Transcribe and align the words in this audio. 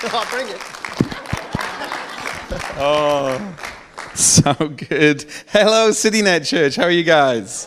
Oh, 0.04 0.26
bring 0.30 0.48
it. 0.48 0.60
Oh, 2.82 3.56
so 4.14 4.54
good. 4.54 5.26
Hello, 5.48 5.90
CityNet 5.90 6.48
Church. 6.48 6.76
How 6.76 6.84
are 6.84 6.90
you 6.90 7.02
guys? 7.02 7.66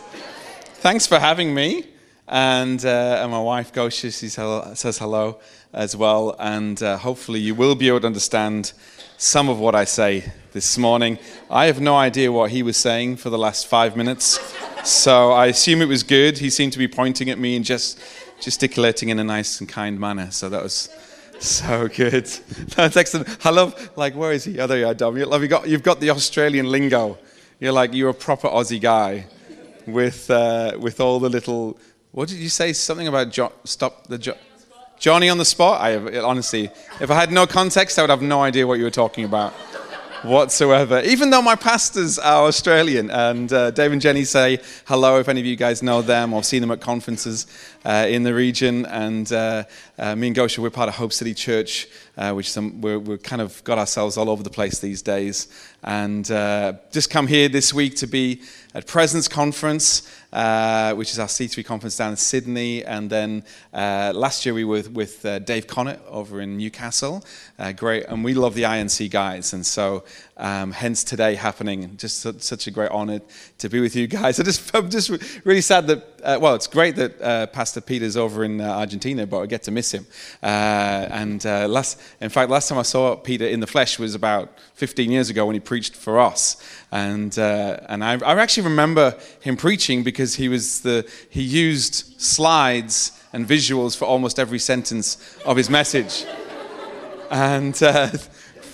Thanks 0.80 1.06
for 1.06 1.20
having 1.20 1.54
me. 1.54 1.86
And, 2.26 2.84
uh, 2.84 3.20
and 3.22 3.30
my 3.30 3.38
wife, 3.38 3.72
Gosha, 3.72 4.10
she 4.10 4.28
says 4.28 4.98
hello 4.98 5.38
as 5.72 5.94
well. 5.94 6.34
And 6.40 6.82
uh, 6.82 6.96
hopefully, 6.96 7.38
you 7.38 7.54
will 7.54 7.76
be 7.76 7.86
able 7.86 8.00
to 8.00 8.08
understand 8.08 8.72
some 9.16 9.48
of 9.48 9.60
what 9.60 9.76
I 9.76 9.84
say 9.84 10.32
this 10.52 10.76
morning. 10.76 11.20
I 11.48 11.66
have 11.66 11.80
no 11.80 11.94
idea 11.94 12.32
what 12.32 12.50
he 12.50 12.64
was 12.64 12.76
saying 12.76 13.18
for 13.18 13.30
the 13.30 13.38
last 13.38 13.68
five 13.68 13.96
minutes. 13.96 14.40
So 14.82 15.30
I 15.30 15.46
assume 15.46 15.82
it 15.82 15.88
was 15.88 16.02
good. 16.02 16.38
He 16.38 16.50
seemed 16.50 16.72
to 16.72 16.80
be 16.80 16.88
pointing 16.88 17.30
at 17.30 17.38
me 17.38 17.54
and 17.54 17.64
just 17.64 18.00
gesticulating 18.40 19.10
in 19.10 19.20
a 19.20 19.24
nice 19.24 19.60
and 19.60 19.68
kind 19.68 20.00
manner. 20.00 20.32
So 20.32 20.48
that 20.48 20.64
was 20.64 20.88
so 21.40 21.88
good. 21.88 22.26
That's 22.76 22.96
excellent. 22.96 23.44
I 23.44 23.50
love, 23.50 23.90
like, 23.96 24.14
where 24.14 24.32
is 24.32 24.44
he? 24.44 24.58
Oh, 24.58 24.66
there 24.66 24.78
you 24.78 24.86
are, 24.86 24.94
Dom. 24.94 25.16
You, 25.16 25.48
got, 25.48 25.68
you've 25.68 25.82
got 25.82 26.00
the 26.00 26.10
Australian 26.10 26.70
lingo. 26.70 27.18
You're 27.60 27.72
like, 27.72 27.92
you're 27.94 28.10
a 28.10 28.14
proper 28.14 28.48
Aussie 28.48 28.80
guy 28.80 29.26
with, 29.86 30.30
uh, 30.30 30.76
with 30.80 31.00
all 31.00 31.20
the 31.20 31.28
little, 31.28 31.78
what 32.12 32.28
did 32.28 32.38
you 32.38 32.48
say? 32.48 32.72
Something 32.72 33.08
about 33.08 33.30
jo- 33.30 33.52
stop 33.64 34.06
the 34.06 34.18
jo- 34.18 34.36
Johnny 34.98 35.28
on 35.28 35.38
the 35.38 35.44
spot? 35.44 35.80
I 35.80 35.90
have, 35.90 36.24
honestly, 36.24 36.70
if 37.00 37.10
I 37.10 37.14
had 37.14 37.30
no 37.32 37.46
context, 37.46 37.98
I 37.98 38.02
would 38.02 38.10
have 38.10 38.22
no 38.22 38.42
idea 38.42 38.66
what 38.66 38.78
you 38.78 38.84
were 38.84 38.90
talking 38.90 39.24
about 39.24 39.52
whatsoever. 40.24 41.00
Even 41.04 41.30
though 41.30 41.42
my 41.42 41.54
pastors 41.54 42.18
are 42.18 42.46
Australian, 42.46 43.10
and 43.10 43.52
uh, 43.52 43.70
Dave 43.70 43.92
and 43.92 44.00
Jenny 44.00 44.24
say 44.24 44.58
hello 44.86 45.20
if 45.20 45.28
any 45.28 45.40
of 45.40 45.46
you 45.46 45.54
guys 45.54 45.82
know 45.82 46.00
them 46.00 46.32
or 46.32 46.42
seen 46.42 46.62
them 46.62 46.70
at 46.70 46.80
conferences 46.80 47.46
uh, 47.84 48.06
in 48.08 48.22
the 48.22 48.32
region. 48.32 48.86
And 48.86 49.30
uh, 49.32 49.64
uh 49.98 50.16
me 50.16 50.28
and 50.28 50.36
Gosha, 50.36 50.58
we're 50.58 50.70
part 50.70 50.88
of 50.88 50.94
Hope 50.94 51.12
City 51.12 51.34
Church, 51.34 51.86
uh, 52.16 52.32
which 52.32 52.50
some, 52.50 52.80
we're, 52.80 52.98
we're, 52.98 53.18
kind 53.18 53.42
of 53.42 53.62
got 53.64 53.78
ourselves 53.78 54.16
all 54.16 54.30
over 54.30 54.42
the 54.42 54.50
place 54.50 54.78
these 54.78 55.02
days. 55.02 55.48
And 55.82 56.30
uh, 56.30 56.74
just 56.90 57.10
come 57.10 57.26
here 57.26 57.48
this 57.48 57.74
week 57.74 57.96
to 57.96 58.06
be 58.06 58.40
at 58.74 58.86
Presence 58.86 59.28
Conference. 59.28 60.08
Uh, 60.34 60.92
which 60.94 61.12
is 61.12 61.20
our 61.20 61.28
C3 61.28 61.64
conference 61.64 61.96
down 61.96 62.10
in 62.10 62.16
Sydney. 62.16 62.84
And 62.84 63.08
then 63.08 63.44
uh, 63.72 64.10
last 64.12 64.44
year 64.44 64.52
we 64.52 64.64
were 64.64 64.82
with 64.92 65.24
uh, 65.24 65.38
Dave 65.38 65.68
Connett 65.68 66.00
over 66.08 66.40
in 66.40 66.56
Newcastle. 66.56 67.24
Uh, 67.56 67.70
great. 67.70 68.06
And 68.06 68.24
we 68.24 68.34
love 68.34 68.54
the 68.56 68.64
INC 68.64 69.12
guys. 69.12 69.52
And 69.52 69.64
so 69.64 70.02
um, 70.36 70.72
hence 70.72 71.04
today 71.04 71.36
happening. 71.36 71.96
Just 71.96 72.18
su- 72.18 72.38
such 72.38 72.66
a 72.66 72.70
great 72.70 72.90
honor 72.90 73.20
to 73.58 73.68
be 73.68 73.80
with 73.80 73.94
you 73.94 74.06
guys. 74.06 74.40
I 74.40 74.42
just, 74.42 74.74
I'm 74.74 74.90
just 74.90 75.10
really 75.44 75.60
sad 75.60 75.86
that, 75.86 76.20
uh, 76.22 76.38
well, 76.40 76.54
it's 76.54 76.66
great 76.66 76.96
that 76.96 77.20
uh, 77.20 77.46
Pastor 77.46 77.80
Peter's 77.80 78.16
over 78.16 78.44
in 78.44 78.60
uh, 78.60 78.68
Argentina, 78.68 79.26
but 79.26 79.40
I 79.40 79.46
get 79.46 79.62
to 79.64 79.70
miss 79.70 79.92
him. 79.92 80.06
Uh, 80.42 80.46
and 80.46 81.44
uh, 81.46 81.68
last, 81.68 82.00
in 82.20 82.30
fact, 82.30 82.50
last 82.50 82.68
time 82.68 82.78
I 82.78 82.82
saw 82.82 83.14
Peter 83.14 83.46
in 83.46 83.60
the 83.60 83.66
flesh 83.66 83.98
was 83.98 84.14
about 84.14 84.58
15 84.74 85.10
years 85.10 85.30
ago 85.30 85.46
when 85.46 85.54
he 85.54 85.60
preached 85.60 85.94
for 85.94 86.18
us. 86.18 86.56
And, 86.90 87.38
uh, 87.38 87.78
and 87.88 88.02
I, 88.02 88.14
I 88.14 88.40
actually 88.40 88.64
remember 88.64 89.16
him 89.40 89.56
preaching 89.56 90.02
because 90.02 90.34
he, 90.34 90.48
was 90.48 90.80
the, 90.80 91.08
he 91.30 91.42
used 91.42 92.20
slides 92.20 93.12
and 93.32 93.46
visuals 93.46 93.96
for 93.96 94.06
almost 94.06 94.38
every 94.38 94.58
sentence 94.58 95.38
of 95.44 95.56
his 95.56 95.70
message. 95.70 96.24
And 97.30 97.74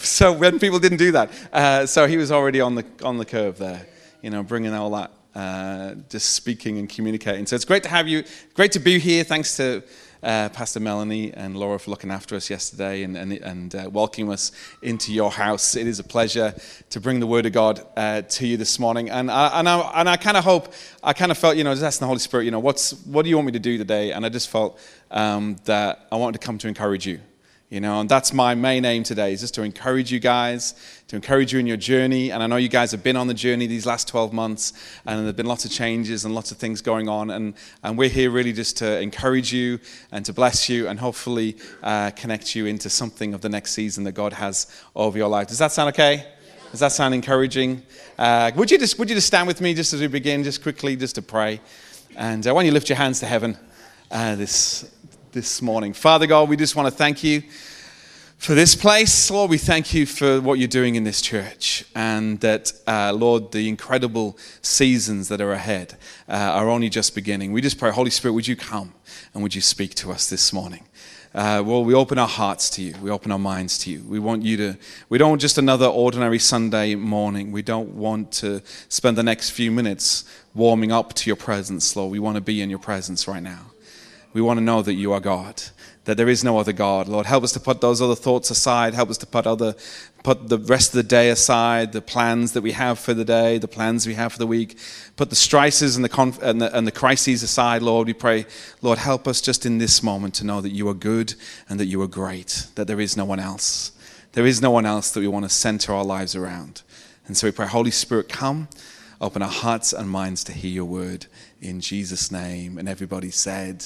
so 0.02 0.32
when 0.32 0.58
people 0.58 0.78
didn't 0.78 0.98
do 0.98 1.12
that, 1.12 1.30
uh, 1.52 1.84
so 1.84 2.06
he 2.06 2.16
was 2.16 2.32
already 2.32 2.60
on 2.60 2.74
the 2.74 2.84
on 3.02 3.18
the 3.18 3.24
curve 3.26 3.58
there, 3.58 3.86
you 4.22 4.30
know, 4.30 4.42
bringing 4.42 4.72
all 4.72 4.90
that, 4.90 5.12
uh, 5.34 5.94
just 6.08 6.32
speaking 6.32 6.78
and 6.78 6.88
communicating. 6.88 7.44
So 7.46 7.54
it's 7.54 7.66
great 7.66 7.82
to 7.82 7.90
have 7.90 8.08
you. 8.08 8.24
Great 8.54 8.72
to 8.72 8.78
be 8.78 8.98
here. 8.98 9.24
Thanks 9.24 9.56
to. 9.56 9.82
Uh, 10.22 10.50
Pastor 10.50 10.80
Melanie 10.80 11.32
and 11.32 11.56
Laura 11.56 11.78
for 11.78 11.90
looking 11.90 12.10
after 12.10 12.36
us 12.36 12.50
yesterday 12.50 13.04
and, 13.04 13.16
and, 13.16 13.32
and 13.32 13.74
uh, 13.74 13.88
welcoming 13.90 14.30
us 14.30 14.52
into 14.82 15.14
your 15.14 15.30
house. 15.30 15.76
It 15.76 15.86
is 15.86 15.98
a 15.98 16.04
pleasure 16.04 16.54
to 16.90 17.00
bring 17.00 17.20
the 17.20 17.26
Word 17.26 17.46
of 17.46 17.54
God 17.54 17.86
uh, 17.96 18.20
to 18.20 18.46
you 18.46 18.58
this 18.58 18.78
morning. 18.78 19.08
And 19.08 19.30
I, 19.30 19.58
and 19.58 19.66
I, 19.66 19.80
and 19.94 20.10
I 20.10 20.18
kind 20.18 20.36
of 20.36 20.44
hope, 20.44 20.74
I 21.02 21.14
kind 21.14 21.32
of 21.32 21.38
felt, 21.38 21.56
you 21.56 21.64
know, 21.64 21.72
just 21.72 21.84
asking 21.84 22.04
the 22.04 22.08
Holy 22.08 22.18
Spirit, 22.18 22.44
you 22.44 22.50
know, 22.50 22.60
what's, 22.60 22.92
what 23.06 23.22
do 23.22 23.30
you 23.30 23.36
want 23.36 23.46
me 23.46 23.52
to 23.52 23.58
do 23.58 23.78
today? 23.78 24.12
And 24.12 24.26
I 24.26 24.28
just 24.28 24.50
felt 24.50 24.78
um, 25.10 25.56
that 25.64 26.06
I 26.12 26.16
wanted 26.16 26.38
to 26.38 26.44
come 26.46 26.58
to 26.58 26.68
encourage 26.68 27.06
you. 27.06 27.20
You 27.70 27.80
know, 27.80 28.00
and 28.00 28.08
that's 28.08 28.32
my 28.32 28.56
main 28.56 28.84
aim 28.84 29.04
today, 29.04 29.32
is 29.32 29.42
just 29.42 29.54
to 29.54 29.62
encourage 29.62 30.10
you 30.10 30.18
guys, 30.18 30.74
to 31.06 31.14
encourage 31.14 31.52
you 31.52 31.60
in 31.60 31.68
your 31.68 31.76
journey. 31.76 32.32
And 32.32 32.42
I 32.42 32.48
know 32.48 32.56
you 32.56 32.68
guys 32.68 32.90
have 32.90 33.04
been 33.04 33.14
on 33.14 33.28
the 33.28 33.34
journey 33.34 33.68
these 33.68 33.86
last 33.86 34.08
12 34.08 34.32
months, 34.32 34.72
and 35.06 35.20
there 35.20 35.26
have 35.26 35.36
been 35.36 35.46
lots 35.46 35.64
of 35.64 35.70
changes 35.70 36.24
and 36.24 36.34
lots 36.34 36.50
of 36.50 36.58
things 36.58 36.80
going 36.80 37.08
on. 37.08 37.30
And, 37.30 37.54
and 37.84 37.96
we're 37.96 38.08
here 38.08 38.32
really 38.32 38.52
just 38.52 38.76
to 38.78 39.00
encourage 39.00 39.52
you 39.52 39.78
and 40.10 40.24
to 40.26 40.32
bless 40.32 40.68
you 40.68 40.88
and 40.88 40.98
hopefully 40.98 41.58
uh, 41.84 42.10
connect 42.10 42.56
you 42.56 42.66
into 42.66 42.90
something 42.90 43.34
of 43.34 43.40
the 43.40 43.48
next 43.48 43.70
season 43.70 44.02
that 44.02 44.12
God 44.12 44.32
has 44.32 44.66
over 44.96 45.16
your 45.16 45.28
life. 45.28 45.46
Does 45.46 45.58
that 45.58 45.70
sound 45.70 45.90
okay? 45.90 46.26
Does 46.72 46.80
that 46.80 46.90
sound 46.90 47.14
encouraging? 47.14 47.84
Uh, 48.18 48.50
would, 48.56 48.72
you 48.72 48.78
just, 48.78 48.98
would 48.98 49.08
you 49.08 49.14
just 49.14 49.28
stand 49.28 49.46
with 49.46 49.60
me 49.60 49.74
just 49.74 49.92
as 49.92 50.00
we 50.00 50.08
begin, 50.08 50.42
just 50.42 50.60
quickly, 50.64 50.96
just 50.96 51.14
to 51.14 51.22
pray? 51.22 51.60
And 52.16 52.44
uh, 52.44 52.52
why 52.52 52.64
you 52.64 52.72
lift 52.72 52.88
your 52.88 52.98
hands 52.98 53.20
to 53.20 53.26
heaven 53.26 53.56
uh, 54.10 54.34
this 54.34 54.90
this 55.32 55.62
morning. 55.62 55.92
Father 55.92 56.26
God, 56.26 56.48
we 56.48 56.56
just 56.56 56.74
want 56.74 56.86
to 56.86 56.90
thank 56.90 57.22
you 57.22 57.42
for 58.38 58.54
this 58.54 58.74
place. 58.74 59.30
Lord, 59.30 59.50
we 59.50 59.58
thank 59.58 59.94
you 59.94 60.06
for 60.06 60.40
what 60.40 60.58
you're 60.58 60.66
doing 60.66 60.94
in 60.94 61.04
this 61.04 61.20
church 61.20 61.84
and 61.94 62.40
that, 62.40 62.72
uh, 62.86 63.12
Lord, 63.12 63.52
the 63.52 63.68
incredible 63.68 64.36
seasons 64.62 65.28
that 65.28 65.40
are 65.40 65.52
ahead 65.52 65.96
uh, 66.28 66.32
are 66.32 66.68
only 66.68 66.88
just 66.88 67.14
beginning. 67.14 67.52
We 67.52 67.60
just 67.60 67.78
pray, 67.78 67.90
Holy 67.90 68.10
Spirit, 68.10 68.34
would 68.34 68.48
you 68.48 68.56
come 68.56 68.94
and 69.34 69.42
would 69.42 69.54
you 69.54 69.60
speak 69.60 69.94
to 69.96 70.10
us 70.10 70.28
this 70.28 70.52
morning? 70.52 70.84
Uh, 71.32 71.62
well, 71.64 71.84
we 71.84 71.94
open 71.94 72.18
our 72.18 72.26
hearts 72.26 72.70
to 72.70 72.82
you. 72.82 72.94
We 73.00 73.10
open 73.10 73.30
our 73.30 73.38
minds 73.38 73.78
to 73.78 73.90
you. 73.90 74.02
We 74.08 74.18
want 74.18 74.42
you 74.42 74.56
to, 74.56 74.78
we 75.08 75.18
don't 75.18 75.30
want 75.30 75.40
just 75.40 75.58
another 75.58 75.86
ordinary 75.86 76.40
Sunday 76.40 76.96
morning. 76.96 77.52
We 77.52 77.62
don't 77.62 77.90
want 77.90 78.32
to 78.32 78.62
spend 78.88 79.16
the 79.16 79.22
next 79.22 79.50
few 79.50 79.70
minutes 79.70 80.24
warming 80.54 80.90
up 80.90 81.14
to 81.14 81.30
your 81.30 81.36
presence, 81.36 81.94
Lord. 81.94 82.10
We 82.10 82.18
want 82.18 82.34
to 82.34 82.40
be 82.40 82.60
in 82.62 82.68
your 82.68 82.80
presence 82.80 83.28
right 83.28 83.42
now. 83.42 83.69
We 84.32 84.40
want 84.40 84.58
to 84.58 84.64
know 84.64 84.82
that 84.82 84.94
you 84.94 85.12
are 85.12 85.20
God, 85.20 85.62
that 86.04 86.16
there 86.16 86.28
is 86.28 86.44
no 86.44 86.58
other 86.58 86.72
God. 86.72 87.08
Lord, 87.08 87.26
help 87.26 87.42
us 87.42 87.52
to 87.52 87.60
put 87.60 87.80
those 87.80 88.00
other 88.00 88.14
thoughts 88.14 88.50
aside. 88.50 88.94
Help 88.94 89.10
us 89.10 89.18
to 89.18 89.26
put 89.26 89.46
other 89.46 89.74
put 90.22 90.48
the 90.48 90.58
rest 90.58 90.90
of 90.90 90.96
the 90.96 91.02
day 91.02 91.30
aside, 91.30 91.92
the 91.92 92.02
plans 92.02 92.52
that 92.52 92.62
we 92.62 92.72
have 92.72 92.98
for 92.98 93.14
the 93.14 93.24
day, 93.24 93.58
the 93.58 93.68
plans 93.68 94.06
we 94.06 94.14
have 94.14 94.32
for 94.32 94.38
the 94.38 94.46
week. 94.46 94.76
Put 95.16 95.30
the 95.30 95.36
stresses 95.36 95.96
and 95.96 96.04
the, 96.04 96.08
conf- 96.08 96.42
and 96.42 96.60
the, 96.60 96.76
and 96.76 96.86
the 96.86 96.92
crises 96.92 97.42
aside, 97.42 97.82
Lord. 97.82 98.06
We 98.06 98.12
pray, 98.12 98.46
Lord, 98.82 98.98
help 98.98 99.26
us 99.26 99.40
just 99.40 99.64
in 99.64 99.78
this 99.78 100.02
moment 100.02 100.34
to 100.34 100.44
know 100.44 100.60
that 100.60 100.70
you 100.70 100.88
are 100.88 100.94
good 100.94 101.34
and 101.68 101.80
that 101.80 101.86
you 101.86 102.02
are 102.02 102.08
great, 102.08 102.66
that 102.74 102.86
there 102.86 103.00
is 103.00 103.16
no 103.16 103.24
one 103.24 103.40
else. 103.40 103.92
There 104.32 104.46
is 104.46 104.62
no 104.62 104.70
one 104.70 104.86
else 104.86 105.10
that 105.12 105.20
we 105.20 105.28
want 105.28 105.44
to 105.44 105.48
center 105.48 105.92
our 105.92 106.04
lives 106.04 106.36
around. 106.36 106.82
And 107.26 107.36
so 107.36 107.46
we 107.46 107.52
pray, 107.52 107.66
Holy 107.66 107.90
Spirit, 107.90 108.28
come, 108.28 108.68
open 109.20 109.42
our 109.42 109.48
hearts 109.48 109.92
and 109.92 110.08
minds 110.08 110.44
to 110.44 110.52
hear 110.52 110.70
your 110.70 110.84
word 110.84 111.26
in 111.60 111.80
Jesus' 111.80 112.30
name. 112.30 112.78
And 112.78 112.88
everybody 112.88 113.30
said, 113.30 113.84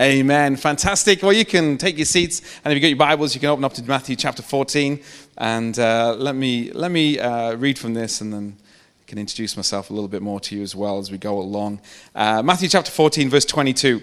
Amen. 0.00 0.56
Fantastic. 0.56 1.22
Well, 1.22 1.32
you 1.32 1.44
can 1.44 1.78
take 1.78 1.96
your 1.96 2.04
seats, 2.04 2.40
and 2.64 2.72
if 2.72 2.76
you've 2.76 2.82
got 2.82 2.88
your 2.88 2.96
Bibles, 2.96 3.32
you 3.32 3.40
can 3.40 3.50
open 3.50 3.64
up 3.64 3.74
to 3.74 3.82
Matthew 3.84 4.16
chapter 4.16 4.42
14. 4.42 5.00
And 5.38 5.78
uh, 5.78 6.16
let 6.18 6.34
me, 6.34 6.72
let 6.72 6.90
me 6.90 7.20
uh, 7.20 7.54
read 7.54 7.78
from 7.78 7.94
this, 7.94 8.20
and 8.20 8.32
then 8.32 8.56
I 8.58 9.04
can 9.06 9.18
introduce 9.18 9.56
myself 9.56 9.90
a 9.90 9.92
little 9.92 10.08
bit 10.08 10.20
more 10.20 10.40
to 10.40 10.56
you 10.56 10.62
as 10.62 10.74
well 10.74 10.98
as 10.98 11.12
we 11.12 11.18
go 11.18 11.38
along. 11.38 11.80
Uh, 12.12 12.42
Matthew 12.42 12.68
chapter 12.68 12.90
14, 12.90 13.30
verse 13.30 13.44
22. 13.44 14.02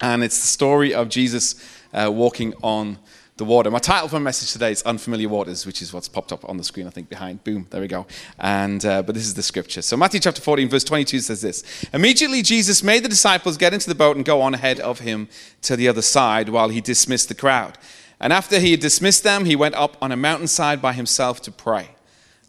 And 0.00 0.24
it's 0.24 0.40
the 0.40 0.48
story 0.48 0.92
of 0.92 1.10
Jesus 1.10 1.64
uh, 1.92 2.10
walking 2.12 2.52
on 2.60 2.98
the 3.36 3.44
water. 3.44 3.68
My 3.68 3.80
title 3.80 4.08
for 4.08 4.16
my 4.16 4.22
message 4.22 4.52
today 4.52 4.70
is 4.70 4.82
Unfamiliar 4.84 5.28
Waters, 5.28 5.66
which 5.66 5.82
is 5.82 5.92
what's 5.92 6.08
popped 6.08 6.32
up 6.32 6.48
on 6.48 6.56
the 6.56 6.62
screen, 6.62 6.86
I 6.86 6.90
think, 6.90 7.08
behind. 7.08 7.42
Boom, 7.42 7.66
there 7.70 7.80
we 7.80 7.88
go. 7.88 8.06
And, 8.38 8.84
uh, 8.84 9.02
but 9.02 9.16
this 9.16 9.26
is 9.26 9.34
the 9.34 9.42
scripture. 9.42 9.82
So 9.82 9.96
Matthew 9.96 10.20
chapter 10.20 10.40
14, 10.40 10.68
verse 10.68 10.84
22 10.84 11.18
says 11.18 11.40
this 11.40 11.64
Immediately 11.92 12.42
Jesus 12.42 12.82
made 12.84 13.04
the 13.04 13.08
disciples 13.08 13.56
get 13.56 13.74
into 13.74 13.88
the 13.88 13.94
boat 13.96 14.14
and 14.14 14.24
go 14.24 14.40
on 14.40 14.54
ahead 14.54 14.78
of 14.78 15.00
him 15.00 15.28
to 15.62 15.74
the 15.74 15.88
other 15.88 16.02
side 16.02 16.48
while 16.48 16.68
he 16.68 16.80
dismissed 16.80 17.28
the 17.28 17.34
crowd. 17.34 17.76
And 18.20 18.32
after 18.32 18.60
he 18.60 18.70
had 18.70 18.80
dismissed 18.80 19.24
them, 19.24 19.46
he 19.46 19.56
went 19.56 19.74
up 19.74 19.96
on 20.00 20.12
a 20.12 20.16
mountainside 20.16 20.80
by 20.80 20.92
himself 20.92 21.42
to 21.42 21.50
pray. 21.50 21.90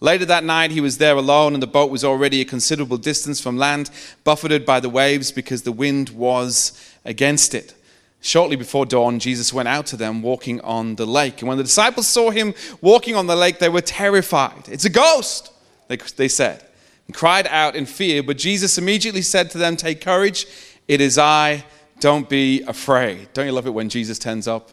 Later 0.02 0.26
that 0.26 0.44
night, 0.44 0.72
he 0.72 0.82
was 0.82 0.98
there 0.98 1.16
alone, 1.16 1.54
and 1.54 1.64
the 1.64 1.68
boat 1.68 1.90
was 1.90 2.04
already 2.04 2.42
a 2.42 2.46
considerable 2.46 2.98
distance 2.98 3.40
from 3.40 3.58
land, 3.58 3.90
buffeted 4.24 4.66
by 4.66 4.80
the 4.80 4.90
waves 4.90 5.32
because 5.32 5.64
the 5.64 5.72
wind 5.72 6.10
was 6.10 6.80
against 7.06 7.56
it. 7.56 7.75
Shortly 8.26 8.56
before 8.56 8.88
dawn, 8.88 9.20
Jesus 9.20 9.54
went 9.54 9.68
out 9.68 9.86
to 9.86 9.98
them 9.98 10.24
walking 10.24 10.60
on 10.62 10.96
the 10.96 11.06
lake. 11.06 11.44
And 11.44 11.48
when 11.48 11.60
the 11.60 11.64
disciples 11.64 12.08
saw 12.08 12.32
him 12.32 12.56
walking 12.82 13.16
on 13.16 13.28
the 13.28 13.36
lake, 13.36 13.60
they 13.60 13.70
were 13.70 13.82
terrified. 13.82 14.68
It's 14.68 14.84
a 14.84 14.90
ghost, 14.90 15.52
they, 15.90 15.98
they 15.98 16.28
said, 16.28 16.66
and 17.06 17.16
cried 17.16 17.46
out 17.46 17.76
in 17.76 17.86
fear. 17.86 18.24
But 18.24 18.40
Jesus 18.40 18.80
immediately 18.80 19.22
said 19.22 19.52
to 19.52 19.60
them, 19.60 19.78
Take 19.78 20.02
courage, 20.02 20.48
it 20.88 21.02
is 21.02 21.20
I, 21.20 21.66
don't 22.00 22.28
be 22.28 22.64
afraid. 22.64 23.32
Don't 23.34 23.46
you 23.46 23.52
love 23.52 23.68
it 23.68 23.76
when 23.76 23.90
Jesus 23.90 24.18
turns 24.18 24.48
up? 24.48 24.72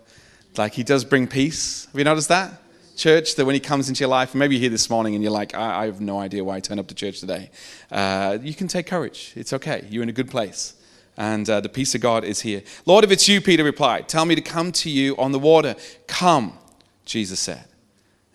Like 0.56 0.72
he 0.72 0.82
does 0.82 1.04
bring 1.04 1.26
peace. 1.26 1.84
Have 1.92 1.98
you 1.98 2.04
noticed 2.04 2.30
that? 2.30 2.58
Church, 2.96 3.34
that 3.34 3.44
when 3.44 3.52
he 3.52 3.60
comes 3.60 3.90
into 3.90 4.00
your 4.00 4.08
life, 4.08 4.34
maybe 4.34 4.54
you're 4.54 4.62
here 4.62 4.70
this 4.70 4.88
morning 4.88 5.14
and 5.14 5.22
you're 5.22 5.30
like, 5.30 5.54
I, 5.54 5.82
I 5.82 5.84
have 5.84 6.00
no 6.00 6.18
idea 6.18 6.42
why 6.42 6.56
I 6.56 6.60
turned 6.60 6.80
up 6.80 6.86
to 6.86 6.94
church 6.94 7.20
today. 7.20 7.50
Uh, 7.90 8.38
you 8.40 8.54
can 8.54 8.66
take 8.66 8.86
courage. 8.86 9.34
It's 9.36 9.52
okay. 9.52 9.86
You're 9.90 10.04
in 10.04 10.08
a 10.08 10.12
good 10.12 10.30
place 10.30 10.72
and 11.16 11.48
uh, 11.48 11.60
the 11.60 11.68
peace 11.68 11.94
of 11.94 12.00
God 12.00 12.24
is 12.24 12.40
here. 12.40 12.62
Lord, 12.86 13.04
if 13.04 13.10
it's 13.10 13.28
you, 13.28 13.40
Peter 13.40 13.64
replied, 13.64 14.08
tell 14.08 14.24
me 14.24 14.34
to 14.34 14.40
come 14.40 14.72
to 14.72 14.90
you 14.90 15.16
on 15.16 15.32
the 15.32 15.38
water. 15.38 15.76
Come. 16.06 16.58
Jesus 17.04 17.40
said. 17.40 17.64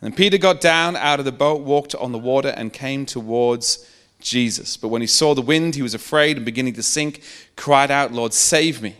And 0.01 0.15
Peter 0.15 0.37
got 0.37 0.61
down 0.61 0.95
out 0.95 1.19
of 1.19 1.25
the 1.25 1.31
boat, 1.31 1.61
walked 1.61 1.95
on 1.95 2.11
the 2.11 2.19
water, 2.19 2.49
and 2.49 2.71
came 2.71 3.05
towards 3.05 3.89
Jesus. 4.19 4.77
But 4.77 4.89
when 4.89 5.01
he 5.01 5.07
saw 5.07 5.33
the 5.33 5.41
wind, 5.41 5.75
he 5.75 5.81
was 5.81 5.93
afraid 5.93 6.37
and 6.37 6.45
beginning 6.45 6.73
to 6.73 6.83
sink, 6.83 7.21
cried 7.55 7.89
out, 7.89 8.11
Lord, 8.11 8.33
save 8.33 8.81
me. 8.81 8.95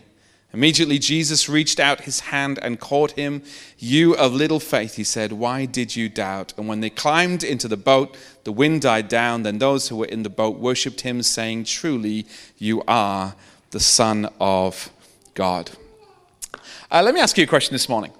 Immediately 0.52 0.98
Jesus 0.98 1.48
reached 1.48 1.78
out 1.78 2.02
his 2.02 2.20
hand 2.20 2.58
and 2.62 2.80
caught 2.80 3.12
him. 3.12 3.42
You 3.78 4.16
of 4.16 4.32
little 4.32 4.60
faith, 4.60 4.96
he 4.96 5.04
said, 5.04 5.30
why 5.32 5.66
did 5.66 5.94
you 5.94 6.08
doubt? 6.08 6.54
And 6.56 6.66
when 6.66 6.80
they 6.80 6.88
climbed 6.88 7.44
into 7.44 7.68
the 7.68 7.76
boat, 7.76 8.16
the 8.44 8.52
wind 8.52 8.80
died 8.80 9.08
down. 9.08 9.42
Then 9.42 9.58
those 9.58 9.88
who 9.88 9.96
were 9.96 10.06
in 10.06 10.22
the 10.22 10.30
boat 10.30 10.58
worshipped 10.58 11.02
him, 11.02 11.22
saying, 11.22 11.64
Truly, 11.64 12.26
you 12.56 12.82
are 12.88 13.36
the 13.70 13.80
Son 13.80 14.28
of 14.40 14.90
God. 15.34 15.70
Uh, 16.90 17.02
let 17.02 17.14
me 17.14 17.20
ask 17.20 17.36
you 17.36 17.44
a 17.44 17.46
question 17.46 17.74
this 17.74 17.88
morning. 17.88 18.12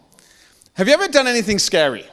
Have 0.75 0.89
you 0.89 0.95
ever 0.95 1.09
done 1.09 1.27
anything 1.27 1.59
scary? 1.59 2.07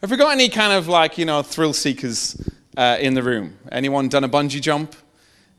Have 0.00 0.10
we 0.10 0.16
got 0.16 0.32
any 0.32 0.48
kind 0.48 0.72
of 0.72 0.88
like, 0.88 1.18
you 1.18 1.26
know, 1.26 1.42
thrill 1.42 1.74
seekers 1.74 2.40
uh, 2.76 2.96
in 3.00 3.14
the 3.14 3.22
room? 3.22 3.58
Anyone 3.70 4.08
done 4.08 4.24
a 4.24 4.28
bungee 4.28 4.60
jump? 4.60 4.96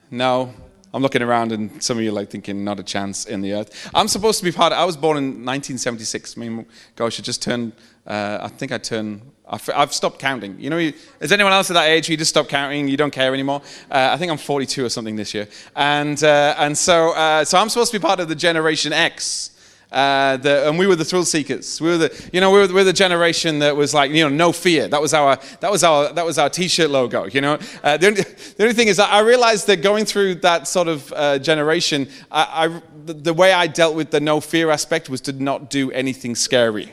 No? 0.09 0.53
I'm 0.93 1.01
looking 1.01 1.21
around 1.21 1.51
and 1.51 1.81
some 1.81 1.97
of 1.97 2.03
you 2.03 2.09
are 2.09 2.13
like 2.13 2.29
thinking, 2.29 2.63
not 2.63 2.79
a 2.79 2.83
chance 2.83 3.25
in 3.25 3.41
the 3.41 3.53
earth. 3.53 3.89
I'm 3.93 4.07
supposed 4.07 4.39
to 4.39 4.43
be 4.43 4.51
part 4.51 4.73
of, 4.73 4.79
I 4.79 4.83
was 4.83 4.97
born 4.97 5.17
in 5.17 5.23
1976. 5.23 6.37
I 6.37 6.41
mean, 6.41 6.65
gosh, 6.95 7.19
I 7.19 7.23
just 7.23 7.41
turned, 7.41 7.73
uh, 8.05 8.39
I 8.41 8.47
think 8.47 8.71
I 8.71 8.77
turned, 8.77 9.21
I've 9.47 9.93
stopped 9.93 10.19
counting. 10.19 10.59
You 10.59 10.69
know, 10.69 10.77
is 10.77 11.31
anyone 11.31 11.51
else 11.51 11.69
at 11.69 11.73
that 11.73 11.89
age 11.89 12.07
who 12.07 12.13
you 12.13 12.17
just 12.17 12.29
stop 12.29 12.47
counting, 12.47 12.87
you 12.87 12.97
don't 12.97 13.11
care 13.11 13.33
anymore? 13.33 13.61
Uh, 13.89 14.11
I 14.13 14.17
think 14.17 14.31
I'm 14.31 14.37
42 14.37 14.85
or 14.85 14.89
something 14.89 15.15
this 15.15 15.33
year. 15.33 15.47
And, 15.75 16.21
uh, 16.23 16.55
and 16.57 16.77
so, 16.77 17.11
uh, 17.11 17.43
so 17.43 17.57
I'm 17.57 17.69
supposed 17.69 17.91
to 17.91 17.99
be 17.99 18.01
part 18.01 18.19
of 18.19 18.29
the 18.29 18.35
Generation 18.35 18.93
X. 18.93 19.49
Uh, 19.91 20.37
the, 20.37 20.69
and 20.69 20.79
we 20.79 20.87
were 20.87 20.95
the 20.95 21.03
thrill 21.03 21.25
seekers. 21.25 21.81
We 21.81 21.89
were 21.89 21.97
the, 21.97 22.29
you 22.31 22.39
know, 22.39 22.49
we 22.49 22.59
were, 22.59 22.67
we 22.67 22.73
were, 22.75 22.83
the 22.85 22.93
generation 22.93 23.59
that 23.59 23.75
was 23.75 23.93
like, 23.93 24.09
you 24.11 24.23
know, 24.23 24.29
no 24.29 24.53
fear. 24.53 24.87
That 24.87 25.01
was 25.01 25.13
our, 25.13 25.37
that 25.59 25.69
was 25.69 25.83
our, 25.83 26.13
that 26.13 26.25
was 26.25 26.37
our 26.37 26.49
T-shirt 26.49 26.89
logo. 26.89 27.25
You 27.25 27.41
know, 27.41 27.59
uh, 27.83 27.97
the, 27.97 28.07
only, 28.07 28.21
the, 28.21 28.63
only, 28.63 28.73
thing 28.73 28.87
is, 28.87 28.99
I 28.99 29.19
realized 29.19 29.67
that 29.67 29.81
going 29.81 30.05
through 30.05 30.35
that 30.35 30.69
sort 30.69 30.87
of 30.87 31.11
generation, 31.43 32.07
I, 32.31 32.67
I, 32.67 32.81
the, 33.05 33.13
the 33.13 33.33
way 33.33 33.51
I 33.51 33.67
dealt 33.67 33.95
with 33.95 34.11
the 34.11 34.21
no 34.21 34.39
fear 34.39 34.69
aspect 34.69 35.09
was 35.09 35.19
to 35.21 35.33
not 35.33 35.69
do 35.69 35.91
anything 35.91 36.35
scary. 36.35 36.89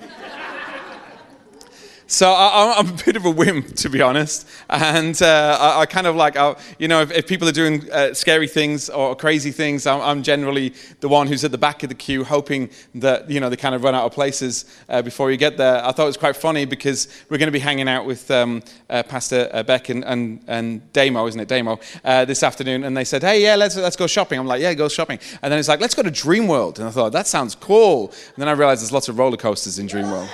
So 2.10 2.32
I, 2.32 2.78
am 2.78 2.88
a 2.88 2.92
bit 3.04 3.16
of 3.16 3.26
a 3.26 3.30
wimp, 3.30 3.76
to 3.76 3.90
be 3.90 4.00
honest. 4.00 4.48
And 4.70 5.20
uh, 5.20 5.58
I, 5.60 5.80
I, 5.80 5.86
kind 5.86 6.06
of 6.06 6.16
like, 6.16 6.38
I, 6.38 6.56
you 6.78 6.88
know, 6.88 7.02
if, 7.02 7.12
if, 7.12 7.26
people 7.26 7.46
are 7.46 7.52
doing 7.52 7.86
uh, 7.92 8.14
scary 8.14 8.48
things 8.48 8.88
or 8.88 9.14
crazy 9.14 9.50
things, 9.50 9.86
I'm, 9.86 10.00
I'm, 10.00 10.22
generally 10.22 10.72
the 11.00 11.08
one 11.10 11.26
who's 11.26 11.44
at 11.44 11.50
the 11.50 11.58
back 11.58 11.82
of 11.82 11.90
the 11.90 11.94
queue, 11.94 12.24
hoping 12.24 12.70
that, 12.94 13.30
you 13.30 13.40
know, 13.40 13.50
they 13.50 13.56
kind 13.56 13.74
of 13.74 13.84
run 13.84 13.94
out 13.94 14.06
of 14.06 14.12
places 14.12 14.64
uh, 14.88 15.02
before 15.02 15.30
you 15.30 15.36
get 15.36 15.58
there. 15.58 15.84
I 15.84 15.92
thought 15.92 16.04
it 16.04 16.06
was 16.06 16.16
quite 16.16 16.34
funny 16.34 16.64
because 16.64 17.08
we're 17.28 17.36
going 17.36 17.48
to 17.48 17.52
be 17.52 17.58
hanging 17.58 17.90
out 17.90 18.06
with 18.06 18.30
um, 18.30 18.62
uh, 18.88 19.02
Pastor 19.02 19.50
uh, 19.52 19.62
Beck 19.62 19.90
and, 19.90 20.02
and, 20.06 20.40
and, 20.46 20.90
Damo, 20.94 21.26
isn't 21.26 21.40
it, 21.40 21.48
Damo, 21.48 21.78
uh, 22.04 22.24
this 22.24 22.42
afternoon. 22.42 22.84
And 22.84 22.96
they 22.96 23.04
said, 23.04 23.22
hey, 23.22 23.42
yeah, 23.42 23.54
let's, 23.54 23.76
let's 23.76 23.96
go 23.96 24.06
shopping. 24.06 24.38
I'm 24.38 24.46
like, 24.46 24.62
yeah, 24.62 24.72
go 24.72 24.88
shopping. 24.88 25.18
And 25.42 25.52
then 25.52 25.58
it's 25.58 25.68
like, 25.68 25.80
let's 25.80 25.94
go 25.94 26.02
to 26.02 26.10
Dreamworld. 26.10 26.78
And 26.78 26.88
I 26.88 26.90
thought, 26.90 27.12
that 27.12 27.26
sounds 27.26 27.54
cool. 27.54 28.14
And 28.28 28.36
then 28.38 28.48
I 28.48 28.52
realized 28.52 28.80
there's 28.80 28.92
lots 28.92 29.10
of 29.10 29.18
roller 29.18 29.36
coasters 29.36 29.78
in 29.78 29.86
Dreamworld. 29.86 30.30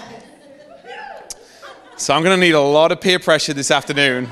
So 1.96 2.12
I'm 2.12 2.24
going 2.24 2.38
to 2.38 2.44
need 2.44 2.54
a 2.54 2.60
lot 2.60 2.90
of 2.90 3.00
peer 3.00 3.20
pressure 3.20 3.54
this 3.54 3.70
afternoon 3.70 4.28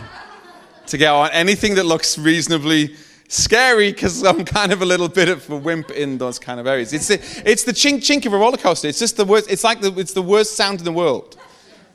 to 0.88 0.98
get 0.98 1.12
on 1.12 1.30
anything 1.30 1.76
that 1.76 1.86
looks 1.86 2.18
reasonably 2.18 2.96
scary 3.28 3.92
because 3.92 4.24
I'm 4.24 4.44
kind 4.44 4.72
of 4.72 4.82
a 4.82 4.84
little 4.84 5.08
bit 5.08 5.28
of 5.28 5.48
a 5.48 5.56
wimp 5.56 5.92
in 5.92 6.18
those 6.18 6.40
kind 6.40 6.58
of 6.58 6.66
areas. 6.66 6.92
It's 6.92 7.06
the, 7.06 7.42
it's 7.48 7.62
the 7.62 7.70
chink 7.70 7.98
chink 7.98 8.26
of 8.26 8.32
a 8.32 8.36
roller 8.36 8.56
coaster. 8.56 8.88
It's 8.88 8.98
just 8.98 9.16
the 9.16 9.24
worst. 9.24 9.48
It's 9.48 9.62
like 9.62 9.80
the, 9.80 9.92
it's 9.92 10.12
the 10.12 10.22
worst 10.22 10.56
sound 10.56 10.80
in 10.80 10.84
the 10.84 10.92
world. 10.92 11.36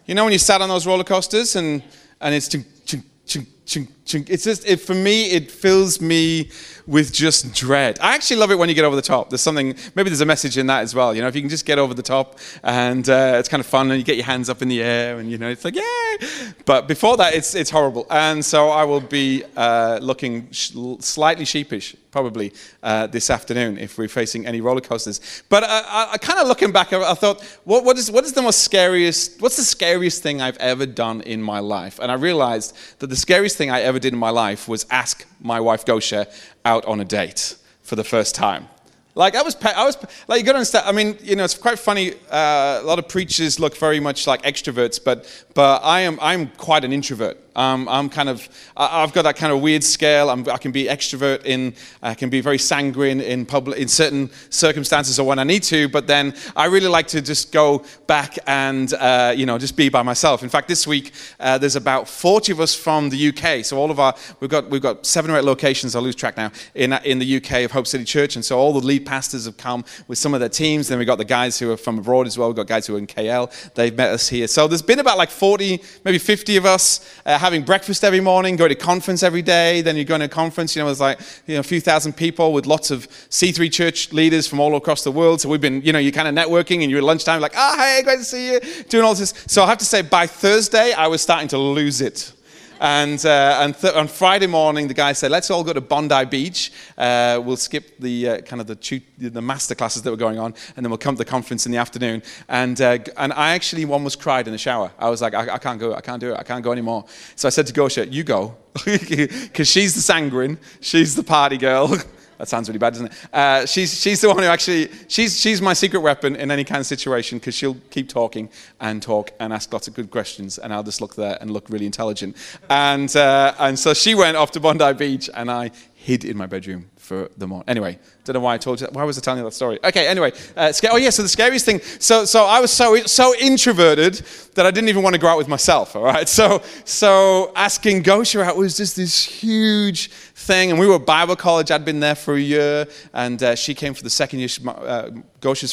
You 0.05 0.15
know 0.15 0.23
when 0.23 0.31
you 0.31 0.39
sat 0.39 0.61
on 0.61 0.69
those 0.69 0.87
roller 0.87 1.03
coasters 1.03 1.57
and, 1.57 1.83
and 2.21 2.33
it's 2.33 2.47
chink 2.47 2.63
chink 2.85 3.03
chink 3.25 3.47
chink. 3.67 4.29
It's 4.29 4.43
just 4.43 4.65
it, 4.65 4.77
for 4.77 4.95
me. 4.95 5.31
It 5.31 5.51
fills 5.51 6.01
me 6.01 6.49
with 6.87 7.13
just 7.13 7.53
dread. 7.53 7.99
I 7.99 8.15
actually 8.15 8.37
love 8.37 8.49
it 8.51 8.57
when 8.57 8.69
you 8.69 8.75
get 8.75 8.85
over 8.85 8.95
the 8.95 9.01
top. 9.01 9.29
There's 9.29 9.41
something, 9.41 9.75
maybe 9.93 10.09
there's 10.09 10.21
a 10.21 10.25
message 10.25 10.57
in 10.57 10.67
that 10.67 10.81
as 10.81 10.95
well. 10.95 11.13
You 11.13 11.21
know, 11.21 11.27
if 11.27 11.35
you 11.35 11.41
can 11.41 11.49
just 11.49 11.65
get 11.65 11.77
over 11.77 11.93
the 11.93 12.01
top 12.01 12.39
and 12.63 13.07
uh, 13.09 13.35
it's 13.37 13.49
kind 13.49 13.59
of 13.59 13.67
fun 13.67 13.91
and 13.91 13.99
you 13.99 14.05
get 14.05 14.15
your 14.15 14.25
hands 14.25 14.49
up 14.49 14.61
in 14.61 14.69
the 14.69 14.81
air 14.81 15.19
and, 15.19 15.29
you 15.29 15.37
know, 15.37 15.49
it's 15.49 15.65
like, 15.65 15.75
yay. 15.75 16.27
But 16.65 16.87
before 16.87 17.17
that, 17.17 17.33
it's, 17.33 17.53
it's 17.55 17.69
horrible. 17.69 18.07
And 18.09 18.43
so 18.43 18.69
I 18.69 18.85
will 18.85 19.01
be 19.01 19.43
uh, 19.57 19.99
looking 20.01 20.49
sh- 20.51 20.71
slightly 20.99 21.43
sheepish 21.43 21.95
probably 22.17 22.51
uh, 22.81 23.05
this 23.05 23.29
afternoon 23.29 23.77
if 23.77 23.95
we're 23.95 24.07
facing 24.07 24.47
any 24.47 24.59
roller 24.59 24.81
coasters. 24.81 25.43
But 25.49 25.61
uh, 25.61 25.67
I, 25.69 26.09
I 26.13 26.17
kind 26.17 26.39
of 26.39 26.47
looking 26.47 26.71
back, 26.71 26.91
I, 26.91 27.11
I 27.11 27.13
thought, 27.13 27.43
what, 27.63 27.83
what, 27.85 27.95
is, 27.95 28.09
what 28.09 28.23
is 28.23 28.33
the 28.33 28.41
most 28.41 28.63
scariest, 28.63 29.39
what's 29.39 29.57
the 29.57 29.69
scariest 29.77 30.23
thing 30.23 30.41
I've 30.41 30.57
ever 30.57 30.87
done 30.87 31.21
in 31.21 31.43
my 31.43 31.59
life? 31.59 31.99
And 31.99 32.11
I 32.11 32.15
realized 32.15 32.75
that 32.97 33.07
the 33.07 33.15
scariest 33.15 33.55
thing 33.55 33.69
I 33.69 33.81
ever 33.81 33.99
did 33.99 34.13
in 34.13 34.19
my 34.19 34.31
life 34.31 34.67
was 34.67 34.87
ask 34.89 35.27
my 35.39 35.59
wife 35.59 35.85
Gosha 35.85 36.25
out 36.65 36.83
on 36.85 36.99
a 36.99 37.05
date 37.05 37.55
for 37.83 37.95
the 37.95 38.03
first 38.03 38.33
time. 38.33 38.67
Like 39.13 39.35
I 39.35 39.43
was, 39.43 39.55
I 39.63 39.85
was 39.85 39.97
like 40.27 40.39
you 40.39 40.45
got 40.45 40.53
to 40.53 40.59
understand. 40.59 40.85
I 40.87 40.91
mean, 40.91 41.17
you 41.23 41.35
know, 41.35 41.43
it's 41.43 41.57
quite 41.57 41.79
funny. 41.79 42.13
Uh, 42.29 42.81
a 42.81 42.85
lot 42.85 42.99
of 42.99 43.07
preachers 43.07 43.59
look 43.59 43.75
very 43.75 43.99
much 43.99 44.27
like 44.27 44.43
extroverts, 44.43 45.03
but 45.03 45.25
but 45.55 45.81
I 45.83 46.01
am 46.01 46.19
I'm 46.21 46.49
quite 46.49 46.83
an 46.83 46.93
introvert. 46.93 47.37
Um, 47.57 47.89
I'm 47.89 48.07
kind 48.07 48.29
of, 48.29 48.47
I've 48.77 49.13
got 49.13 49.23
that 49.23 49.35
kind 49.35 49.51
of 49.51 49.61
weird 49.61 49.83
scale. 49.83 50.29
I'm, 50.29 50.47
i 50.47 50.57
can 50.57 50.71
be 50.71 50.85
extrovert 50.85 51.43
in, 51.43 51.73
I 52.03 52.13
can 52.13 52.29
be 52.29 52.39
very 52.39 52.59
sanguine 52.59 53.19
in 53.19 53.47
public, 53.47 53.79
in 53.79 53.87
certain 53.87 54.29
circumstances 54.51 55.19
or 55.19 55.25
when 55.25 55.39
I 55.39 55.43
need 55.43 55.63
to, 55.63 55.89
but 55.89 56.05
then 56.05 56.35
I 56.55 56.65
really 56.65 56.87
like 56.87 57.07
to 57.07 57.21
just 57.21 57.51
go 57.51 57.83
back 58.05 58.37
and, 58.45 58.93
uh, 58.93 59.33
you 59.35 59.47
know, 59.47 59.57
just 59.57 59.75
be 59.75 59.89
by 59.89 60.03
myself. 60.03 60.43
In 60.43 60.49
fact, 60.49 60.67
this 60.67 60.85
week, 60.85 61.11
uh, 61.39 61.57
there's 61.57 61.75
about 61.75 62.07
40 62.07 62.51
of 62.51 62.59
us 62.59 62.75
from 62.75 63.09
the 63.09 63.29
UK. 63.29 63.65
So 63.65 63.77
all 63.77 63.89
of 63.89 63.99
our, 63.99 64.13
we've 64.39 64.51
got, 64.51 64.69
we've 64.69 64.81
got 64.81 65.07
seven 65.07 65.31
or 65.31 65.37
eight 65.39 65.43
locations, 65.43 65.95
I 65.95 65.99
lose 65.99 66.15
track 66.15 66.37
now, 66.37 66.51
in, 66.75 66.93
in 66.93 67.17
the 67.17 67.37
UK 67.37 67.63
of 67.63 67.71
Hope 67.71 67.87
City 67.87 68.03
Church. 68.03 68.35
And 68.35 68.45
so 68.45 68.59
all 68.59 68.71
the 68.71 68.85
lead 68.85 69.03
pastors 69.03 69.45
have 69.45 69.57
come 69.57 69.83
with 70.07 70.19
some 70.19 70.35
of 70.35 70.39
their 70.39 70.49
teams. 70.49 70.89
Then 70.89 70.99
we've 70.99 71.07
got 71.07 71.17
the 71.17 71.25
guys 71.25 71.57
who 71.57 71.71
are 71.71 71.77
from 71.77 71.97
abroad 71.97 72.27
as 72.27 72.37
well. 72.37 72.49
We've 72.49 72.57
got 72.57 72.67
guys 72.67 72.85
who 72.85 72.95
are 72.95 72.99
in 72.99 73.07
KL. 73.07 73.51
They've 73.73 73.95
met 73.95 74.11
us 74.11 74.29
here. 74.29 74.45
So 74.45 74.67
there's 74.67 74.83
been 74.83 74.99
about 74.99 75.17
like 75.17 75.31
40, 75.31 75.81
maybe 76.05 76.19
50 76.19 76.57
of 76.57 76.67
us 76.67 77.19
uh, 77.25 77.46
having 77.47 77.63
breakfast 77.63 78.03
every 78.03 78.19
morning, 78.19 78.57
go 78.57 78.67
to 78.67 78.75
conference 78.75 79.23
every 79.23 79.41
day. 79.41 79.79
Then 79.79 79.95
you 79.95 80.03
go 80.03 80.17
to 80.17 80.27
conference, 80.27 80.75
you 80.75 80.81
know, 80.81 80.87
there's 80.87 80.99
like 80.99 81.17
you 81.45 81.53
know, 81.53 81.61
a 81.61 81.63
few 81.63 81.79
thousand 81.79 82.17
people 82.17 82.51
with 82.51 82.65
lots 82.65 82.91
of 82.91 83.07
C3 83.29 83.71
church 83.71 84.11
leaders 84.11 84.45
from 84.45 84.59
all 84.59 84.75
across 84.75 85.05
the 85.05 85.13
world. 85.13 85.39
So 85.39 85.47
we've 85.47 85.61
been, 85.61 85.81
you 85.81 85.93
know, 85.93 85.99
you're 85.99 86.11
kind 86.11 86.27
of 86.27 86.35
networking 86.35 86.81
and 86.81 86.91
you're 86.91 86.97
at 86.97 87.05
lunchtime, 87.05 87.39
like, 87.39 87.53
oh, 87.55 87.77
hey, 87.77 88.01
great 88.03 88.19
to 88.19 88.25
see 88.25 88.51
you, 88.51 88.59
doing 88.89 89.05
all 89.05 89.15
this. 89.15 89.33
So 89.47 89.63
I 89.63 89.67
have 89.67 89.77
to 89.77 89.85
say, 89.85 90.01
by 90.01 90.27
Thursday, 90.27 90.91
I 90.91 91.07
was 91.07 91.21
starting 91.21 91.47
to 91.49 91.57
lose 91.57 92.01
it. 92.01 92.33
And, 92.79 93.23
uh, 93.25 93.59
and 93.61 93.77
th- 93.77 93.93
on 93.93 94.07
Friday 94.07 94.47
morning, 94.47 94.87
the 94.87 94.93
guy 94.93 95.13
said, 95.13 95.31
let's 95.31 95.49
all 95.49 95.63
go 95.63 95.73
to 95.73 95.81
Bondi 95.81 96.25
Beach. 96.25 96.71
Uh, 96.97 97.41
we'll 97.43 97.57
skip 97.57 97.97
the 97.99 98.29
uh, 98.29 98.41
kind 98.41 98.61
of 98.61 98.67
the, 98.67 98.75
tu- 98.75 99.01
the 99.17 99.41
master 99.41 99.75
classes 99.75 100.01
that 100.03 100.11
were 100.11 100.17
going 100.17 100.39
on, 100.39 100.53
and 100.75 100.85
then 100.85 100.89
we'll 100.89 100.97
come 100.97 101.15
to 101.15 101.19
the 101.19 101.25
conference 101.25 101.65
in 101.65 101.71
the 101.71 101.77
afternoon. 101.77 102.21
And, 102.47 102.79
uh, 102.81 102.99
and 103.17 103.33
I 103.33 103.53
actually 103.53 103.85
almost 103.85 104.19
cried 104.19 104.47
in 104.47 104.51
the 104.51 104.57
shower. 104.57 104.91
I 104.99 105.09
was 105.09 105.21
like, 105.21 105.33
I, 105.33 105.55
I 105.55 105.57
can't 105.57 105.79
go, 105.79 105.93
I 105.93 106.01
can't 106.01 106.19
do 106.19 106.33
it, 106.33 106.37
I 106.37 106.43
can't 106.43 106.63
go 106.63 106.71
anymore. 106.71 107.05
So 107.35 107.47
I 107.47 107.51
said 107.51 107.67
to 107.67 107.73
Gosha, 107.73 108.11
you 108.11 108.23
go. 108.23 108.55
Because 108.85 109.67
she's 109.67 109.95
the 109.95 110.01
sanguine, 110.01 110.59
she's 110.81 111.15
the 111.15 111.23
party 111.23 111.57
girl. 111.57 111.97
That 112.37 112.47
sounds 112.47 112.69
really 112.69 112.79
bad, 112.79 112.93
doesn't 112.93 113.07
it? 113.07 113.33
Uh, 113.33 113.65
she's, 113.65 113.99
she's 113.99 114.21
the 114.21 114.27
one 114.27 114.39
who 114.39 114.43
actually, 114.45 114.89
she's, 115.07 115.39
she's 115.39 115.61
my 115.61 115.73
secret 115.73 116.01
weapon 116.01 116.35
in 116.35 116.51
any 116.51 116.63
kind 116.63 116.79
of 116.79 116.85
situation 116.85 117.39
because 117.39 117.55
she'll 117.55 117.77
keep 117.89 118.09
talking 118.09 118.49
and 118.79 119.01
talk 119.01 119.31
and 119.39 119.51
ask 119.51 119.73
lots 119.73 119.87
of 119.87 119.93
good 119.95 120.11
questions 120.11 120.57
and 120.57 120.73
I'll 120.73 120.83
just 120.83 121.01
look 121.01 121.15
there 121.15 121.37
and 121.41 121.49
look 121.51 121.69
really 121.69 121.85
intelligent. 121.85 122.35
And, 122.69 123.13
uh, 123.15 123.55
and 123.59 123.77
so 123.77 123.93
she 123.93 124.13
went 124.13 124.37
off 124.37 124.51
to 124.51 124.59
Bondi 124.59 124.93
Beach 124.93 125.29
and 125.33 125.49
I 125.49 125.71
hid 125.95 126.23
in 126.25 126.37
my 126.37 126.45
bedroom 126.45 126.89
for 127.07 127.29
the 127.37 127.47
morning. 127.47 127.63
Anyway, 127.69 127.97
don't 128.25 128.33
know 128.33 128.39
why 128.41 128.55
I 128.55 128.57
told 128.57 128.81
you 128.81 128.87
that. 128.87 128.93
Why 128.93 129.05
was 129.05 129.17
I 129.17 129.21
telling 129.21 129.39
you 129.39 129.45
that 129.45 129.53
story? 129.53 129.79
Okay, 129.83 130.07
anyway. 130.07 130.33
Uh, 130.55 130.73
oh, 130.91 130.97
yeah, 130.97 131.09
so 131.09 131.23
the 131.23 131.29
scariest 131.29 131.65
thing. 131.65 131.79
So, 131.99 132.25
so 132.25 132.45
I 132.45 132.59
was 132.59 132.71
so, 132.71 132.97
so 133.05 133.33
introverted 133.39 134.21
that 134.55 134.65
I 134.65 134.71
didn't 134.71 134.89
even 134.89 135.03
want 135.03 135.15
to 135.15 135.21
go 135.21 135.27
out 135.27 135.37
with 135.37 135.47
myself, 135.47 135.95
all 135.95 136.03
right? 136.03 136.27
So, 136.27 136.61
so 136.83 137.53
asking 137.55 138.03
Gosha 138.03 138.43
out 138.43 138.57
was 138.57 138.75
just 138.75 138.95
this 138.97 139.23
huge 139.23 140.09
thing. 140.09 140.69
And 140.71 140.79
we 140.79 140.87
were 140.87 140.99
Bible 140.99 141.35
college. 141.35 141.71
I'd 141.71 141.85
been 141.85 141.99
there 141.99 142.15
for 142.15 142.35
a 142.35 142.39
year. 142.39 142.87
And 143.13 143.41
uh, 143.41 143.55
she 143.55 143.73
came 143.73 143.93
for 143.93 144.03
the 144.03 144.09
second 144.09 144.39
year. 144.39 144.47
She, 144.47 144.61
uh, 144.67 145.09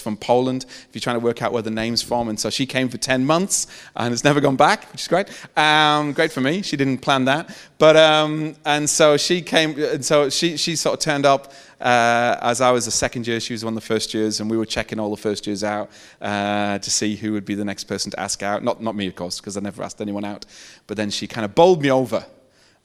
from 0.00 0.16
Poland, 0.16 0.64
if 0.68 0.88
you're 0.92 1.00
trying 1.00 1.16
to 1.16 1.24
work 1.24 1.42
out 1.42 1.52
where 1.52 1.62
the 1.62 1.70
name's 1.70 2.02
from. 2.02 2.28
And 2.28 2.38
so 2.38 2.48
she 2.48 2.64
came 2.66 2.88
for 2.88 2.98
10 2.98 3.26
months 3.26 3.66
and 3.96 4.12
has 4.12 4.22
never 4.22 4.40
gone 4.40 4.56
back, 4.56 4.90
which 4.92 5.02
is 5.02 5.08
great. 5.08 5.28
Um, 5.56 6.12
great 6.12 6.30
for 6.30 6.40
me. 6.40 6.62
She 6.62 6.76
didn't 6.76 6.98
plan 6.98 7.24
that. 7.24 7.56
But, 7.78 7.96
um, 7.96 8.54
and 8.64 8.88
so 8.88 9.16
she 9.16 9.42
came, 9.42 9.78
and 9.78 10.04
so 10.04 10.30
she, 10.30 10.56
she 10.56 10.76
sort 10.76 10.94
of 10.94 11.00
turned 11.00 11.23
up 11.24 11.52
uh, 11.80 12.38
as 12.40 12.60
I 12.60 12.70
was 12.70 12.86
the 12.86 12.90
second 12.90 13.26
year, 13.26 13.40
she 13.40 13.52
was 13.52 13.64
one 13.64 13.76
of 13.76 13.82
the 13.82 13.86
first 13.86 14.14
years, 14.14 14.40
and 14.40 14.50
we 14.50 14.56
were 14.56 14.64
checking 14.64 14.98
all 14.98 15.10
the 15.10 15.20
first 15.20 15.46
years 15.46 15.62
out 15.62 15.90
uh, 16.20 16.78
to 16.78 16.90
see 16.90 17.16
who 17.16 17.32
would 17.32 17.44
be 17.44 17.54
the 17.54 17.64
next 17.64 17.84
person 17.84 18.10
to 18.12 18.20
ask 18.20 18.42
out. 18.42 18.64
Not, 18.64 18.82
not 18.82 18.94
me, 18.94 19.06
of 19.06 19.14
course, 19.14 19.40
because 19.40 19.56
I 19.56 19.60
never 19.60 19.82
asked 19.82 20.00
anyone 20.00 20.24
out. 20.24 20.46
But 20.86 20.96
then 20.96 21.10
she 21.10 21.26
kind 21.26 21.44
of 21.44 21.54
bowled 21.54 21.82
me 21.82 21.90
over, 21.90 22.24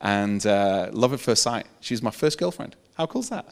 and 0.01 0.45
uh, 0.45 0.89
love 0.91 1.13
at 1.13 1.19
first 1.19 1.43
sight. 1.43 1.65
She 1.79 1.93
was 1.93 2.01
my 2.01 2.11
first 2.11 2.37
girlfriend. 2.37 2.75
How 2.97 3.05
cool 3.05 3.21
is 3.21 3.29
that? 3.29 3.45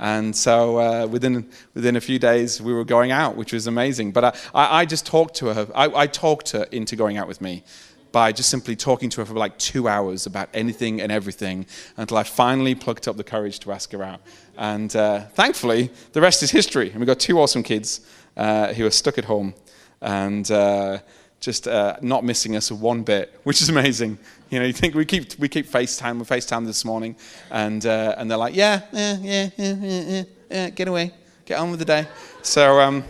And 0.00 0.34
so 0.34 0.78
uh, 0.78 1.06
within, 1.06 1.48
within 1.74 1.96
a 1.96 2.00
few 2.00 2.18
days, 2.18 2.62
we 2.62 2.72
were 2.72 2.84
going 2.84 3.10
out, 3.10 3.36
which 3.36 3.52
was 3.52 3.66
amazing. 3.66 4.12
But 4.12 4.24
I, 4.24 4.28
I, 4.54 4.80
I 4.80 4.84
just 4.84 5.06
talked 5.06 5.34
to 5.36 5.54
her. 5.54 5.68
I, 5.74 5.86
I 5.86 6.06
talked 6.06 6.52
her 6.52 6.64
into 6.70 6.96
going 6.96 7.16
out 7.16 7.26
with 7.28 7.40
me 7.40 7.64
by 8.12 8.32
just 8.32 8.48
simply 8.48 8.76
talking 8.76 9.10
to 9.10 9.20
her 9.20 9.24
for 9.24 9.34
like 9.34 9.58
two 9.58 9.88
hours 9.88 10.26
about 10.26 10.48
anything 10.54 11.00
and 11.00 11.12
everything 11.12 11.66
until 11.96 12.16
I 12.16 12.22
finally 12.22 12.74
plucked 12.74 13.08
up 13.08 13.16
the 13.16 13.24
courage 13.24 13.58
to 13.60 13.72
ask 13.72 13.92
her 13.92 14.02
out. 14.02 14.20
And 14.56 14.94
uh, 14.96 15.26
thankfully, 15.34 15.90
the 16.12 16.20
rest 16.20 16.42
is 16.42 16.50
history. 16.50 16.90
And 16.90 16.98
we've 16.98 17.06
got 17.06 17.20
two 17.20 17.38
awesome 17.38 17.62
kids 17.62 18.00
uh, 18.36 18.72
who 18.72 18.86
are 18.86 18.90
stuck 18.90 19.18
at 19.18 19.24
home 19.24 19.54
and 20.00 20.50
uh, 20.50 20.98
just 21.40 21.68
uh, 21.68 21.96
not 22.02 22.24
missing 22.24 22.56
us 22.56 22.70
one 22.70 23.02
bit, 23.02 23.38
which 23.44 23.60
is 23.62 23.68
amazing. 23.68 24.18
You 24.50 24.60
know, 24.60 24.64
you 24.64 24.72
think 24.72 24.94
we 24.94 25.04
keep 25.04 25.38
we 25.38 25.48
keep 25.48 25.66
FaceTime, 25.66 26.18
we 26.18 26.24
FaceTime 26.24 26.64
this 26.64 26.84
morning, 26.84 27.16
and 27.50 27.84
uh, 27.84 28.14
and 28.16 28.30
they're 28.30 28.38
like, 28.38 28.56
yeah, 28.56 28.82
yeah, 28.92 29.16
yeah, 29.20 29.50
yeah, 29.56 29.74
yeah, 29.74 30.22
yeah, 30.50 30.70
get 30.70 30.88
away, 30.88 31.12
get 31.44 31.58
on 31.58 31.70
with 31.70 31.80
the 31.80 31.84
day. 31.84 32.06
So. 32.42 32.80
Um, 32.80 33.04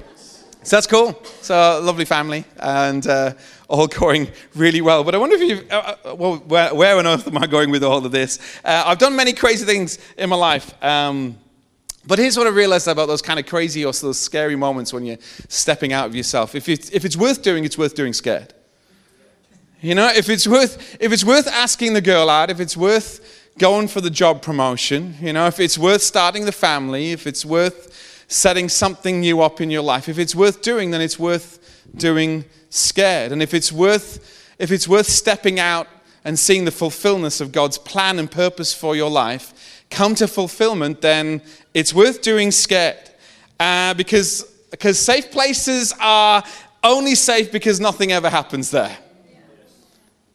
so 0.64 0.76
that's 0.76 0.86
cool. 0.88 1.22
So 1.40 1.80
lovely 1.82 2.04
family 2.04 2.44
and 2.58 3.06
uh, 3.06 3.32
all 3.68 3.86
going 3.86 4.28
really 4.54 4.80
well. 4.80 5.04
But 5.04 5.14
I 5.14 5.18
wonder 5.18 5.36
if 5.36 5.42
you, 5.42 5.66
uh, 5.70 5.96
uh, 6.04 6.14
well, 6.14 6.36
where, 6.38 6.74
where, 6.74 6.96
on 6.98 7.06
earth 7.06 7.26
am 7.26 7.38
I 7.38 7.46
going 7.46 7.70
with 7.70 7.84
all 7.84 8.04
of 8.04 8.10
this? 8.10 8.38
Uh, 8.64 8.82
I've 8.86 8.98
done 8.98 9.14
many 9.14 9.32
crazy 9.32 9.64
things 9.64 9.98
in 10.16 10.30
my 10.30 10.36
life. 10.36 10.82
Um, 10.82 11.38
but 12.06 12.18
here's 12.18 12.38
what 12.38 12.46
I 12.46 12.50
realized 12.50 12.88
about 12.88 13.06
those 13.06 13.20
kind 13.20 13.38
of 13.38 13.46
crazy 13.46 13.84
or 13.84 13.92
those 13.92 14.18
scary 14.18 14.56
moments 14.56 14.92
when 14.92 15.04
you're 15.04 15.18
stepping 15.48 15.92
out 15.92 16.06
of 16.06 16.16
yourself. 16.16 16.54
If 16.54 16.68
it's, 16.68 16.90
if 16.90 17.04
it's 17.04 17.16
worth 17.16 17.42
doing, 17.42 17.64
it's 17.64 17.76
worth 17.76 17.94
doing 17.94 18.14
scared. 18.14 18.54
You 19.82 19.94
know, 19.94 20.08
if 20.08 20.28
it's 20.28 20.46
worth, 20.46 20.96
if 20.98 21.12
it's 21.12 21.24
worth 21.24 21.46
asking 21.46 21.92
the 21.92 22.00
girl 22.00 22.30
out, 22.30 22.50
if 22.50 22.60
it's 22.60 22.76
worth 22.76 23.52
going 23.58 23.88
for 23.88 24.00
the 24.00 24.10
job 24.10 24.40
promotion, 24.40 25.16
you 25.20 25.32
know, 25.32 25.46
if 25.46 25.60
it's 25.60 25.76
worth 25.76 26.02
starting 26.02 26.46
the 26.46 26.52
family, 26.52 27.12
if 27.12 27.26
it's 27.26 27.44
worth 27.44 28.24
setting 28.28 28.68
something 28.68 29.20
new 29.20 29.40
up 29.40 29.60
in 29.60 29.70
your 29.70 29.82
life. 29.82 30.08
If 30.08 30.18
it's 30.18 30.34
worth 30.34 30.62
doing, 30.62 30.90
then 30.90 31.00
it's 31.00 31.18
worth 31.18 31.58
doing 31.96 32.44
scared. 32.70 33.32
And 33.32 33.42
if 33.42 33.54
it's 33.54 33.72
worth, 33.72 34.54
if 34.58 34.70
it's 34.70 34.88
worth 34.88 35.06
stepping 35.06 35.58
out 35.58 35.88
and 36.24 36.38
seeing 36.38 36.64
the 36.64 36.70
fulfillment 36.70 37.40
of 37.40 37.52
God's 37.52 37.78
plan 37.78 38.18
and 38.18 38.30
purpose 38.30 38.74
for 38.74 38.96
your 38.96 39.10
life 39.10 39.84
come 39.90 40.14
to 40.16 40.28
fulfillment, 40.28 41.00
then 41.00 41.42
it's 41.74 41.94
worth 41.94 42.22
doing 42.22 42.50
scared. 42.50 43.10
Uh, 43.58 43.94
because, 43.94 44.42
because 44.70 44.98
safe 44.98 45.30
places 45.30 45.94
are 46.00 46.44
only 46.84 47.14
safe 47.14 47.50
because 47.50 47.80
nothing 47.80 48.12
ever 48.12 48.28
happens 48.28 48.70
there. 48.70 48.96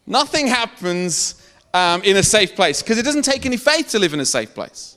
Nothing 0.06 0.46
happens 0.46 1.40
um, 1.72 2.02
in 2.02 2.16
a 2.16 2.22
safe 2.22 2.54
place 2.54 2.82
because 2.82 2.98
it 2.98 3.04
doesn't 3.04 3.24
take 3.24 3.46
any 3.46 3.56
faith 3.56 3.88
to 3.90 3.98
live 3.98 4.12
in 4.12 4.20
a 4.20 4.26
safe 4.26 4.54
place. 4.54 4.93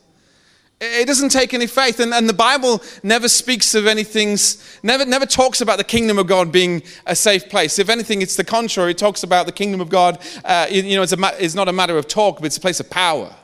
It 0.80 1.08
doesn't 1.08 1.30
take 1.30 1.54
any 1.54 1.66
faith. 1.66 1.98
And, 1.98 2.14
and, 2.14 2.28
the 2.28 2.34
Bible 2.34 2.82
never 3.02 3.28
speaks 3.28 3.74
of 3.74 3.86
anything, 3.86 4.36
never, 4.84 5.04
never 5.04 5.26
talks 5.26 5.60
about 5.60 5.78
the 5.78 5.84
kingdom 5.84 6.18
of 6.18 6.28
God 6.28 6.52
being 6.52 6.84
a 7.04 7.16
safe 7.16 7.48
place. 7.48 7.80
If 7.80 7.88
anything, 7.88 8.22
it's 8.22 8.36
the 8.36 8.44
contrary. 8.44 8.92
It 8.92 8.98
talks 8.98 9.24
about 9.24 9.46
the 9.46 9.52
kingdom 9.52 9.80
of 9.80 9.88
God, 9.88 10.20
uh, 10.44 10.68
you 10.70 10.94
know, 10.94 11.02
it's, 11.02 11.12
a, 11.12 11.44
it's 11.44 11.56
not 11.56 11.68
a 11.68 11.72
matter 11.72 11.98
of 11.98 12.06
talk, 12.06 12.36
but 12.36 12.46
it's 12.46 12.58
a 12.58 12.60
place 12.60 12.78
of 12.78 12.88
power 12.88 13.34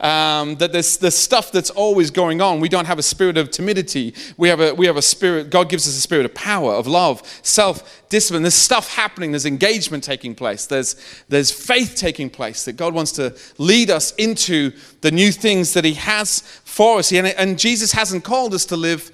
um, 0.00 0.56
that 0.56 0.72
there's, 0.72 0.96
there's 0.96 1.14
stuff 1.14 1.52
that's 1.52 1.70
always 1.70 2.10
going 2.10 2.40
on. 2.40 2.58
We 2.58 2.68
don't 2.68 2.86
have 2.86 2.98
a 2.98 3.02
spirit 3.02 3.36
of 3.36 3.50
timidity. 3.50 4.14
We 4.36 4.48
have 4.48 4.60
a, 4.60 4.74
we 4.74 4.86
have 4.86 4.96
a 4.96 5.02
spirit, 5.02 5.50
God 5.50 5.68
gives 5.68 5.86
us 5.86 5.96
a 5.96 6.00
spirit 6.00 6.24
of 6.24 6.34
power, 6.34 6.72
of 6.72 6.86
love, 6.86 7.22
self 7.42 8.02
discipline. 8.08 8.42
There's 8.42 8.54
stuff 8.54 8.94
happening, 8.94 9.32
there's 9.32 9.46
engagement 9.46 10.02
taking 10.02 10.34
place, 10.34 10.66
there's, 10.66 10.96
there's 11.28 11.50
faith 11.50 11.94
taking 11.96 12.30
place 12.30 12.64
that 12.64 12.72
God 12.72 12.94
wants 12.94 13.12
to 13.12 13.36
lead 13.58 13.90
us 13.90 14.12
into 14.16 14.72
the 15.02 15.10
new 15.10 15.32
things 15.32 15.74
that 15.74 15.84
He 15.84 15.94
has 15.94 16.40
for 16.64 16.98
us. 16.98 17.12
And, 17.12 17.26
and 17.26 17.58
Jesus 17.58 17.92
hasn't 17.92 18.24
called 18.24 18.54
us 18.54 18.64
to 18.66 18.76
live 18.76 19.10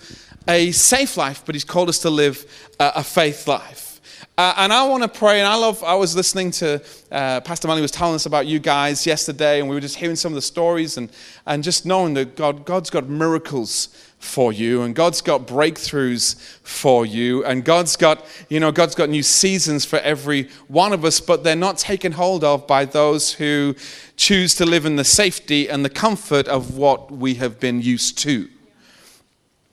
a 0.48 0.70
safe 0.70 1.16
life, 1.16 1.42
but 1.44 1.54
He's 1.54 1.64
called 1.64 1.88
us 1.88 1.98
to 2.00 2.10
live 2.10 2.46
a, 2.78 2.92
a 2.96 3.02
faith 3.04 3.48
life. 3.48 3.95
Uh, 4.38 4.54
and 4.58 4.72
I 4.72 4.86
want 4.86 5.02
to 5.02 5.08
pray, 5.08 5.40
and 5.40 5.48
I 5.48 5.54
love, 5.54 5.82
I 5.82 5.94
was 5.94 6.14
listening 6.14 6.50
to 6.52 6.82
uh, 7.10 7.40
Pastor 7.40 7.68
Melanie 7.68 7.82
was 7.82 7.90
telling 7.90 8.14
us 8.14 8.26
about 8.26 8.46
you 8.46 8.58
guys 8.58 9.06
yesterday, 9.06 9.60
and 9.60 9.68
we 9.68 9.74
were 9.74 9.80
just 9.80 9.96
hearing 9.96 10.16
some 10.16 10.32
of 10.32 10.34
the 10.34 10.42
stories 10.42 10.98
and, 10.98 11.10
and 11.46 11.64
just 11.64 11.86
knowing 11.86 12.14
that 12.14 12.36
God, 12.36 12.66
God's 12.66 12.90
got 12.90 13.08
miracles 13.08 13.88
for 14.18 14.52
you, 14.52 14.82
and 14.82 14.94
God's 14.94 15.20
got 15.22 15.46
breakthroughs 15.46 16.38
for 16.62 17.06
you, 17.06 17.44
and 17.44 17.64
God's 17.64 17.96
got, 17.96 18.24
you 18.48 18.60
know, 18.60 18.72
God's 18.72 18.94
got 18.94 19.08
new 19.08 19.22
seasons 19.22 19.84
for 19.84 19.98
every 20.00 20.50
one 20.68 20.92
of 20.92 21.04
us, 21.04 21.20
but 21.20 21.42
they're 21.44 21.56
not 21.56 21.78
taken 21.78 22.12
hold 22.12 22.44
of 22.44 22.66
by 22.66 22.84
those 22.84 23.34
who 23.34 23.74
choose 24.16 24.54
to 24.56 24.66
live 24.66 24.84
in 24.84 24.96
the 24.96 25.04
safety 25.04 25.68
and 25.68 25.84
the 25.84 25.90
comfort 25.90 26.46
of 26.48 26.76
what 26.76 27.10
we 27.10 27.34
have 27.34 27.58
been 27.58 27.80
used 27.80 28.18
to. 28.18 28.48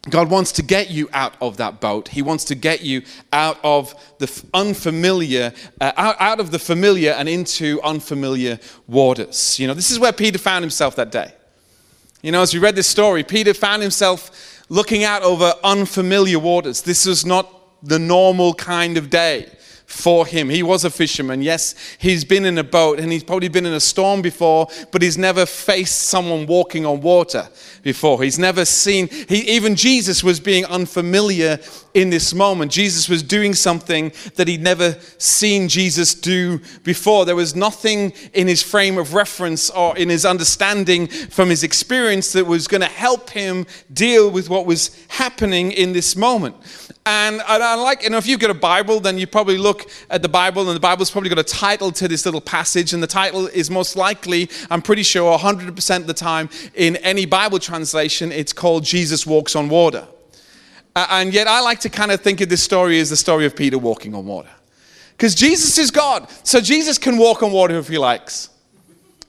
God 0.09 0.29
wants 0.29 0.51
to 0.53 0.61
get 0.61 0.89
you 0.89 1.09
out 1.13 1.35
of 1.39 1.57
that 1.57 1.79
boat. 1.79 2.09
He 2.09 2.21
wants 2.21 2.43
to 2.45 2.55
get 2.55 2.81
you 2.81 3.03
out 3.31 3.57
of 3.63 3.95
the 4.19 4.43
unfamiliar, 4.53 5.53
uh, 5.79 5.93
out, 5.95 6.15
out 6.19 6.39
of 6.41 6.51
the 6.51 6.59
familiar 6.59 7.11
and 7.11 7.29
into 7.29 7.79
unfamiliar 7.83 8.59
waters. 8.87 9.57
You 9.59 9.67
know, 9.67 9.73
this 9.73 9.91
is 9.91 9.99
where 9.99 10.11
Peter 10.11 10.37
found 10.37 10.63
himself 10.63 10.97
that 10.97 11.11
day. 11.11 11.33
You 12.21 12.33
know, 12.33 12.41
as 12.41 12.53
we 12.53 12.59
read 12.59 12.75
this 12.75 12.87
story, 12.87 13.23
Peter 13.23 13.53
found 13.53 13.81
himself 13.81 14.63
looking 14.67 15.05
out 15.05 15.23
over 15.23 15.53
unfamiliar 15.63 16.39
waters. 16.39 16.81
This 16.81 17.05
was 17.05 17.25
not 17.25 17.49
the 17.81 17.99
normal 17.99 18.53
kind 18.53 18.97
of 18.97 19.09
day 19.09 19.49
for 19.93 20.25
him. 20.25 20.49
He 20.49 20.63
was 20.63 20.83
a 20.83 20.89
fisherman. 20.89 21.43
Yes, 21.43 21.75
he's 21.99 22.25
been 22.25 22.45
in 22.45 22.57
a 22.57 22.63
boat 22.63 22.99
and 22.99 23.11
he's 23.11 23.23
probably 23.23 23.47
been 23.47 23.65
in 23.65 23.73
a 23.73 23.79
storm 23.79 24.23
before, 24.23 24.67
but 24.91 25.03
he's 25.03 25.19
never 25.19 25.45
faced 25.45 25.99
someone 25.99 26.47
walking 26.47 26.83
on 26.85 26.99
water 26.99 27.47
before. 27.83 28.23
He's 28.23 28.39
never 28.39 28.65
seen, 28.65 29.07
he, 29.07 29.51
even 29.51 29.75
Jesus 29.75 30.23
was 30.23 30.39
being 30.39 30.65
unfamiliar 30.65 31.59
in 31.93 32.09
this 32.09 32.33
moment. 32.33 32.71
Jesus 32.71 33.07
was 33.07 33.21
doing 33.21 33.53
something 33.53 34.11
that 34.35 34.47
he'd 34.47 34.63
never 34.63 34.97
seen 35.19 35.69
Jesus 35.69 36.15
do 36.15 36.59
before. 36.83 37.25
There 37.25 37.35
was 37.35 37.55
nothing 37.55 38.13
in 38.33 38.47
his 38.47 38.63
frame 38.63 38.97
of 38.97 39.13
reference 39.13 39.69
or 39.69 39.95
in 39.95 40.09
his 40.09 40.25
understanding 40.25 41.07
from 41.07 41.49
his 41.49 41.63
experience 41.63 42.33
that 42.33 42.45
was 42.45 42.67
going 42.67 42.81
to 42.81 42.87
help 42.87 43.29
him 43.29 43.67
deal 43.93 44.31
with 44.31 44.49
what 44.49 44.65
was 44.65 44.99
happening 45.09 45.71
in 45.71 45.93
this 45.93 46.15
moment. 46.15 46.55
And 47.05 47.41
I 47.41 47.75
like, 47.75 48.03
you 48.03 48.09
know, 48.09 48.17
if 48.17 48.25
you've 48.25 48.39
got 48.39 48.49
a 48.49 48.53
Bible, 48.55 49.01
then 49.01 49.17
you 49.17 49.27
probably 49.27 49.57
look 49.57 49.82
at 50.09 50.21
the 50.21 50.29
Bible, 50.29 50.67
and 50.67 50.75
the 50.75 50.79
Bible's 50.79 51.11
probably 51.11 51.29
got 51.29 51.39
a 51.39 51.43
title 51.43 51.91
to 51.91 52.07
this 52.07 52.25
little 52.25 52.41
passage, 52.41 52.93
and 52.93 53.01
the 53.01 53.07
title 53.07 53.47
is 53.47 53.69
most 53.69 53.95
likely, 53.95 54.49
I'm 54.69 54.81
pretty 54.81 55.03
sure, 55.03 55.37
100% 55.37 55.97
of 55.97 56.07
the 56.07 56.13
time 56.13 56.49
in 56.75 56.95
any 56.97 57.25
Bible 57.25 57.59
translation, 57.59 58.31
it's 58.31 58.53
called 58.53 58.83
Jesus 58.83 59.25
Walks 59.25 59.55
on 59.55 59.69
Water. 59.69 60.07
And 60.95 61.33
yet, 61.33 61.47
I 61.47 61.61
like 61.61 61.79
to 61.81 61.89
kind 61.89 62.11
of 62.11 62.21
think 62.21 62.41
of 62.41 62.49
this 62.49 62.63
story 62.63 62.99
as 62.99 63.09
the 63.09 63.17
story 63.17 63.45
of 63.45 63.55
Peter 63.55 63.77
walking 63.77 64.13
on 64.13 64.25
water. 64.25 64.49
Because 65.11 65.33
Jesus 65.33 65.77
is 65.77 65.91
God, 65.91 66.29
so 66.43 66.61
Jesus 66.61 66.97
can 66.97 67.17
walk 67.17 67.43
on 67.43 67.51
water 67.51 67.77
if 67.77 67.87
he 67.87 67.97
likes. 67.97 68.49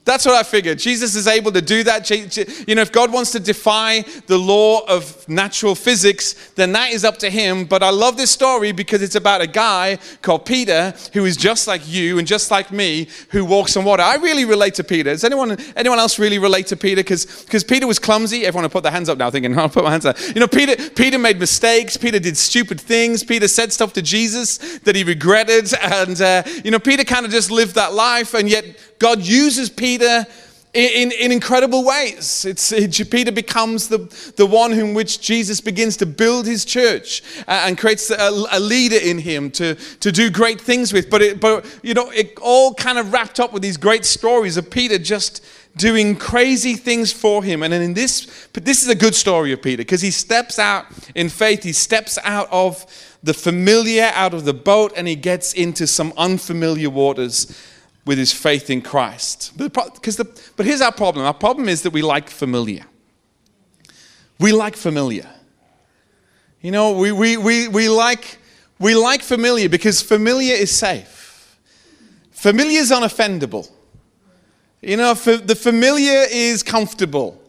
That's 0.04 0.26
what 0.26 0.34
I 0.34 0.42
figured. 0.42 0.78
Jesus 0.78 1.14
is 1.14 1.26
able 1.26 1.50
to 1.52 1.62
do 1.62 1.82
that. 1.84 2.10
You 2.10 2.74
know, 2.74 2.82
if 2.82 2.92
God 2.92 3.10
wants 3.10 3.32
to 3.32 3.40
defy 3.40 4.02
the 4.26 4.36
law 4.36 4.84
of 4.86 5.26
natural 5.28 5.74
physics, 5.74 6.50
then 6.56 6.72
that 6.72 6.92
is 6.92 7.06
up 7.06 7.16
to 7.18 7.30
him. 7.30 7.64
But 7.64 7.82
I 7.82 7.88
love 7.88 8.18
this 8.18 8.30
story 8.30 8.72
because 8.72 9.00
it's 9.00 9.14
about 9.14 9.40
a 9.40 9.46
guy 9.46 9.98
called 10.20 10.44
Peter 10.44 10.92
who 11.14 11.24
is 11.24 11.38
just 11.38 11.66
like 11.66 11.88
you 11.88 12.18
and 12.18 12.28
just 12.28 12.50
like 12.50 12.70
me 12.70 13.08
who 13.30 13.46
walks 13.46 13.78
on 13.78 13.84
water. 13.86 14.02
I 14.02 14.16
really 14.16 14.44
relate 14.44 14.74
to 14.74 14.84
Peter. 14.84 15.10
Does 15.10 15.24
anyone, 15.24 15.56
anyone 15.74 15.98
else 15.98 16.18
really 16.18 16.38
relate 16.38 16.66
to 16.66 16.76
Peter? 16.76 17.02
Because 17.02 17.64
Peter 17.66 17.86
was 17.86 17.98
clumsy. 17.98 18.44
Everyone 18.44 18.64
will 18.64 18.70
put 18.70 18.82
their 18.82 18.92
hands 18.92 19.08
up 19.08 19.16
now 19.16 19.30
thinking, 19.30 19.58
I'll 19.58 19.70
put 19.70 19.84
my 19.84 19.90
hands 19.90 20.04
up. 20.04 20.18
You 20.34 20.40
know, 20.40 20.48
Peter, 20.48 20.90
Peter 20.90 21.18
made 21.18 21.38
mistakes. 21.38 21.96
Peter 21.96 22.18
did 22.18 22.36
stupid 22.36 22.78
things. 22.78 23.24
Peter 23.24 23.48
said 23.48 23.72
stuff 23.72 23.94
to 23.94 24.02
Jesus 24.02 24.58
that 24.80 24.94
he 24.96 25.02
regretted. 25.02 25.72
And, 25.80 26.20
uh, 26.20 26.42
you 26.62 26.70
know, 26.70 26.78
Peter 26.78 27.04
kind 27.04 27.24
of 27.24 27.32
just 27.32 27.50
lived 27.50 27.76
that 27.76 27.94
life. 27.94 28.34
And 28.34 28.50
yet 28.50 28.64
God 28.98 29.22
uses 29.22 29.70
Peter 29.70 29.93
in, 30.74 31.12
in, 31.12 31.30
incredible 31.30 31.84
ways. 31.84 32.44
It's, 32.44 32.72
it, 32.72 33.10
Peter 33.10 33.30
becomes 33.30 33.88
the, 33.88 33.98
the 34.36 34.44
one 34.44 34.72
in 34.72 34.92
which 34.92 35.20
Jesus 35.20 35.60
begins 35.60 35.96
to 35.98 36.06
build 36.06 36.46
his 36.46 36.64
church 36.64 37.22
uh, 37.46 37.62
and 37.66 37.78
creates 37.78 38.10
a, 38.10 38.44
a, 38.50 38.58
leader 38.58 38.98
in 39.00 39.18
him 39.18 39.52
to, 39.52 39.76
to 39.76 40.10
do 40.10 40.30
great 40.30 40.60
things 40.60 40.92
with. 40.92 41.08
But, 41.10 41.22
it, 41.22 41.40
but, 41.40 41.64
you 41.84 41.94
know, 41.94 42.10
it 42.10 42.36
all 42.42 42.74
kind 42.74 42.98
of 42.98 43.12
wrapped 43.12 43.38
up 43.38 43.52
with 43.52 43.62
these 43.62 43.76
great 43.76 44.04
stories 44.04 44.56
of 44.56 44.68
Peter 44.68 44.98
just 44.98 45.44
doing 45.76 46.16
crazy 46.16 46.74
things 46.74 47.12
for 47.12 47.44
him. 47.44 47.62
And 47.62 47.72
in 47.72 47.94
this, 47.94 48.48
this 48.52 48.82
is 48.82 48.88
a 48.88 48.96
good 48.96 49.14
story 49.14 49.52
of 49.52 49.62
Peter 49.62 49.82
because 49.82 50.00
he 50.00 50.10
steps 50.10 50.58
out 50.58 50.86
in 51.14 51.28
faith, 51.28 51.62
he 51.62 51.72
steps 51.72 52.18
out 52.24 52.48
of 52.50 52.84
the 53.22 53.34
familiar, 53.34 54.10
out 54.14 54.34
of 54.34 54.44
the 54.44 54.54
boat, 54.54 54.92
and 54.96 55.06
he 55.06 55.16
gets 55.16 55.52
into 55.52 55.86
some 55.86 56.12
unfamiliar 56.16 56.90
waters 56.90 57.46
with 58.04 58.18
his 58.18 58.32
faith 58.32 58.70
in 58.70 58.82
Christ. 58.82 59.52
But, 59.56 59.72
the, 59.72 60.42
but 60.56 60.66
here's 60.66 60.80
our 60.80 60.92
problem 60.92 61.24
our 61.24 61.34
problem 61.34 61.68
is 61.68 61.82
that 61.82 61.90
we 61.90 62.02
like 62.02 62.28
familiar. 62.28 62.84
We 64.38 64.52
like 64.52 64.76
familiar. 64.76 65.28
You 66.60 66.70
know, 66.70 66.92
we, 66.92 67.12
we, 67.12 67.36
we, 67.36 67.68
we, 67.68 67.88
like, 67.88 68.38
we 68.78 68.94
like 68.94 69.22
familiar 69.22 69.68
because 69.68 70.00
familiar 70.00 70.54
is 70.54 70.76
safe. 70.76 71.58
Familiar 72.30 72.80
is 72.80 72.90
unoffendable. 72.90 73.70
You 74.80 74.96
know, 74.96 75.14
the 75.14 75.54
familiar 75.54 76.24
is 76.30 76.62
comfortable. 76.62 77.40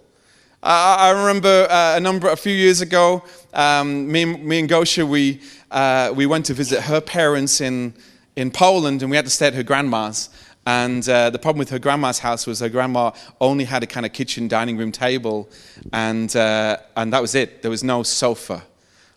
I, 0.62 0.96
I 1.00 1.10
remember 1.12 1.68
uh, 1.70 1.98
a 1.98 2.00
number, 2.00 2.30
a 2.30 2.36
few 2.36 2.54
years 2.54 2.82
ago, 2.82 3.24
um, 3.54 4.12
me, 4.12 4.26
me 4.26 4.60
and 4.60 4.70
Gosha, 4.70 5.08
we, 5.08 5.42
uh, 5.72 6.12
we 6.16 6.26
went 6.26 6.46
to 6.48 6.54
visit 6.54 6.82
her 6.82 7.02
parents 7.02 7.62
in, 7.62 7.94
in 8.36 8.52
Poland 8.52 9.02
and 9.02 9.10
we 9.10 9.16
had 9.16 9.26
to 9.26 9.32
stay 9.32 9.48
at 9.48 9.54
her 9.54 9.64
grandma's. 9.64 10.30
And 10.66 11.08
uh, 11.08 11.30
the 11.30 11.38
problem 11.38 11.60
with 11.60 11.70
her 11.70 11.80
grandma's 11.80 12.20
house 12.20 12.48
was 12.48 12.60
her 12.60 12.70
grandma 12.70 13.12
only 13.40 13.66
had 13.66 13.84
a 13.84 13.88
kind 13.88 14.06
of 14.06 14.14
kitchen 14.14 14.48
dining 14.48 14.78
room 14.78 14.92
table, 14.92 15.48
and, 15.94 16.36
uh, 16.36 16.78
and 16.96 17.14
that 17.14 17.22
was 17.22 17.36
it. 17.36 17.62
There 17.62 17.70
was 17.72 17.84
no 17.84 18.02
sofa. 18.02 18.64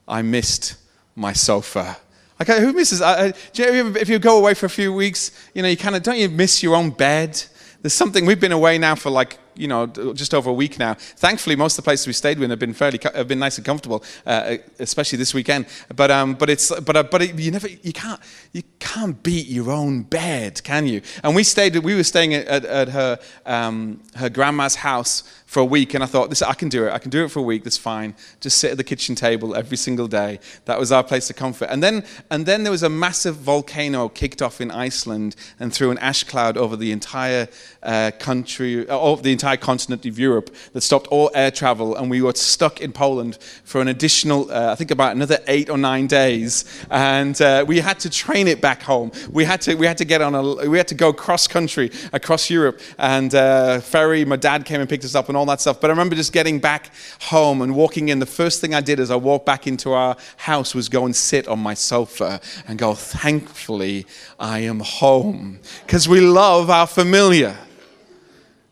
I 0.07 0.23
missed 0.23 0.77
my 1.17 1.33
sofa. 1.33 1.97
Okay, 2.41 2.61
who 2.61 2.73
misses? 2.73 3.01
Uh, 3.01 3.33
you 3.55 3.67
know, 3.67 3.97
if 3.99 4.09
you 4.09 4.19
go 4.19 4.39
away 4.39 4.55
for 4.55 4.67
a 4.67 4.71
few 4.71 4.93
weeks, 4.93 5.33
you 5.55 5.63
know, 5.63 5.69
you 5.69 5.77
kind 5.77 5.97
of 5.97 6.03
don't 6.03 6.19
you 6.19 6.29
miss 6.29 6.63
your 6.63 6.77
own 6.77 6.91
bed? 6.91 7.43
There's 7.83 7.95
something 7.95 8.27
we've 8.27 8.41
been 8.41 8.53
away 8.53 8.79
now 8.79 8.95
for 8.95 9.11
like 9.11 9.39
you 9.59 9.69
know, 9.69 9.87
just 9.87 10.35
over 10.35 10.51
a 10.51 10.53
week 10.53 10.79
now. 10.79 10.95
Thankfully, 10.95 11.57
most 11.57 11.79
of 11.79 11.85
the 11.85 11.89
places 11.89 12.07
we 12.07 12.13
stayed 12.13 12.41
in 12.41 12.51
have 12.51 12.59
been 12.59 12.75
fairly, 12.75 12.99
have 13.15 13.29
been 13.29 13.39
nice 13.39 13.59
and 13.59 13.67
comfortable, 13.67 14.05
uh, 14.27 14.57
especially 14.79 15.19
this 15.19 15.35
weekend. 15.35 15.67
But, 15.95 16.11
um, 16.11 16.35
but 16.35 16.49
it's, 16.49 16.73
but, 16.81 16.97
uh, 16.97 17.03
but 17.03 17.23
it, 17.23 17.39
you 17.39 17.51
never, 17.51 17.69
you 17.69 17.93
can't, 17.93 18.21
you 18.53 18.63
can't 18.79 19.23
beat 19.23 19.47
your 19.47 19.71
own 19.71 20.03
bed, 20.03 20.63
can 20.63 20.87
you? 20.87 21.03
And 21.23 21.35
we 21.35 21.43
stayed, 21.43 21.77
we 21.77 21.95
were 21.95 22.05
staying 22.05 22.35
at, 22.35 22.47
at, 22.47 22.65
at 22.65 22.89
her, 22.89 23.19
um, 23.47 24.01
her 24.15 24.29
grandma's 24.29 24.77
house 24.77 25.25
for 25.49 25.61
a 25.61 25.65
week, 25.65 25.95
and 25.95 26.05
I 26.05 26.07
thought, 26.07 26.29
this, 26.29 26.43
I 26.43 26.53
can 26.53 26.69
do 26.69 26.87
it. 26.87 26.93
I 26.93 26.99
can 26.99 27.11
do 27.11 27.25
it 27.25 27.31
for 27.31 27.39
a 27.39 27.43
week. 27.43 27.65
That's 27.65 27.79
fine. 27.79 28.15
Just 28.39 28.59
sit 28.59 28.71
at 28.71 28.77
the 28.77 28.85
kitchen 28.85 29.15
table 29.15 29.57
every 29.57 29.79
single 29.79 30.07
day. 30.07 30.41
That 30.67 30.79
was 30.79 30.93
our 30.93 31.03
place 31.03 31.31
of 31.31 31.37
comfort. 31.37 31.71
And 31.71 31.83
then, 31.83 32.05
and 32.31 32.45
then 32.45 32.65
there 32.65 32.71
was 32.71 32.83
a 32.83 32.91
massive 32.91 33.37
volcano 33.37 34.11
kicked 34.11 34.43
off 34.43 34.61
in 34.61 34.71
Iceland 34.71 35.37
and 35.59 35.73
threw 35.73 35.91
an 35.91 35.97
ash 35.99 36.23
cloud 36.23 36.59
over 36.59 36.77
the 36.77 36.93
entire 36.93 37.49
uh, 37.83 38.11
country, 38.19 38.87
uh, 38.87 38.99
over 38.99 39.23
the 39.23 39.33
entire 39.33 39.57
continent 39.57 40.05
of 40.05 40.19
Europe 40.19 40.55
that 40.75 40.83
stopped 40.83 41.07
all 41.07 41.31
air 41.35 41.51
travel, 41.51 41.97
and 41.97 42.11
we 42.11 42.21
were 42.21 42.35
stuck 42.35 42.83
in 42.83 42.93
Poland 42.93 43.39
for 43.65 43.81
an 43.81 43.89
additional, 43.89 44.53
uh, 44.53 44.73
I 44.73 44.75
think, 44.75 44.91
about 44.91 45.17
another 45.17 45.39
eight 45.47 45.71
or 45.71 45.79
nine 45.79 46.09
days. 46.09 46.67
And 46.91 47.41
uh, 47.41 47.65
we 47.67 47.81
had 47.81 47.99
to 48.01 48.11
train 48.11 48.49
it 48.49 48.61
back 48.61 48.83
home. 48.83 49.13
We 49.31 49.47
had 49.47 49.63
to, 49.63 49.77
we 49.77 49.87
had 49.87 49.97
to 49.97 50.05
get 50.05 50.21
on 50.21 50.35
a, 50.35 50.69
we 50.69 50.77
had 50.77 50.89
to 50.89 50.95
go 50.95 51.11
cross 51.15 51.49
country 51.49 51.91
across 52.13 52.51
Europe 52.51 52.83
and 52.99 53.35
uh, 53.35 53.81
ferry. 53.81 54.27
My 54.27 54.37
dad 54.37 54.67
came 54.67 54.83
and 54.83 54.91
picked 54.91 55.07
us 55.07 55.15
up 55.15 55.31
and 55.31 55.38
all 55.39 55.47
that 55.47 55.61
stuff. 55.61 55.81
But 55.81 55.91
I 55.91 55.93
remember 55.93 56.15
just 56.15 56.33
getting 56.33 56.59
back 56.59 56.91
home 57.21 57.63
and 57.63 57.75
walking 57.75 58.09
in. 58.11 58.19
The 58.19 58.27
first 58.27 58.61
thing 58.61 58.75
I 58.75 58.81
did 58.81 59.01
as 59.01 59.11
I 59.11 59.17
walked 59.17 59.47
back 59.47 59.67
into 59.67 59.93
our 59.93 60.17
house 60.37 60.75
was 60.75 60.89
go 60.89 61.07
and 61.07 61.15
sit 61.17 61.49
on 61.49 61.59
my 61.59 61.75
sofa 61.75 62.41
and 62.67 62.79
go, 62.79 62.95
thankfully, 62.95 64.07
I 64.39 64.61
am 64.61 64.81
home. 64.81 65.61
Because 65.87 66.09
we 66.09 66.21
love 66.21 66.69
our 66.69 66.87
familiar. 66.87 67.57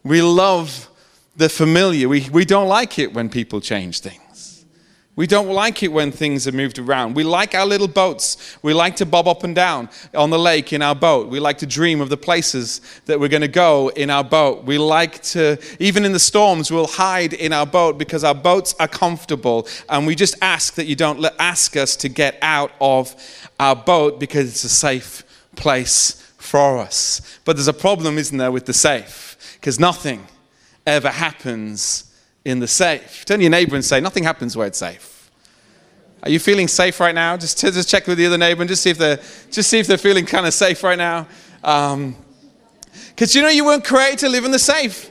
We 0.02 0.20
love 0.22 0.90
the 1.36 1.48
familiar. 1.48 2.08
We, 2.08 2.28
we 2.30 2.44
don't 2.44 2.68
like 2.68 2.98
it 2.98 3.14
when 3.14 3.28
people 3.28 3.60
change 3.60 4.00
things. 4.00 4.20
We 5.16 5.26
don't 5.26 5.48
like 5.48 5.82
it 5.82 5.90
when 5.90 6.12
things 6.12 6.46
are 6.46 6.52
moved 6.52 6.78
around. 6.78 7.14
We 7.14 7.24
like 7.24 7.54
our 7.54 7.64
little 7.64 7.88
boats. 7.88 8.58
We 8.62 8.74
like 8.74 8.96
to 8.96 9.06
bob 9.06 9.26
up 9.26 9.44
and 9.44 9.54
down 9.54 9.88
on 10.14 10.28
the 10.28 10.38
lake 10.38 10.74
in 10.74 10.82
our 10.82 10.94
boat. 10.94 11.28
We 11.28 11.40
like 11.40 11.56
to 11.58 11.66
dream 11.66 12.02
of 12.02 12.10
the 12.10 12.18
places 12.18 12.82
that 13.06 13.18
we're 13.18 13.30
going 13.30 13.40
to 13.40 13.48
go 13.48 13.88
in 13.88 14.10
our 14.10 14.22
boat. 14.22 14.64
We 14.64 14.76
like 14.76 15.22
to, 15.22 15.58
even 15.80 16.04
in 16.04 16.12
the 16.12 16.18
storms, 16.18 16.70
we'll 16.70 16.86
hide 16.86 17.32
in 17.32 17.54
our 17.54 17.64
boat 17.64 17.96
because 17.96 18.24
our 18.24 18.34
boats 18.34 18.74
are 18.78 18.88
comfortable. 18.88 19.66
And 19.88 20.06
we 20.06 20.14
just 20.14 20.34
ask 20.42 20.74
that 20.74 20.84
you 20.84 20.96
don't 20.96 21.24
ask 21.38 21.78
us 21.78 21.96
to 21.96 22.10
get 22.10 22.36
out 22.42 22.72
of 22.78 23.16
our 23.58 23.74
boat 23.74 24.20
because 24.20 24.50
it's 24.50 24.64
a 24.64 24.68
safe 24.68 25.22
place 25.56 26.22
for 26.36 26.76
us. 26.76 27.38
But 27.46 27.56
there's 27.56 27.68
a 27.68 27.72
problem, 27.72 28.18
isn't 28.18 28.36
there, 28.36 28.52
with 28.52 28.66
the 28.66 28.74
safe? 28.74 29.56
Because 29.58 29.80
nothing 29.80 30.26
ever 30.86 31.08
happens 31.08 32.05
in 32.46 32.60
the 32.60 32.68
safe. 32.68 33.24
Turn 33.24 33.38
to 33.38 33.42
your 33.42 33.50
neighbor 33.50 33.74
and 33.74 33.84
say, 33.84 34.00
Nothing 34.00 34.22
happens 34.22 34.56
where 34.56 34.68
it's 34.68 34.78
safe. 34.78 35.32
Are 36.22 36.30
you 36.30 36.38
feeling 36.38 36.68
safe 36.68 37.00
right 37.00 37.14
now? 37.14 37.36
Just, 37.36 37.58
just 37.58 37.88
check 37.88 38.06
with 38.06 38.18
the 38.18 38.26
other 38.26 38.38
neighbor 38.38 38.62
and 38.62 38.68
just 38.68 38.82
see 38.82 38.90
if 38.90 38.98
they're, 38.98 39.18
just 39.50 39.68
see 39.68 39.80
if 39.80 39.88
they're 39.88 39.98
feeling 39.98 40.24
kind 40.24 40.46
of 40.46 40.54
safe 40.54 40.84
right 40.84 40.96
now. 40.96 41.26
Because 41.60 41.96
um, 41.96 42.16
you 43.18 43.42
know, 43.42 43.48
you 43.48 43.64
weren't 43.64 43.84
created 43.84 44.20
to 44.20 44.28
live 44.28 44.44
in 44.44 44.52
the 44.52 44.60
safe. 44.60 45.10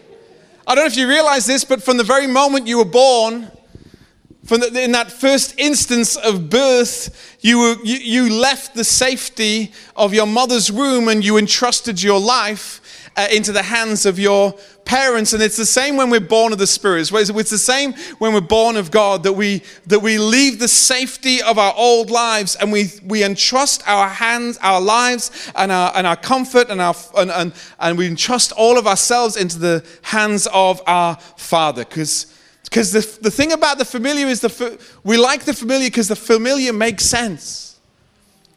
I 0.65 0.75
don't 0.75 0.85
know 0.85 0.87
if 0.87 0.95
you 0.95 1.09
realize 1.09 1.45
this, 1.45 1.65
but 1.65 1.83
from 1.83 1.97
the 1.97 2.05
very 2.05 2.25
moment 2.25 2.67
you 2.67 2.77
were 2.77 2.85
born, 2.85 3.51
from 4.45 4.61
the, 4.61 4.81
in 4.81 4.93
that 4.93 5.11
first 5.11 5.59
instance 5.59 6.15
of 6.15 6.49
birth, 6.49 7.37
you, 7.41 7.59
were, 7.59 7.75
you, 7.83 7.97
you 7.97 8.33
left 8.33 8.75
the 8.75 8.85
safety 8.85 9.73
of 9.97 10.13
your 10.13 10.25
mother's 10.25 10.71
womb 10.71 11.09
and 11.09 11.23
you 11.23 11.37
entrusted 11.37 12.01
your 12.01 12.19
life 12.19 13.09
uh, 13.17 13.27
into 13.31 13.51
the 13.51 13.63
hands 13.63 14.05
of 14.05 14.19
your 14.19 14.55
parents. 14.85 15.33
And 15.33 15.43
it's 15.43 15.57
the 15.57 15.65
same 15.65 15.97
when 15.97 16.09
we're 16.09 16.19
born 16.19 16.53
of 16.53 16.59
the 16.59 16.67
Spirit. 16.67 17.11
It's 17.11 17.49
the 17.49 17.57
same 17.57 17.93
when 18.19 18.33
we're 18.33 18.41
born 18.41 18.77
of 18.77 18.91
God 18.91 19.23
that 19.23 19.33
we, 19.33 19.63
that 19.87 19.99
we 19.99 20.17
leave 20.17 20.59
the 20.59 20.67
safety 20.67 21.41
of 21.41 21.57
our 21.57 21.73
old 21.75 22.09
lives 22.09 22.55
and 22.55 22.71
we, 22.71 22.91
we 23.03 23.23
entrust 23.23 23.87
our 23.87 24.07
hands, 24.07 24.57
our 24.61 24.79
lives, 24.79 25.51
and 25.55 25.71
our, 25.71 25.91
and 25.95 26.07
our 26.07 26.15
comfort, 26.15 26.69
and, 26.69 26.79
our, 26.79 26.95
and, 27.17 27.31
and, 27.31 27.53
and 27.79 27.97
we 27.97 28.07
entrust 28.07 28.51
all 28.53 28.77
of 28.77 28.87
ourselves 28.87 29.35
into 29.35 29.59
the 29.59 29.85
hands 30.03 30.47
of 30.53 30.81
our 30.87 31.15
Father. 31.35 31.83
Because 31.83 32.31
because 32.63 32.91
the, 32.91 33.19
the 33.21 33.31
thing 33.31 33.53
about 33.53 33.77
the 33.77 33.85
familiar 33.85 34.27
is 34.27 34.41
the, 34.41 34.85
we 35.03 35.17
like 35.17 35.45
the 35.45 35.53
familiar 35.53 35.87
because 35.87 36.09
the 36.09 36.15
familiar 36.15 36.73
makes 36.73 37.05
sense. 37.05 37.79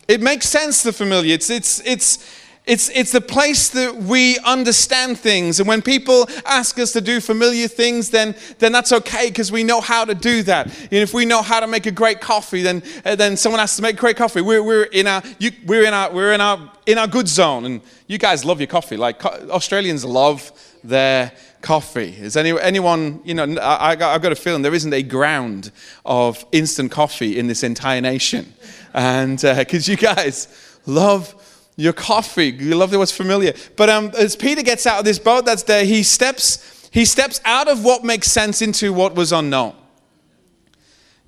It 0.08 0.22
makes 0.22 0.48
sense, 0.48 0.82
the 0.82 0.92
familiar. 0.92 1.34
It's, 1.34 1.50
it's, 1.50 1.80
it's, 1.84 2.18
it's, 2.68 2.90
it's 2.90 3.12
the 3.12 3.22
place 3.22 3.70
that 3.70 3.96
we 3.96 4.38
understand 4.40 5.18
things. 5.18 5.58
And 5.58 5.66
when 5.66 5.80
people 5.80 6.28
ask 6.44 6.78
us 6.78 6.92
to 6.92 7.00
do 7.00 7.18
familiar 7.18 7.66
things, 7.66 8.10
then, 8.10 8.34
then 8.58 8.72
that's 8.72 8.92
okay 8.92 9.28
because 9.28 9.50
we 9.50 9.64
know 9.64 9.80
how 9.80 10.04
to 10.04 10.14
do 10.14 10.42
that. 10.42 10.66
And 10.66 10.92
if 10.92 11.14
we 11.14 11.24
know 11.24 11.40
how 11.40 11.60
to 11.60 11.66
make 11.66 11.86
a 11.86 11.90
great 11.90 12.20
coffee, 12.20 12.60
then, 12.60 12.82
uh, 13.06 13.16
then 13.16 13.38
someone 13.38 13.58
has 13.58 13.74
to 13.76 13.82
make 13.82 13.96
great 13.96 14.18
coffee. 14.18 14.42
We're, 14.42 14.62
we're, 14.62 14.82
in 14.84 15.06
our, 15.06 15.22
you, 15.38 15.50
we're, 15.64 15.84
in 15.84 15.94
our, 15.94 16.12
we're 16.12 16.34
in, 16.34 16.42
our, 16.42 16.70
in 16.84 16.98
our 16.98 17.06
good 17.06 17.26
zone. 17.26 17.64
And 17.64 17.80
you 18.06 18.18
guys 18.18 18.44
love 18.44 18.60
your 18.60 18.66
coffee. 18.66 18.98
Like 18.98 19.24
Australians 19.24 20.04
love 20.04 20.52
their 20.84 21.32
coffee. 21.62 22.14
Is 22.20 22.36
any, 22.36 22.58
anyone, 22.60 23.22
you 23.24 23.32
know, 23.32 23.56
I, 23.62 23.96
have 23.96 24.20
got 24.20 24.30
a 24.30 24.36
feeling 24.36 24.60
there 24.60 24.74
isn't 24.74 24.92
a 24.92 25.02
ground 25.02 25.72
of 26.04 26.44
instant 26.52 26.92
coffee 26.92 27.38
in 27.38 27.46
this 27.46 27.62
entire 27.62 28.02
nation. 28.02 28.52
And 28.92 29.38
because 29.38 29.88
uh, 29.88 29.92
you 29.92 29.96
guys 29.96 30.48
love 30.84 31.34
your 31.78 31.92
coffee. 31.92 32.48
You 32.48 32.74
love 32.74 32.94
what's 32.94 33.12
familiar. 33.12 33.54
But 33.76 33.88
um, 33.88 34.10
as 34.18 34.34
Peter 34.34 34.62
gets 34.62 34.84
out 34.84 34.98
of 34.98 35.04
this 35.04 35.20
boat 35.20 35.46
that's 35.46 35.62
there, 35.62 35.84
he 35.84 36.02
steps, 36.02 36.88
he 36.92 37.04
steps 37.04 37.40
out 37.44 37.68
of 37.68 37.84
what 37.84 38.02
makes 38.02 38.30
sense 38.30 38.60
into 38.60 38.92
what 38.92 39.14
was 39.14 39.32
unknown. 39.32 39.76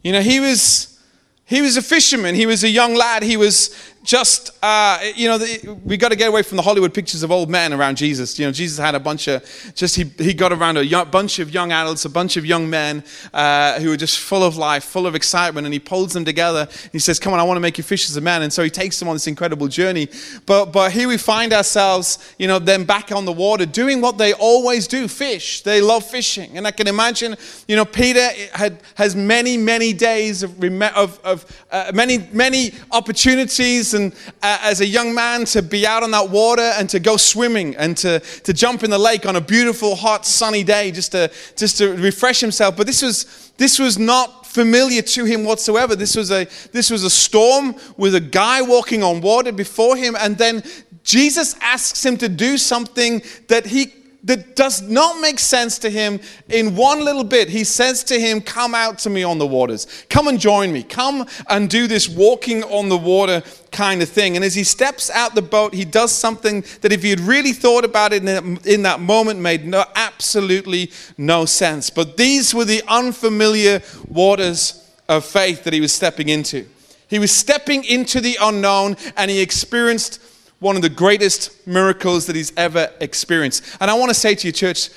You 0.03 0.11
know, 0.11 0.21
he 0.21 0.41
was, 0.41 1.01
he 1.45 1.63
was 1.63 1.77
a 1.77 1.83
fisherman. 1.83 2.35
He 2.35 2.47
was 2.47 2.65
a 2.65 2.69
young 2.69 2.97
lad. 2.97 3.23
He 3.23 3.37
was 3.37 3.71
just, 4.03 4.51
uh, 4.63 4.99
you 5.15 5.29
know, 5.29 5.37
the, 5.37 5.79
we 5.85 5.99
got 5.99 6.09
to 6.09 6.17
get 6.17 6.29
away 6.29 6.43
from 6.43 6.57
the 6.57 6.63
Hollywood 6.63 6.95
pictures 6.95 7.23
of 7.23 7.31
old 7.31 7.51
men 7.51 7.75
around 7.75 7.97
Jesus. 7.97 8.39
You 8.39 8.47
know, 8.47 8.53
Jesus 8.53 8.79
had 8.79 8.95
a 8.95 9.01
bunch 9.01 9.29
of, 9.29 9.45
just, 9.75 9.95
he, 9.95 10.05
he 10.17 10.33
got 10.33 10.53
around 10.53 10.79
a 10.79 10.85
young, 10.85 11.11
bunch 11.11 11.39
of 11.39 11.53
young 11.53 11.71
adults, 11.71 12.07
a 12.07 12.09
bunch 12.09 12.39
of 12.39 12.47
young 12.47 12.71
men 12.71 13.05
uh, 13.35 13.79
who 13.79 13.91
were 13.91 13.99
just 13.99 14.19
full 14.19 14.43
of 14.43 14.57
life, 14.57 14.85
full 14.85 15.07
of 15.07 15.15
excitement, 15.15 15.67
and 15.67 15.75
he 15.75 15.79
pulls 15.79 16.15
them 16.15 16.25
together. 16.25 16.67
He 16.93 16.99
says, 16.99 17.19
Come 17.19 17.35
on, 17.35 17.41
I 17.41 17.43
want 17.43 17.59
to 17.59 17.61
make 17.61 17.77
you 17.77 17.85
fishers 17.85 18.17
of 18.17 18.23
men. 18.23 18.41
And 18.41 18.51
so 18.51 18.63
he 18.63 18.71
takes 18.71 18.99
them 18.99 19.07
on 19.07 19.15
this 19.15 19.27
incredible 19.27 19.69
journey. 19.69 20.09
But, 20.47 20.67
but 20.67 20.93
here 20.93 21.07
we 21.07 21.19
find 21.19 21.53
ourselves, 21.53 22.35
you 22.39 22.49
know, 22.49 22.59
then 22.59 22.85
back 22.85 23.13
on 23.13 23.27
the 23.27 23.33
water 23.33 23.67
doing 23.67 24.01
what 24.01 24.17
they 24.17 24.33
always 24.33 24.87
do 24.87 25.09
fish. 25.09 25.61
They 25.61 25.83
love 25.83 26.07
fishing. 26.07 26.57
And 26.57 26.67
I 26.67 26.71
can 26.71 26.89
imagine, 26.89 27.37
you 27.69 27.77
know, 27.77 27.85
Peter 27.85 28.31
had, 28.55 28.81
has 28.95 29.15
many, 29.15 29.59
many 29.59 29.93
days 29.93 30.43
of, 30.43 30.63
of, 30.63 31.21
of 31.23 31.65
uh, 31.71 31.93
many, 31.95 32.27
many 32.33 32.73
opportunities 32.93 33.90
and 33.95 34.13
uh, 34.43 34.59
as 34.63 34.81
a 34.81 34.87
young 34.87 35.15
man 35.15 35.45
to 35.47 35.63
be 35.63 35.87
out 35.87 36.03
on 36.03 36.11
that 36.11 36.31
water 36.31 36.73
and 36.77 36.89
to 36.91 37.01
go 37.01 37.17
swimming 37.17 37.77
and 37.77 37.97
to, 37.99 38.21
to 38.21 38.53
jump 38.53 38.83
in 38.83 38.91
the 38.91 38.99
lake 38.99 39.27
on 39.27 39.37
a 39.37 39.41
beautiful, 39.41 39.95
hot, 39.95 40.27
sunny 40.27 40.65
day 40.65 40.91
just 40.91 41.13
to, 41.13 41.31
just 41.57 41.79
to 41.79 41.95
refresh 41.97 42.41
himself. 42.41 42.77
But 42.77 42.87
this 42.87 43.03
was, 43.03 43.53
this 43.57 43.79
was 43.79 43.99
not 43.99 44.47
familiar 44.47 45.03
to 45.03 45.25
him 45.25 45.45
whatsoever. 45.45 45.95
This 45.95 46.17
was, 46.17 46.31
a, 46.31 46.47
this 46.73 46.91
was 46.91 47.05
a 47.05 47.11
storm 47.11 47.77
with 47.97 48.15
a 48.15 48.21
guy 48.21 48.63
walking 48.63 49.03
on 49.03 49.21
water 49.21 49.53
before 49.53 49.97
him, 49.97 50.17
and 50.19 50.37
then 50.37 50.63
Jesus 51.03 51.57
asks 51.61 52.05
him 52.05 52.17
to 52.19 52.29
do 52.29 52.59
something 52.59 53.23
that 53.49 53.67
he 53.67 53.93
that 54.25 54.55
does 54.55 54.83
not 54.83 55.21
make 55.21 55.39
sense 55.39 55.79
to 55.79 55.91
him 55.91 56.21
in 56.49 56.77
one 56.77 57.05
little 57.05 57.25
bit. 57.25 57.49
He 57.49 57.65
says 57.65 58.05
to 58.05 58.21
him, 58.21 58.41
Come 58.41 58.75
out 58.75 58.99
to 59.01 59.11
me 59.11 59.23
on 59.23 59.39
the 59.39 59.47
waters. 59.47 59.87
Come 60.11 60.29
and 60.29 60.39
join 60.39 60.73
me. 60.73 60.83
Come 60.83 61.27
and 61.49 61.71
do 61.71 61.87
this 61.87 62.09
walking 62.09 62.63
on 62.65 62.89
the 62.89 62.97
water 62.97 63.43
kind 63.73 64.03
of 64.03 64.09
thing. 64.09 64.37
And 64.37 64.45
as 64.45 64.55
he 64.55 64.65
steps 64.65 65.11
out 65.11 65.35
the 65.35 65.43
boat, 65.43 65.73
he 65.73 65.85
does 65.85 66.13
something 66.13 66.65
that, 66.83 66.93
if 66.93 67.03
he 67.03 67.11
had 67.11 67.21
really 67.21 67.53
thought 67.53 67.85
about 67.85 68.13
it 68.13 68.23
in 68.67 68.83
that, 68.83 69.01
moment, 69.01 69.41
made 69.41 69.67
no, 69.67 69.85
absolutely 69.95 70.91
no 71.17 71.47
sense. 71.47 71.89
But 71.89 72.17
these 72.17 72.55
were 72.55 72.67
the 72.67 72.83
unfamiliar 72.89 73.81
waters 74.09 74.91
of 75.09 75.25
faith 75.25 75.65
that 75.65 75.73
he 75.73 75.81
was 75.81 75.93
stepping 75.93 76.29
into. 76.29 76.67
He 77.09 77.19
was 77.19 77.33
stepping 77.33 77.85
into 77.85 78.21
the 78.21 78.37
unknown 78.41 78.97
and 79.17 79.31
he 79.31 79.41
experienced 79.41 80.21
one 80.61 80.77
of 80.77 80.83
the 80.83 80.89
greatest 80.89 81.67
miracles 81.67 82.27
that 82.27 82.37
he's 82.37 82.53
ever 82.57 82.93
experienced. 83.01 83.65
And 83.81 83.91
I 83.91 83.95
want 83.95 84.11
to 84.11 84.15
say 84.15 84.35
to 84.35 84.47
you, 84.47 84.53
church, 84.53 84.91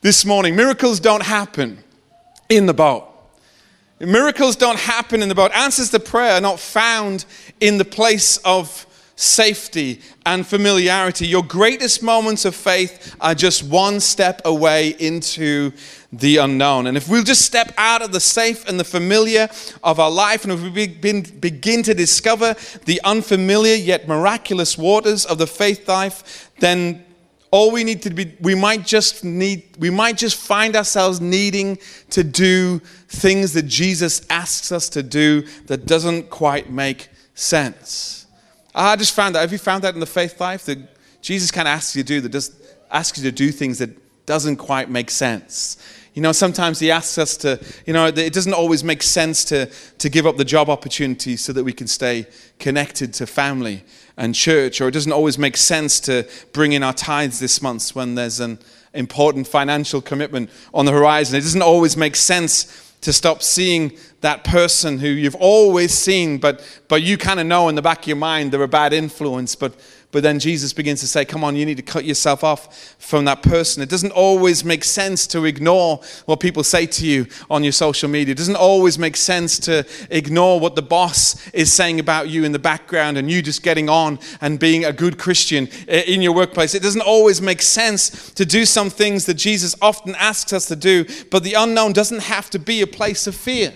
this 0.00 0.24
morning 0.24 0.56
miracles 0.56 0.98
don't 0.98 1.22
happen 1.22 1.78
in 2.48 2.66
the 2.66 2.74
boat. 2.74 3.06
Miracles 4.00 4.56
don't 4.56 4.78
happen 4.78 5.22
in 5.22 5.28
the 5.28 5.34
boat. 5.34 5.52
Answers 5.54 5.90
to 5.90 6.00
prayer 6.00 6.32
are 6.32 6.40
not 6.40 6.58
found 6.58 7.26
in 7.60 7.76
the 7.76 7.84
place 7.84 8.38
of 8.38 8.86
safety 9.20 10.00
and 10.24 10.46
familiarity. 10.46 11.26
Your 11.26 11.42
greatest 11.42 12.02
moments 12.02 12.46
of 12.46 12.54
faith 12.54 13.14
are 13.20 13.34
just 13.34 13.62
one 13.62 14.00
step 14.00 14.40
away 14.46 14.96
into 14.98 15.72
the 16.10 16.38
unknown. 16.38 16.86
And 16.86 16.96
if 16.96 17.06
we'll 17.06 17.22
just 17.22 17.42
step 17.44 17.74
out 17.76 18.00
of 18.00 18.12
the 18.12 18.20
safe 18.20 18.66
and 18.66 18.80
the 18.80 18.84
familiar 18.84 19.50
of 19.84 20.00
our 20.00 20.10
life, 20.10 20.44
and 20.44 20.52
if 20.54 20.62
we 20.62 20.86
begin, 20.86 21.82
to 21.82 21.94
discover 21.94 22.56
the 22.86 23.00
unfamiliar 23.04 23.74
yet 23.74 24.08
miraculous 24.08 24.78
waters 24.78 25.26
of 25.26 25.36
the 25.36 25.46
faith 25.46 25.86
life, 25.86 26.50
then 26.58 27.04
all 27.50 27.70
we 27.70 27.84
need 27.84 28.00
to 28.02 28.10
be 28.10 28.32
we 28.40 28.54
might 28.54 28.86
just 28.86 29.24
need 29.24 29.64
we 29.78 29.90
might 29.90 30.16
just 30.16 30.36
find 30.36 30.76
ourselves 30.76 31.20
needing 31.20 31.78
to 32.10 32.22
do 32.22 32.78
things 33.08 33.52
that 33.54 33.66
Jesus 33.66 34.24
asks 34.30 34.70
us 34.70 34.88
to 34.90 35.02
do 35.02 35.42
that 35.66 35.84
doesn't 35.84 36.30
quite 36.30 36.70
make 36.70 37.08
sense. 37.34 38.19
Ah, 38.74 38.92
I 38.92 38.96
just 38.96 39.14
found 39.14 39.34
that. 39.34 39.40
Have 39.40 39.52
you 39.52 39.58
found 39.58 39.84
that 39.84 39.94
in 39.94 40.00
the 40.00 40.06
faith 40.06 40.40
life 40.40 40.64
that 40.66 40.78
Jesus 41.22 41.50
kind 41.50 41.66
of 41.66 41.72
asks 41.72 41.96
you 41.96 42.02
to 42.02 42.06
do 42.06 42.20
that 42.20 42.30
does 42.30 42.54
asks 42.90 43.18
you 43.18 43.24
to 43.24 43.32
do 43.32 43.52
things 43.52 43.78
that 43.78 43.90
doesn't 44.26 44.56
quite 44.56 44.88
make 44.88 45.10
sense? 45.10 45.76
You 46.14 46.22
know, 46.22 46.32
sometimes 46.32 46.80
he 46.80 46.90
asks 46.90 47.18
us 47.18 47.36
to, 47.38 47.60
you 47.86 47.92
know, 47.92 48.06
it 48.06 48.32
doesn't 48.32 48.52
always 48.52 48.82
make 48.82 49.02
sense 49.02 49.44
to, 49.46 49.66
to 49.98 50.08
give 50.08 50.26
up 50.26 50.36
the 50.36 50.44
job 50.44 50.68
opportunity 50.68 51.36
so 51.36 51.52
that 51.52 51.62
we 51.62 51.72
can 51.72 51.86
stay 51.86 52.26
connected 52.58 53.14
to 53.14 53.26
family 53.26 53.84
and 54.16 54.34
church, 54.34 54.80
or 54.80 54.88
it 54.88 54.90
doesn't 54.90 55.12
always 55.12 55.38
make 55.38 55.56
sense 55.56 56.00
to 56.00 56.28
bring 56.52 56.72
in 56.72 56.82
our 56.82 56.92
tithes 56.92 57.38
this 57.38 57.62
month 57.62 57.94
when 57.94 58.16
there's 58.16 58.40
an 58.40 58.58
important 58.92 59.46
financial 59.46 60.02
commitment 60.02 60.50
on 60.74 60.84
the 60.84 60.92
horizon. 60.92 61.36
It 61.36 61.42
doesn't 61.42 61.62
always 61.62 61.96
make 61.96 62.16
sense 62.16 62.89
to 63.00 63.12
stop 63.12 63.42
seeing 63.42 63.92
that 64.20 64.44
person 64.44 64.98
who 64.98 65.08
you've 65.08 65.36
always 65.36 65.92
seen, 65.92 66.38
but, 66.38 66.62
but 66.88 67.02
you 67.02 67.16
kind 67.16 67.40
of 67.40 67.46
know 67.46 67.68
in 67.68 67.74
the 67.74 67.82
back 67.82 68.00
of 68.00 68.06
your 68.06 68.16
mind 68.16 68.52
they're 68.52 68.62
a 68.62 68.68
bad 68.68 68.92
influence, 68.92 69.54
but 69.54 69.74
but 70.12 70.24
then 70.24 70.40
Jesus 70.40 70.72
begins 70.72 71.00
to 71.00 71.06
say, 71.06 71.24
Come 71.24 71.44
on, 71.44 71.54
you 71.54 71.64
need 71.64 71.76
to 71.76 71.84
cut 71.84 72.04
yourself 72.04 72.42
off 72.42 72.96
from 72.98 73.26
that 73.26 73.42
person. 73.42 73.80
It 73.80 73.88
doesn't 73.88 74.10
always 74.10 74.64
make 74.64 74.82
sense 74.82 75.24
to 75.28 75.44
ignore 75.44 76.00
what 76.26 76.40
people 76.40 76.64
say 76.64 76.86
to 76.86 77.06
you 77.06 77.26
on 77.48 77.62
your 77.62 77.72
social 77.72 78.08
media. 78.08 78.32
It 78.32 78.38
doesn't 78.38 78.56
always 78.56 78.98
make 78.98 79.16
sense 79.16 79.60
to 79.60 79.86
ignore 80.10 80.58
what 80.58 80.74
the 80.74 80.82
boss 80.82 81.48
is 81.50 81.72
saying 81.72 82.00
about 82.00 82.28
you 82.28 82.42
in 82.42 82.50
the 82.50 82.58
background 82.58 83.18
and 83.18 83.30
you 83.30 83.40
just 83.40 83.62
getting 83.62 83.88
on 83.88 84.18
and 84.40 84.58
being 84.58 84.84
a 84.84 84.92
good 84.92 85.16
Christian 85.16 85.68
in 85.86 86.22
your 86.22 86.34
workplace. 86.34 86.74
It 86.74 86.82
doesn't 86.82 87.02
always 87.02 87.40
make 87.40 87.62
sense 87.62 88.32
to 88.32 88.44
do 88.44 88.64
some 88.64 88.90
things 88.90 89.26
that 89.26 89.34
Jesus 89.34 89.76
often 89.80 90.16
asks 90.16 90.52
us 90.52 90.66
to 90.66 90.76
do, 90.76 91.04
but 91.30 91.44
the 91.44 91.54
unknown 91.54 91.92
doesn't 91.92 92.22
have 92.22 92.50
to 92.50 92.58
be 92.58 92.80
a 92.80 92.86
place 92.86 93.28
of 93.28 93.36
fear. 93.36 93.72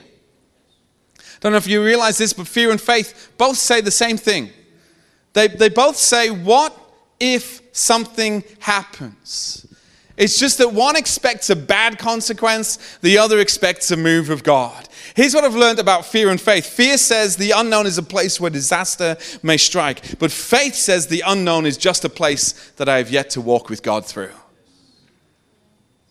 I 1.16 1.22
Don't 1.38 1.52
know 1.52 1.58
if 1.58 1.68
you 1.68 1.84
realize 1.84 2.18
this, 2.18 2.32
but 2.32 2.48
fear 2.48 2.72
and 2.72 2.80
faith 2.80 3.32
both 3.38 3.56
say 3.56 3.80
the 3.80 3.92
same 3.92 4.16
thing. 4.16 4.50
They, 5.34 5.48
they 5.48 5.68
both 5.68 5.96
say, 5.96 6.30
What 6.30 6.76
if 7.20 7.60
something 7.72 8.42
happens? 8.60 9.66
It's 10.16 10.38
just 10.38 10.58
that 10.58 10.72
one 10.72 10.94
expects 10.94 11.50
a 11.50 11.56
bad 11.56 11.98
consequence, 11.98 12.98
the 13.02 13.18
other 13.18 13.40
expects 13.40 13.90
a 13.90 13.96
move 13.96 14.30
of 14.30 14.44
God. 14.44 14.88
Here's 15.16 15.34
what 15.34 15.42
I've 15.42 15.56
learned 15.56 15.80
about 15.80 16.06
fear 16.06 16.30
and 16.30 16.40
faith 16.40 16.66
fear 16.66 16.96
says 16.98 17.36
the 17.36 17.50
unknown 17.50 17.86
is 17.86 17.98
a 17.98 18.02
place 18.02 18.40
where 18.40 18.50
disaster 18.50 19.16
may 19.42 19.56
strike, 19.56 20.18
but 20.20 20.30
faith 20.30 20.76
says 20.76 21.08
the 21.08 21.24
unknown 21.26 21.66
is 21.66 21.76
just 21.76 22.04
a 22.04 22.08
place 22.08 22.70
that 22.76 22.88
I 22.88 22.98
have 22.98 23.10
yet 23.10 23.30
to 23.30 23.40
walk 23.40 23.68
with 23.68 23.82
God 23.82 24.06
through. 24.06 24.32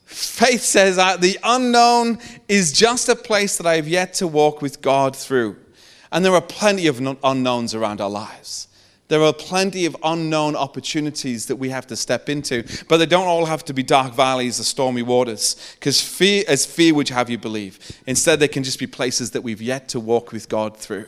Faith 0.05 0.61
says 0.61 0.97
the 0.97 1.39
unknown 1.43 2.19
is 2.49 2.73
just 2.73 3.07
a 3.07 3.15
place 3.15 3.57
that 3.57 3.65
I 3.65 3.77
have 3.77 3.87
yet 3.87 4.13
to 4.15 4.27
walk 4.27 4.61
with 4.61 4.81
God 4.81 5.15
through. 5.15 5.55
And 6.11 6.23
there 6.23 6.35
are 6.35 6.41
plenty 6.41 6.87
of 6.87 6.99
unknowns 7.23 7.73
around 7.73 7.99
our 7.99 8.09
lives. 8.09 8.67
There 9.09 9.21
are 9.21 9.33
plenty 9.33 9.85
of 9.85 9.97
unknown 10.03 10.55
opportunities 10.55 11.47
that 11.47 11.57
we 11.57 11.69
have 11.69 11.85
to 11.87 11.95
step 11.95 12.29
into, 12.29 12.63
but 12.87 12.97
they 12.97 13.05
don't 13.05 13.27
all 13.27 13.45
have 13.45 13.65
to 13.65 13.73
be 13.73 13.83
dark 13.83 14.13
valleys 14.13 14.59
or 14.59 14.63
stormy 14.63 15.01
waters, 15.01 15.75
because 15.75 16.01
fear, 16.01 16.43
as 16.47 16.65
fear 16.65 16.93
would 16.95 17.09
have 17.09 17.29
you 17.29 17.37
believe. 17.37 17.79
Instead, 18.07 18.39
they 18.39 18.47
can 18.47 18.63
just 18.63 18.79
be 18.79 18.87
places 18.87 19.31
that 19.31 19.41
we've 19.41 19.61
yet 19.61 19.89
to 19.89 19.99
walk 19.99 20.31
with 20.31 20.47
God 20.47 20.77
through. 20.77 21.07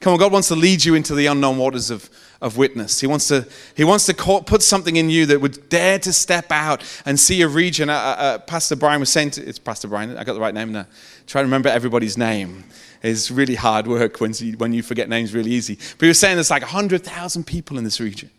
Come 0.00 0.14
on, 0.14 0.18
God 0.18 0.32
wants 0.32 0.48
to 0.48 0.56
lead 0.56 0.84
you 0.84 0.94
into 0.94 1.14
the 1.14 1.26
unknown 1.26 1.56
waters 1.58 1.90
of, 1.90 2.10
of 2.40 2.56
witness. 2.56 3.00
He 3.00 3.06
wants 3.06 3.28
to, 3.28 3.46
he 3.74 3.84
wants 3.84 4.06
to 4.06 4.14
call, 4.14 4.42
put 4.42 4.62
something 4.62 4.96
in 4.96 5.08
you 5.08 5.24
that 5.26 5.40
would 5.40 5.68
dare 5.68 5.98
to 6.00 6.12
step 6.12 6.50
out 6.50 6.82
and 7.06 7.18
see 7.20 7.42
a 7.42 7.48
region. 7.48 7.88
Uh, 7.88 7.94
uh, 7.94 7.96
uh 7.96 8.38
Pastor 8.38 8.76
Brian 8.76 9.00
was 9.00 9.10
saying, 9.10 9.30
to, 9.32 9.46
it's 9.46 9.58
Pastor 9.58 9.88
Brian, 9.88 10.16
I 10.16 10.24
got 10.24 10.34
the 10.34 10.40
right 10.40 10.52
name 10.52 10.72
now. 10.72 10.86
Try 11.26 11.42
to 11.42 11.46
remember 11.46 11.68
everybody's 11.68 12.18
name 12.18 12.64
is 13.04 13.30
really 13.30 13.54
hard 13.54 13.86
work 13.86 14.20
when 14.20 14.32
you, 14.38 14.56
when 14.56 14.72
you 14.72 14.82
forget 14.82 15.08
names 15.08 15.34
really 15.34 15.50
easy. 15.50 15.74
But 15.74 16.06
he 16.06 16.08
was 16.08 16.18
saying 16.18 16.36
there's 16.36 16.50
like 16.50 16.62
100,000 16.62 17.44
people 17.44 17.76
in 17.76 17.84
this 17.84 18.00
region 18.00 18.30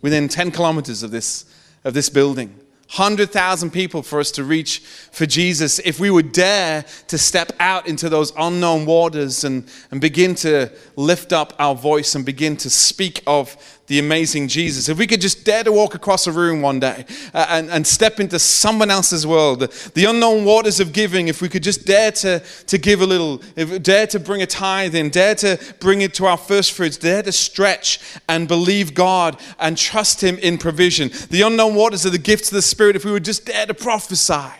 within 0.00 0.28
10 0.28 0.50
kilometers 0.52 1.02
of 1.02 1.10
this, 1.10 1.44
of 1.84 1.94
this 1.94 2.08
building. 2.08 2.48
100,000 2.88 3.70
people 3.70 4.02
for 4.02 4.20
us 4.20 4.30
to 4.30 4.44
reach 4.44 4.78
for 4.78 5.26
Jesus 5.26 5.78
if 5.80 5.98
we 5.98 6.10
would 6.10 6.32
dare 6.32 6.84
to 7.08 7.18
step 7.18 7.52
out 7.58 7.88
into 7.88 8.08
those 8.08 8.32
unknown 8.38 8.86
waters 8.86 9.44
and, 9.44 9.68
and 9.90 10.00
begin 10.00 10.34
to 10.36 10.70
lift 10.96 11.32
up 11.32 11.54
our 11.58 11.74
voice 11.74 12.14
and 12.14 12.24
begin 12.24 12.56
to 12.58 12.70
speak 12.70 13.22
of 13.26 13.56
the 13.86 13.98
amazing 13.98 14.48
Jesus. 14.48 14.88
If 14.88 14.98
we 14.98 15.06
could 15.06 15.20
just 15.20 15.44
dare 15.44 15.62
to 15.62 15.72
walk 15.72 15.94
across 15.94 16.26
a 16.26 16.32
room 16.32 16.62
one 16.62 16.80
day 16.80 17.04
uh, 17.34 17.46
and, 17.50 17.70
and 17.70 17.86
step 17.86 18.18
into 18.18 18.38
someone 18.38 18.90
else's 18.90 19.26
world, 19.26 19.60
the, 19.60 20.04
unknown 20.06 20.44
waters 20.44 20.80
of 20.80 20.92
giving, 20.92 21.28
if 21.28 21.42
we 21.42 21.48
could 21.48 21.62
just 21.62 21.84
dare 21.84 22.10
to, 22.12 22.40
to 22.66 22.78
give 22.78 23.02
a 23.02 23.06
little, 23.06 23.42
if, 23.56 23.82
dare 23.82 24.06
to 24.06 24.18
bring 24.18 24.40
a 24.40 24.46
tithe 24.46 24.94
in, 24.94 25.10
dare 25.10 25.34
to 25.34 25.60
bring 25.80 26.00
it 26.00 26.14
to 26.14 26.24
our 26.24 26.36
first 26.38 26.72
fruits, 26.72 26.96
dare 26.96 27.22
to 27.22 27.32
stretch 27.32 28.00
and 28.28 28.48
believe 28.48 28.94
God 28.94 29.38
and 29.58 29.76
trust 29.76 30.22
Him 30.22 30.38
in 30.38 30.56
provision. 30.56 31.10
The 31.28 31.42
unknown 31.42 31.74
waters 31.74 32.06
are 32.06 32.10
the 32.10 32.18
gifts 32.18 32.48
of 32.48 32.54
the 32.54 32.62
Spirit. 32.62 32.96
If 32.96 33.04
we 33.04 33.12
would 33.12 33.24
just 33.24 33.44
dare 33.44 33.66
to 33.66 33.74
prophesy, 33.74 34.52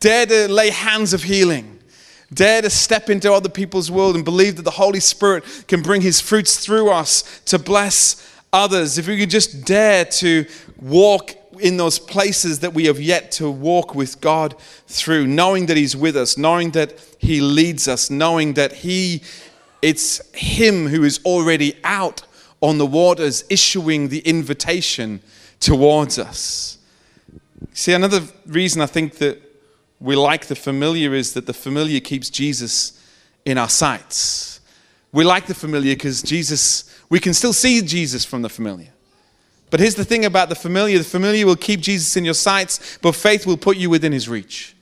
dare 0.00 0.24
to 0.24 0.48
lay 0.48 0.70
hands 0.70 1.12
of 1.12 1.22
healing 1.22 1.81
Dare 2.32 2.62
to 2.62 2.70
step 2.70 3.10
into 3.10 3.32
other 3.32 3.48
people's 3.48 3.90
world 3.90 4.14
and 4.14 4.24
believe 4.24 4.56
that 4.56 4.62
the 4.62 4.70
Holy 4.70 5.00
Spirit 5.00 5.44
can 5.68 5.82
bring 5.82 6.00
his 6.00 6.20
fruits 6.20 6.56
through 6.64 6.90
us 6.90 7.40
to 7.46 7.58
bless 7.58 8.28
others. 8.52 8.98
If 8.98 9.08
we 9.08 9.18
could 9.18 9.30
just 9.30 9.64
dare 9.64 10.04
to 10.04 10.46
walk 10.80 11.32
in 11.60 11.76
those 11.76 11.98
places 11.98 12.60
that 12.60 12.72
we 12.72 12.86
have 12.86 13.00
yet 13.00 13.32
to 13.32 13.50
walk 13.50 13.94
with 13.94 14.20
God 14.20 14.54
through, 14.86 15.26
knowing 15.26 15.66
that 15.66 15.76
he's 15.76 15.96
with 15.96 16.16
us, 16.16 16.38
knowing 16.38 16.70
that 16.70 16.98
he 17.18 17.40
leads 17.40 17.88
us, 17.88 18.10
knowing 18.10 18.54
that 18.54 18.72
he 18.72 19.22
it's 19.82 20.22
him 20.32 20.86
who 20.86 21.02
is 21.02 21.20
already 21.24 21.74
out 21.82 22.22
on 22.60 22.78
the 22.78 22.86
waters 22.86 23.44
issuing 23.50 24.08
the 24.08 24.20
invitation 24.20 25.20
towards 25.58 26.18
us. 26.18 26.78
See, 27.72 27.92
another 27.92 28.22
reason 28.46 28.80
I 28.80 28.86
think 28.86 29.14
that 29.18 29.42
we 30.02 30.16
like 30.16 30.46
the 30.46 30.56
familiar 30.56 31.14
is 31.14 31.32
that 31.34 31.46
the 31.46 31.52
familiar 31.54 32.00
keeps 32.00 32.28
Jesus 32.28 33.00
in 33.44 33.56
our 33.56 33.68
sights. 33.68 34.60
We 35.12 35.22
like 35.22 35.46
the 35.46 35.54
familiar 35.54 35.94
because 35.94 36.22
Jesus, 36.22 37.00
we 37.08 37.20
can 37.20 37.32
still 37.32 37.52
see 37.52 37.80
Jesus 37.82 38.24
from 38.24 38.42
the 38.42 38.48
familiar. 38.48 38.88
But 39.70 39.78
here's 39.78 39.94
the 39.94 40.04
thing 40.04 40.24
about 40.24 40.48
the 40.48 40.56
familiar 40.56 40.98
the 40.98 41.04
familiar 41.04 41.46
will 41.46 41.56
keep 41.56 41.80
Jesus 41.80 42.16
in 42.16 42.24
your 42.24 42.34
sights, 42.34 42.98
but 43.00 43.14
faith 43.14 43.46
will 43.46 43.56
put 43.56 43.76
you 43.76 43.90
within 43.90 44.12
his 44.12 44.28
reach. 44.28 44.74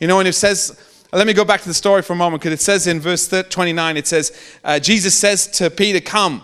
You 0.00 0.06
know, 0.06 0.18
and 0.20 0.26
it 0.26 0.32
says, 0.32 0.80
let 1.12 1.26
me 1.26 1.34
go 1.34 1.44
back 1.44 1.60
to 1.60 1.68
the 1.68 1.74
story 1.74 2.00
for 2.00 2.14
a 2.14 2.16
moment 2.16 2.42
because 2.42 2.58
it 2.58 2.62
says 2.62 2.86
in 2.86 2.98
verse 2.98 3.28
29, 3.28 3.96
it 3.98 4.06
says, 4.06 4.32
uh, 4.64 4.78
Jesus 4.78 5.14
says 5.14 5.46
to 5.48 5.68
Peter, 5.68 6.00
Come. 6.00 6.42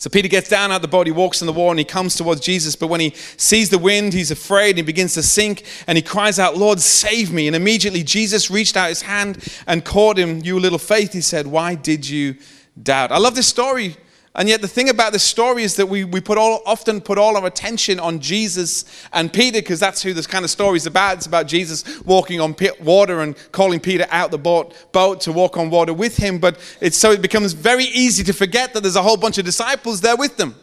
So 0.00 0.08
Peter 0.08 0.28
gets 0.28 0.48
down 0.48 0.72
out 0.72 0.80
the 0.80 0.88
boat, 0.88 1.06
he 1.06 1.12
walks 1.12 1.42
in 1.42 1.46
the 1.46 1.52
water, 1.52 1.72
and 1.72 1.78
he 1.78 1.84
comes 1.84 2.16
towards 2.16 2.40
Jesus. 2.40 2.74
But 2.74 2.86
when 2.86 3.00
he 3.00 3.10
sees 3.36 3.68
the 3.68 3.78
wind, 3.78 4.14
he's 4.14 4.30
afraid 4.30 4.70
and 4.70 4.78
he 4.78 4.82
begins 4.82 5.12
to 5.12 5.22
sink, 5.22 5.62
and 5.86 5.98
he 5.98 6.00
cries 6.00 6.38
out, 6.38 6.56
Lord, 6.56 6.80
save 6.80 7.30
me. 7.30 7.46
And 7.46 7.54
immediately 7.54 8.02
Jesus 8.02 8.50
reached 8.50 8.78
out 8.78 8.88
his 8.88 9.02
hand 9.02 9.46
and 9.66 9.84
caught 9.84 10.18
him. 10.18 10.40
You 10.42 10.58
little 10.58 10.78
faith, 10.78 11.12
he 11.12 11.20
said, 11.20 11.46
Why 11.46 11.74
did 11.74 12.08
you 12.08 12.36
doubt? 12.82 13.12
I 13.12 13.18
love 13.18 13.34
this 13.34 13.46
story 13.46 13.98
and 14.32 14.48
yet, 14.48 14.60
the 14.60 14.68
thing 14.68 14.88
about 14.88 15.12
this 15.12 15.24
story 15.24 15.64
is 15.64 15.74
that 15.74 15.86
we, 15.86 16.04
we 16.04 16.20
put 16.20 16.38
all, 16.38 16.62
often 16.64 17.00
put 17.00 17.18
all 17.18 17.36
our 17.36 17.46
attention 17.46 17.98
on 17.98 18.20
Jesus 18.20 18.84
and 19.12 19.32
Peter 19.32 19.60
because 19.60 19.80
that's 19.80 20.02
who 20.02 20.14
this 20.14 20.28
kind 20.28 20.44
of 20.44 20.50
story 20.52 20.76
is 20.76 20.86
about. 20.86 21.16
It's 21.16 21.26
about 21.26 21.48
Jesus 21.48 22.00
walking 22.02 22.40
on 22.40 22.54
water 22.80 23.22
and 23.22 23.34
calling 23.50 23.80
Peter 23.80 24.06
out 24.10 24.30
the 24.30 24.38
boat, 24.38 24.92
boat 24.92 25.20
to 25.22 25.32
walk 25.32 25.56
on 25.56 25.68
water 25.68 25.92
with 25.92 26.16
him. 26.16 26.38
But 26.38 26.60
it's 26.80 26.96
so 26.96 27.10
it 27.10 27.22
becomes 27.22 27.54
very 27.54 27.84
easy 27.84 28.22
to 28.22 28.32
forget 28.32 28.72
that 28.74 28.82
there's 28.82 28.94
a 28.94 29.02
whole 29.02 29.16
bunch 29.16 29.38
of 29.38 29.44
disciples 29.44 30.00
there 30.00 30.16
with 30.16 30.36
them. 30.36 30.54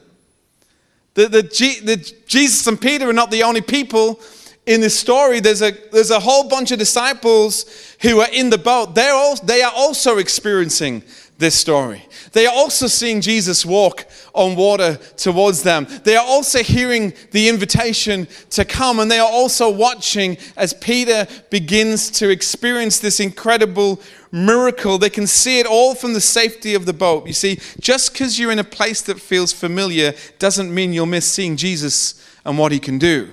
The, 1.15 1.27
the, 1.27 1.41
the 1.41 2.13
Jesus 2.25 2.65
and 2.67 2.79
Peter 2.79 3.09
are 3.09 3.13
not 3.13 3.31
the 3.31 3.43
only 3.43 3.61
people 3.61 4.21
in 4.65 4.81
this 4.81 4.99
story, 4.99 5.39
there's 5.39 5.61
a, 5.61 5.71
there's 5.91 6.11
a 6.11 6.19
whole 6.19 6.49
bunch 6.49 6.71
of 6.71 6.77
disciples 6.79 7.95
who 8.01 8.19
are 8.19 8.27
in 8.33 8.49
the 8.49 8.57
boat. 8.57 8.95
They're 8.95 9.13
all, 9.13 9.37
they 9.37 9.61
are 9.61 9.71
also 9.73 10.17
experiencing 10.17 11.03
this 11.37 11.55
story. 11.55 12.03
They 12.31 12.47
are 12.47 12.53
also 12.53 12.87
seeing 12.87 13.21
Jesus 13.21 13.65
walk 13.65 14.05
on 14.33 14.55
water 14.55 14.95
towards 15.17 15.63
them. 15.63 15.87
They 16.03 16.15
are 16.15 16.25
also 16.25 16.63
hearing 16.63 17.13
the 17.31 17.47
invitation 17.47 18.27
to 18.51 18.65
come, 18.65 18.99
and 18.99 19.09
they 19.09 19.19
are 19.19 19.29
also 19.29 19.69
watching 19.69 20.37
as 20.55 20.73
Peter 20.73 21.27
begins 21.49 22.09
to 22.11 22.29
experience 22.29 22.99
this 22.99 23.19
incredible 23.19 24.01
miracle. 24.31 24.97
They 24.97 25.09
can 25.09 25.27
see 25.27 25.59
it 25.59 25.67
all 25.67 25.93
from 25.93 26.13
the 26.13 26.21
safety 26.21 26.73
of 26.73 26.85
the 26.85 26.93
boat. 26.93 27.27
You 27.27 27.33
see, 27.33 27.59
just 27.79 28.13
because 28.13 28.39
you're 28.39 28.51
in 28.51 28.59
a 28.59 28.63
place 28.63 29.01
that 29.03 29.19
feels 29.19 29.53
familiar 29.53 30.13
doesn't 30.39 30.73
mean 30.73 30.91
you'll 30.91 31.05
miss 31.05 31.31
seeing 31.31 31.55
Jesus 31.55 32.23
and 32.45 32.57
what 32.57 32.71
he 32.71 32.79
can 32.79 32.97
do. 32.97 33.31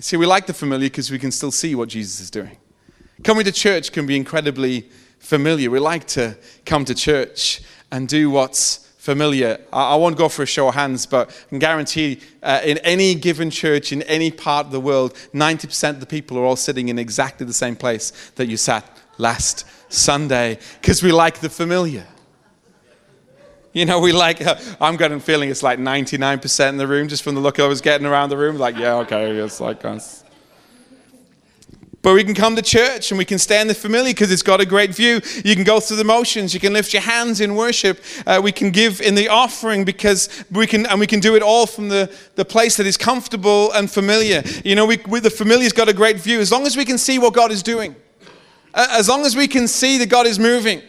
See, 0.00 0.16
we 0.16 0.26
like 0.26 0.46
the 0.46 0.54
familiar 0.54 0.88
because 0.88 1.12
we 1.12 1.18
can 1.20 1.30
still 1.30 1.52
see 1.52 1.76
what 1.76 1.88
Jesus 1.88 2.18
is 2.18 2.30
doing. 2.30 2.56
Coming 3.22 3.44
to 3.44 3.52
church 3.52 3.92
can 3.92 4.04
be 4.04 4.16
incredibly 4.16 4.90
familiar. 5.22 5.70
We 5.70 5.78
like 5.78 6.06
to 6.08 6.36
come 6.66 6.84
to 6.84 6.94
church 6.94 7.62
and 7.90 8.08
do 8.08 8.28
what's 8.28 8.78
familiar. 8.98 9.58
I, 9.72 9.94
won't 9.96 10.16
go 10.16 10.28
for 10.28 10.42
a 10.42 10.46
show 10.46 10.68
of 10.68 10.74
hands, 10.74 11.06
but 11.06 11.30
I 11.30 11.48
can 11.48 11.58
guarantee 11.58 12.20
uh, 12.42 12.60
in 12.64 12.78
any 12.78 13.14
given 13.14 13.50
church 13.50 13.92
in 13.92 14.02
any 14.02 14.30
part 14.30 14.66
of 14.66 14.72
the 14.72 14.80
world, 14.80 15.14
90% 15.32 15.90
of 15.90 16.00
the 16.00 16.06
people 16.06 16.36
are 16.38 16.44
all 16.44 16.56
sitting 16.56 16.88
in 16.88 16.98
exactly 16.98 17.46
the 17.46 17.52
same 17.52 17.76
place 17.76 18.12
that 18.34 18.46
you 18.46 18.56
sat 18.56 18.84
last 19.16 19.64
Sunday 19.92 20.58
because 20.80 21.02
we 21.02 21.12
like 21.12 21.38
the 21.38 21.48
familiar. 21.48 22.06
You 23.72 23.86
know, 23.86 24.00
we 24.00 24.12
like, 24.12 24.44
uh, 24.44 24.56
I'm 24.80 24.96
getting 24.96 25.18
a 25.18 25.20
feeling 25.20 25.50
it's 25.50 25.62
like 25.62 25.78
99% 25.78 26.68
in 26.68 26.76
the 26.76 26.86
room 26.86 27.08
just 27.08 27.22
from 27.22 27.34
the 27.34 27.40
look 27.40 27.58
I 27.58 27.66
was 27.66 27.80
getting 27.80 28.06
around 28.06 28.30
the 28.30 28.36
room. 28.36 28.58
Like, 28.58 28.76
yeah, 28.76 28.96
okay, 28.96 29.30
it's 29.30 29.60
like 29.60 29.84
us. 29.84 30.21
But 32.02 32.14
we 32.14 32.24
can 32.24 32.34
come 32.34 32.56
to 32.56 32.62
church 32.62 33.12
and 33.12 33.18
we 33.18 33.24
can 33.24 33.38
stay 33.38 33.60
in 33.60 33.68
the 33.68 33.74
familiar 33.74 34.10
because 34.12 34.32
it's 34.32 34.42
got 34.42 34.60
a 34.60 34.66
great 34.66 34.92
view. 34.92 35.20
You 35.44 35.54
can 35.54 35.62
go 35.62 35.78
through 35.78 35.98
the 35.98 36.04
motions. 36.04 36.52
You 36.52 36.58
can 36.58 36.72
lift 36.72 36.92
your 36.92 37.02
hands 37.02 37.40
in 37.40 37.54
worship. 37.54 38.02
Uh, 38.26 38.40
we 38.42 38.50
can 38.50 38.72
give 38.72 39.00
in 39.00 39.14
the 39.14 39.28
offering 39.28 39.84
because 39.84 40.44
we 40.50 40.66
can, 40.66 40.84
and 40.86 40.98
we 40.98 41.06
can 41.06 41.20
do 41.20 41.36
it 41.36 41.42
all 41.42 41.64
from 41.64 41.88
the, 41.88 42.12
the 42.34 42.44
place 42.44 42.76
that 42.78 42.86
is 42.86 42.96
comfortable 42.96 43.70
and 43.72 43.88
familiar. 43.88 44.42
You 44.64 44.74
know, 44.74 44.84
we, 44.84 44.98
we, 45.06 45.20
the 45.20 45.30
familiar's 45.30 45.72
got 45.72 45.88
a 45.88 45.92
great 45.92 46.18
view. 46.18 46.40
As 46.40 46.50
long 46.50 46.66
as 46.66 46.76
we 46.76 46.84
can 46.84 46.98
see 46.98 47.20
what 47.20 47.34
God 47.34 47.52
is 47.52 47.62
doing, 47.62 47.94
uh, 48.74 48.88
as 48.90 49.08
long 49.08 49.24
as 49.24 49.36
we 49.36 49.46
can 49.46 49.68
see 49.68 49.98
that 49.98 50.08
God 50.08 50.26
is 50.26 50.40
moving, 50.40 50.80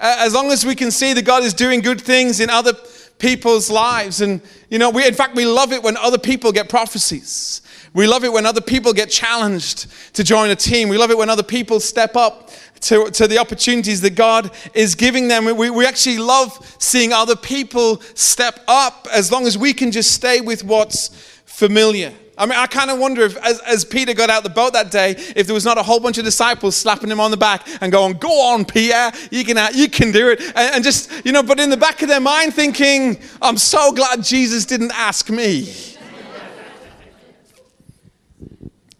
uh, 0.00 0.16
as 0.20 0.32
long 0.32 0.50
as 0.50 0.64
we 0.64 0.74
can 0.74 0.90
see 0.90 1.12
that 1.12 1.26
God 1.26 1.42
is 1.42 1.52
doing 1.52 1.82
good 1.82 2.00
things 2.00 2.40
in 2.40 2.48
other 2.48 2.72
people's 3.18 3.68
lives. 3.68 4.22
And, 4.22 4.40
you 4.70 4.78
know, 4.78 4.88
we, 4.88 5.06
in 5.06 5.12
fact, 5.12 5.34
we 5.34 5.44
love 5.44 5.72
it 5.72 5.82
when 5.82 5.98
other 5.98 6.18
people 6.18 6.52
get 6.52 6.70
prophecies. 6.70 7.60
We 7.98 8.06
love 8.06 8.22
it 8.22 8.32
when 8.32 8.46
other 8.46 8.60
people 8.60 8.92
get 8.92 9.10
challenged 9.10 9.88
to 10.14 10.22
join 10.22 10.50
a 10.50 10.54
team. 10.54 10.88
We 10.88 10.96
love 10.96 11.10
it 11.10 11.18
when 11.18 11.28
other 11.28 11.42
people 11.42 11.80
step 11.80 12.14
up 12.14 12.48
to, 12.82 13.10
to 13.10 13.26
the 13.26 13.38
opportunities 13.38 14.02
that 14.02 14.14
God 14.14 14.52
is 14.72 14.94
giving 14.94 15.26
them. 15.26 15.46
We, 15.56 15.68
we 15.68 15.84
actually 15.84 16.18
love 16.18 16.76
seeing 16.78 17.12
other 17.12 17.34
people 17.34 18.00
step 18.14 18.60
up 18.68 19.08
as 19.12 19.32
long 19.32 19.48
as 19.48 19.58
we 19.58 19.72
can 19.72 19.90
just 19.90 20.12
stay 20.12 20.40
with 20.40 20.62
what's 20.62 21.08
familiar. 21.44 22.12
I 22.36 22.46
mean, 22.46 22.56
I 22.56 22.68
kind 22.68 22.88
of 22.92 23.00
wonder 23.00 23.22
if, 23.22 23.36
as, 23.38 23.58
as 23.62 23.84
Peter 23.84 24.14
got 24.14 24.30
out 24.30 24.44
the 24.44 24.48
boat 24.48 24.74
that 24.74 24.92
day, 24.92 25.16
if 25.34 25.48
there 25.48 25.54
was 25.54 25.64
not 25.64 25.76
a 25.76 25.82
whole 25.82 25.98
bunch 25.98 26.18
of 26.18 26.24
disciples 26.24 26.76
slapping 26.76 27.10
him 27.10 27.18
on 27.18 27.32
the 27.32 27.36
back 27.36 27.66
and 27.80 27.90
going, 27.90 28.12
Go 28.18 28.30
on, 28.52 28.64
Peter, 28.64 29.10
you 29.32 29.44
can, 29.44 29.74
you 29.74 29.88
can 29.88 30.12
do 30.12 30.28
it. 30.30 30.40
And, 30.40 30.76
and 30.76 30.84
just, 30.84 31.10
you 31.26 31.32
know, 31.32 31.42
but 31.42 31.58
in 31.58 31.68
the 31.68 31.76
back 31.76 32.00
of 32.02 32.08
their 32.08 32.20
mind 32.20 32.54
thinking, 32.54 33.18
I'm 33.42 33.56
so 33.56 33.90
glad 33.90 34.22
Jesus 34.22 34.66
didn't 34.66 34.92
ask 34.92 35.30
me. 35.30 35.96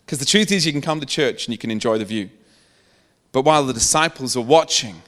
Because 0.08 0.20
the 0.20 0.24
truth 0.24 0.50
is, 0.50 0.64
you 0.64 0.72
can 0.72 0.80
come 0.80 1.00
to 1.00 1.06
church 1.06 1.44
and 1.44 1.52
you 1.52 1.58
can 1.58 1.70
enjoy 1.70 1.98
the 1.98 2.04
view. 2.06 2.30
But 3.30 3.42
while 3.42 3.66
the 3.66 3.74
disciples 3.74 4.38
are 4.38 4.42
watching 4.42 5.02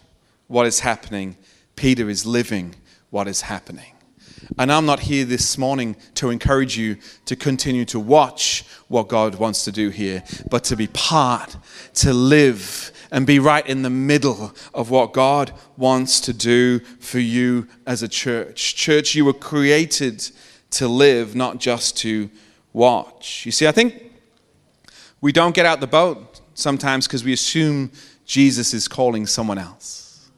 what 0.46 0.66
is 0.66 0.80
happening, 0.80 1.38
Peter 1.74 2.10
is 2.10 2.26
living 2.26 2.74
what 3.08 3.26
is 3.26 3.40
happening. 3.40 3.94
And 4.58 4.70
I'm 4.70 4.84
not 4.84 5.00
here 5.00 5.24
this 5.24 5.56
morning 5.56 5.96
to 6.16 6.28
encourage 6.28 6.76
you 6.76 6.98
to 7.24 7.34
continue 7.34 7.86
to 7.86 7.98
watch 7.98 8.66
what 8.88 9.08
God 9.08 9.36
wants 9.36 9.64
to 9.64 9.72
do 9.72 9.88
here, 9.88 10.22
but 10.50 10.64
to 10.64 10.76
be 10.76 10.88
part, 10.88 11.56
to 11.94 12.12
live, 12.12 12.92
and 13.10 13.26
be 13.26 13.38
right 13.38 13.66
in 13.66 13.80
the 13.80 13.88
middle 13.88 14.54
of 14.74 14.90
what 14.90 15.14
God 15.14 15.50
wants 15.78 16.20
to 16.20 16.34
do 16.34 16.80
for 16.98 17.20
you 17.20 17.68
as 17.86 18.02
a 18.02 18.08
church. 18.08 18.74
Church, 18.74 19.14
you 19.14 19.24
were 19.24 19.32
created 19.32 20.30
to 20.72 20.88
live, 20.88 21.34
not 21.34 21.58
just 21.58 21.96
to 21.98 22.28
watch. 22.74 23.46
You 23.46 23.52
see, 23.52 23.66
I 23.66 23.72
think 23.72 24.09
we 25.20 25.32
don't 25.32 25.54
get 25.54 25.66
out 25.66 25.80
the 25.80 25.86
boat 25.86 26.40
sometimes 26.54 27.06
because 27.06 27.24
we 27.24 27.32
assume 27.32 27.92
Jesus 28.24 28.72
is 28.74 28.88
calling 28.88 29.26
someone 29.26 29.58
else. 29.58 30.30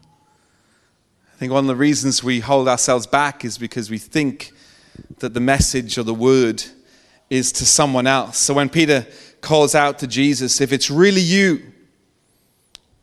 I 1.34 1.38
think 1.38 1.52
one 1.52 1.64
of 1.64 1.68
the 1.68 1.76
reasons 1.76 2.22
we 2.22 2.40
hold 2.40 2.68
ourselves 2.68 3.06
back 3.06 3.44
is 3.44 3.58
because 3.58 3.90
we 3.90 3.98
think 3.98 4.52
that 5.18 5.34
the 5.34 5.40
message 5.40 5.98
or 5.98 6.02
the 6.02 6.14
word 6.14 6.62
is 7.30 7.52
to 7.52 7.66
someone 7.66 8.06
else. 8.06 8.38
So 8.38 8.54
when 8.54 8.68
Peter 8.68 9.06
calls 9.40 9.74
out 9.74 9.98
to 10.00 10.06
Jesus, 10.06 10.60
if 10.60 10.72
it's 10.72 10.90
really 10.90 11.20
you, 11.20 11.72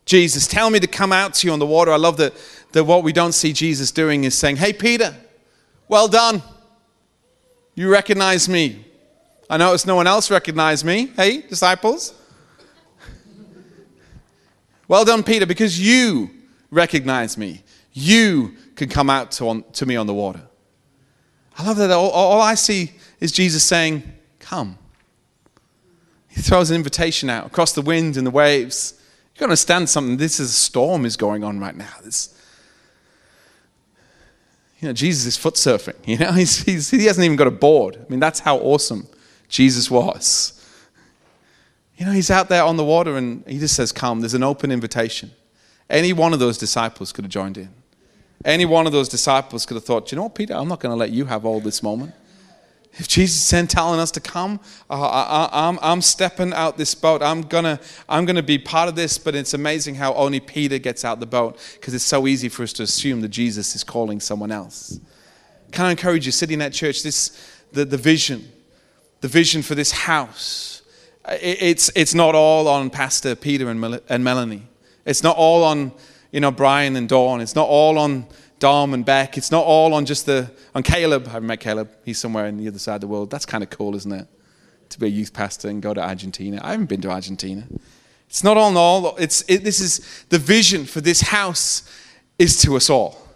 Jesus, 0.05 0.47
tell 0.47 0.69
me 0.69 0.79
to 0.79 0.87
come 0.87 1.11
out 1.11 1.35
to 1.35 1.47
you 1.47 1.53
on 1.53 1.59
the 1.59 1.67
water. 1.67 1.91
I 1.91 1.97
love 1.97 2.17
that, 2.17 2.33
that 2.71 2.83
what 2.83 3.03
we 3.03 3.13
don't 3.13 3.33
see 3.33 3.53
Jesus 3.53 3.91
doing 3.91 4.23
is 4.23 4.35
saying, 4.35 4.55
Hey, 4.55 4.73
Peter, 4.73 5.15
well 5.87 6.07
done. 6.07 6.41
You 7.75 7.91
recognize 7.91 8.49
me. 8.49 8.85
I 9.49 9.57
noticed 9.57 9.88
no 9.88 9.95
one 9.95 10.05
else 10.05 10.29
recognized 10.29 10.85
me. 10.85 11.07
Hey, 11.15 11.41
disciples. 11.41 12.13
Well 14.88 15.05
done, 15.05 15.23
Peter, 15.23 15.45
because 15.45 15.79
you 15.79 16.29
recognize 16.69 17.38
me. 17.38 17.63
You 17.93 18.55
can 18.75 18.89
come 18.89 19.09
out 19.09 19.31
to, 19.33 19.49
on, 19.49 19.63
to 19.73 19.85
me 19.85 19.95
on 19.95 20.07
the 20.07 20.13
water. 20.13 20.41
I 21.57 21.65
love 21.65 21.77
that 21.77 21.89
all, 21.91 22.12
all 22.12 22.41
I 22.41 22.53
see 22.53 22.91
is 23.19 23.31
Jesus 23.31 23.63
saying, 23.63 24.03
Come. 24.39 24.77
He 26.27 26.41
throws 26.41 26.69
an 26.69 26.75
invitation 26.75 27.29
out 27.29 27.47
across 27.47 27.73
the 27.73 27.81
wind 27.81 28.17
and 28.17 28.25
the 28.25 28.31
waves. 28.31 28.93
You've 29.33 29.39
gotta 29.39 29.49
understand 29.51 29.89
something. 29.89 30.17
This 30.17 30.39
is 30.39 30.49
a 30.49 30.53
storm 30.53 31.05
is 31.05 31.17
going 31.17 31.43
on 31.43 31.59
right 31.59 31.75
now. 31.75 31.93
This, 32.03 32.35
you 34.79 34.88
know, 34.88 34.93
Jesus 34.93 35.25
is 35.25 35.38
foot 35.38 35.55
surfing. 35.55 35.95
You 36.05 36.17
know, 36.17 36.31
he's, 36.33 36.63
he's, 36.63 36.91
he 36.91 37.05
hasn't 37.05 37.25
even 37.25 37.35
got 37.35 37.47
a 37.47 37.51
board. 37.51 37.97
I 37.99 38.09
mean, 38.09 38.19
that's 38.19 38.39
how 38.39 38.57
awesome 38.57 39.07
Jesus 39.49 39.91
was. 39.91 40.55
You 41.97 42.05
know, 42.05 42.13
he's 42.13 42.31
out 42.31 42.47
there 42.47 42.63
on 42.63 42.77
the 42.77 42.85
water 42.85 43.17
and 43.17 43.45
he 43.45 43.59
just 43.59 43.75
says, 43.75 43.91
Come. 43.91 44.21
There's 44.21 44.33
an 44.33 44.43
open 44.43 44.71
invitation. 44.71 45.31
Any 45.89 46.13
one 46.13 46.33
of 46.33 46.39
those 46.39 46.57
disciples 46.57 47.12
could 47.12 47.25
have 47.25 47.31
joined 47.31 47.57
in. 47.57 47.69
Any 48.45 48.63
one 48.63 48.85
of 48.85 48.93
those 48.93 49.09
disciples 49.09 49.65
could 49.65 49.75
have 49.75 49.83
thought, 49.83 50.12
you 50.12 50.15
know 50.15 50.23
what, 50.23 50.35
Peter, 50.35 50.53
I'm 50.53 50.69
not 50.69 50.79
going 50.79 50.91
to 50.91 50.95
let 50.95 51.12
you 51.12 51.25
have 51.25 51.45
all 51.45 51.59
this 51.59 51.83
moment. 51.83 52.13
If 52.93 53.07
Jesus 53.07 53.51
is 53.53 53.67
telling 53.67 53.99
us 53.99 54.12
to 54.12 54.19
come, 54.19 54.59
uh, 54.89 54.99
I, 54.99 55.67
am 55.69 55.77
I'm, 55.77 55.79
I'm 55.81 56.01
stepping 56.01 56.53
out 56.53 56.77
this 56.77 56.95
boat. 56.95 57.21
I'm 57.21 57.43
to 57.43 57.79
I'm 58.09 58.25
gonna 58.25 58.41
be 58.41 58.57
part 58.57 58.89
of 58.89 58.95
this, 58.95 59.17
but 59.17 59.35
it's 59.35 59.53
amazing 59.53 59.95
how 59.95 60.13
only 60.15 60.39
Peter 60.39 60.79
gets 60.79 61.05
out 61.05 61.19
the 61.19 61.27
boat 61.27 61.59
because 61.75 61.93
it's 61.93 62.03
so 62.03 62.25
easy 62.25 62.49
for 62.49 62.63
us 62.63 62.73
to 62.73 62.83
assume 62.83 63.21
that 63.21 63.29
Jesus 63.29 63.75
is 63.75 63.83
calling 63.83 64.19
someone 64.19 64.51
else. 64.51 64.99
Can 65.71 65.85
I 65.85 65.91
encourage 65.91 66.25
you, 66.25 66.31
sitting 66.31 66.55
in 66.55 66.59
that 66.59 66.73
church, 66.73 67.03
this, 67.03 67.62
the, 67.71 67.85
the 67.85 67.97
vision, 67.97 68.51
the 69.21 69.27
vision 69.27 69.62
for 69.62 69.75
this 69.75 69.91
house. 69.91 70.82
It's, 71.27 71.91
it's 71.95 72.15
not 72.15 72.36
all 72.36 72.67
on 72.67 72.89
Pastor 72.89 73.36
Peter 73.36 73.69
and, 73.69 74.01
and 74.10 74.23
Melanie. 74.23 74.67
It's 75.05 75.23
not 75.23 75.36
all 75.38 75.63
on, 75.63 75.91
you 76.32 76.39
know, 76.39 76.51
Brian 76.51 76.95
and 76.95 77.08
Dawn. 77.08 77.41
It's 77.41 77.55
not 77.55 77.67
all 77.67 77.97
on 77.97 78.25
Dom 78.60 78.93
and 78.93 79.05
Beck. 79.05 79.38
It's 79.38 79.51
not 79.51 79.63
all 79.65 79.93
on 79.93 80.05
just 80.05 80.25
the, 80.25 80.51
on 80.73 80.84
Caleb. 80.84 81.27
I 81.27 81.32
haven't 81.32 81.47
met 81.47 81.60
Caleb. 81.60 81.89
He's 82.03 82.17
somewhere 82.17 82.45
in 82.47 82.58
the 82.58 82.67
other 82.67 82.79
side 82.79 82.95
of 82.95 83.01
the 83.01 83.08
world. 83.08 83.29
That's 83.29 83.45
kind 83.45 83.63
of 83.63 83.69
cool, 83.69 83.95
isn't 83.95 84.12
it? 84.12 84.27
To 84.89 84.99
be 84.99 85.08
a 85.08 85.10
youth 85.10 85.34
pastor 85.34 85.69
and 85.69 85.82
go 85.82 85.93
to 85.93 86.01
Argentina. 86.01 86.60
I 86.63 86.71
haven't 86.71 86.88
been 86.88 87.01
to 87.01 87.10
Argentina. 87.10 87.67
It's 88.27 88.43
not 88.43 88.58
all 88.58 88.69
in 88.69 88.77
all. 88.77 89.15
It's, 89.17 89.43
it, 89.47 89.63
this 89.63 89.79
is 89.79 90.25
the 90.29 90.39
vision 90.39 90.86
for 90.86 91.01
this 91.01 91.21
house 91.21 91.84
is 92.38 92.62
to 92.62 92.75
us 92.75 92.89
all. 92.89 93.28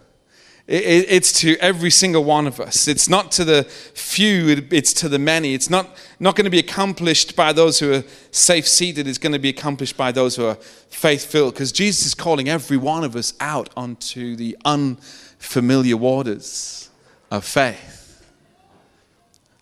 It's 0.65 1.34
to 1.41 1.58
every 1.58 1.89
single 1.89 2.23
one 2.23 2.47
of 2.47 2.62
us. 2.62 2.88
It's 2.88 3.10
not 3.10 3.34
to 3.34 3.43
the 3.43 3.65
few, 3.65 4.65
it's 4.71 4.93
to 4.93 5.10
the 5.10 5.19
many. 5.19 5.54
It's 5.54 5.69
not, 5.69 5.89
not 6.21 6.38
going 6.38 6.45
to 6.45 6.52
be 6.52 6.60
accomplished 6.60 7.36
by 7.36 7.52
those 7.52 7.80
who 7.80 7.91
are 7.93 8.04
safe 8.32 8.65
seated, 8.65 9.06
it's 9.06 9.17
going 9.17 9.34
to 9.34 9.39
be 9.39 9.49
accomplished 9.49 9.97
by 9.97 10.13
those 10.13 10.38
who 10.38 10.45
are 10.45 10.56
faith 10.56 11.26
filled. 11.26 11.54
Because 11.54 11.73
Jesus 11.73 12.06
is 12.06 12.13
calling 12.13 12.47
every 12.47 12.78
one 12.78 13.04
of 13.04 13.17
us 13.17 13.34
out 13.41 13.71
onto 13.76 14.38
the 14.38 14.58
unfamiliar 14.63 15.97
waters 15.97 16.89
of 17.30 17.43
faith. 17.43 18.23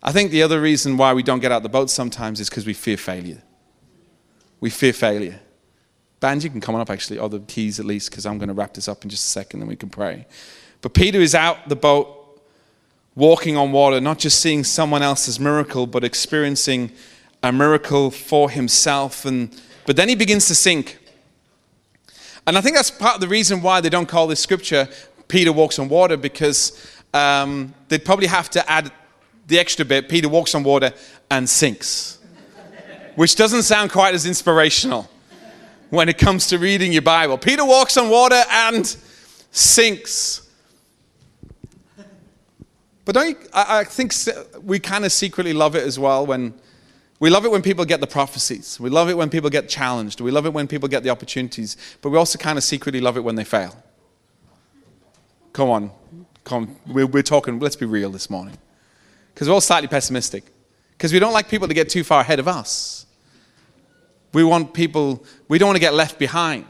I 0.03 0.11
think 0.11 0.29
the 0.29 0.43
other 0.43 0.61
reason 0.61 0.97
why 0.97 1.13
we 1.13 1.23
don't 1.23 1.39
get 1.39 1.51
out 1.51 1.63
the 1.63 1.69
boat 1.69 1.89
sometimes 1.89 2.39
is 2.39 2.49
because 2.49 2.65
we 2.67 2.73
fear 2.73 2.97
failure. 2.97 3.41
We 4.59 4.69
fear 4.69 4.93
failure. 4.93 5.39
Band, 6.19 6.43
you 6.43 6.51
can 6.51 6.61
come 6.61 6.75
on 6.75 6.81
up 6.81 6.91
actually, 6.91 7.17
or 7.17 7.27
the 7.27 7.39
keys 7.39 7.79
at 7.79 7.85
least, 7.87 8.11
because 8.11 8.27
I'm 8.27 8.37
going 8.37 8.49
to 8.49 8.53
wrap 8.53 8.75
this 8.75 8.87
up 8.87 9.03
in 9.03 9.09
just 9.09 9.23
a 9.23 9.31
second 9.31 9.61
and 9.61 9.67
we 9.67 9.75
can 9.75 9.89
pray. 9.89 10.27
But 10.81 10.93
Peter 10.93 11.19
is 11.19 11.35
out 11.35 11.69
the 11.69 11.75
boat 11.75 12.17
walking 13.15 13.57
on 13.57 13.71
water, 13.71 13.99
not 13.99 14.19
just 14.19 14.39
seeing 14.39 14.63
someone 14.63 15.01
else's 15.01 15.39
miracle, 15.39 15.85
but 15.85 16.03
experiencing 16.03 16.91
a 17.43 17.51
miracle 17.51 18.11
for 18.11 18.49
himself. 18.49 19.25
And, 19.25 19.55
but 19.85 19.95
then 19.95 20.09
he 20.09 20.15
begins 20.15 20.47
to 20.47 20.55
sink. 20.55 20.97
And 22.47 22.57
I 22.57 22.61
think 22.61 22.75
that's 22.75 22.91
part 22.91 23.15
of 23.15 23.21
the 23.21 23.27
reason 23.27 23.61
why 23.61 23.81
they 23.81 23.89
don't 23.89 24.07
call 24.07 24.27
this 24.27 24.39
scripture 24.39 24.87
Peter 25.27 25.53
walks 25.53 25.79
on 25.79 25.87
water 25.87 26.17
because 26.17 27.01
um, 27.13 27.73
they'd 27.87 28.03
probably 28.03 28.27
have 28.27 28.49
to 28.51 28.69
add 28.69 28.91
the 29.47 29.59
extra 29.59 29.85
bit 29.85 30.09
Peter 30.09 30.29
walks 30.29 30.55
on 30.55 30.63
water 30.63 30.93
and 31.29 31.49
sinks, 31.49 32.19
which 33.15 33.35
doesn't 33.35 33.63
sound 33.63 33.91
quite 33.91 34.13
as 34.13 34.25
inspirational 34.25 35.09
when 35.89 36.09
it 36.09 36.17
comes 36.17 36.47
to 36.47 36.57
reading 36.57 36.91
your 36.91 37.01
Bible. 37.01 37.37
Peter 37.37 37.65
walks 37.65 37.97
on 37.97 38.09
water 38.09 38.41
and 38.49 38.95
sinks. 39.51 40.49
But 43.05 43.15
don't 43.15 43.29
you, 43.29 43.35
I, 43.53 43.79
I 43.79 43.83
think 43.83 44.13
we 44.61 44.79
kind 44.79 45.05
of 45.05 45.11
secretly 45.11 45.53
love 45.53 45.75
it 45.75 45.83
as 45.83 45.97
well 45.97 46.25
when 46.25 46.53
we 47.19 47.29
love 47.29 47.45
it 47.45 47.51
when 47.51 47.61
people 47.61 47.85
get 47.85 48.01
the 48.01 48.07
prophecies. 48.07 48.79
We 48.79 48.89
love 48.89 49.07
it 49.07 49.15
when 49.15 49.29
people 49.29 49.51
get 49.51 49.69
challenged. 49.69 50.21
We 50.21 50.31
love 50.31 50.47
it 50.47 50.53
when 50.53 50.67
people 50.67 50.89
get 50.89 51.03
the 51.03 51.11
opportunities. 51.11 51.77
But 52.01 52.09
we 52.09 52.17
also 52.17 52.39
kind 52.39 52.57
of 52.57 52.63
secretly 52.63 52.99
love 52.99 53.15
it 53.15 53.21
when 53.21 53.35
they 53.35 53.43
fail. 53.43 53.75
Come 55.53 55.69
on. 55.69 55.91
Come. 56.43 56.77
We're, 56.87 57.05
we're 57.05 57.21
talking, 57.21 57.59
let's 57.59 57.75
be 57.75 57.85
real 57.85 58.09
this 58.09 58.29
morning. 58.31 58.57
Because 59.33 59.47
we're 59.47 59.53
all 59.53 59.61
slightly 59.61 59.87
pessimistic. 59.87 60.45
Because 60.93 61.13
we 61.13 61.19
don't 61.19 61.31
like 61.33 61.47
people 61.47 61.67
to 61.67 61.75
get 61.75 61.89
too 61.89 62.03
far 62.03 62.21
ahead 62.21 62.39
of 62.39 62.47
us. 62.47 63.05
We 64.33 64.43
want 64.43 64.73
people, 64.73 65.23
we 65.47 65.59
don't 65.59 65.67
want 65.67 65.75
to 65.75 65.81
get 65.81 65.93
left 65.93 66.17
behind. 66.17 66.65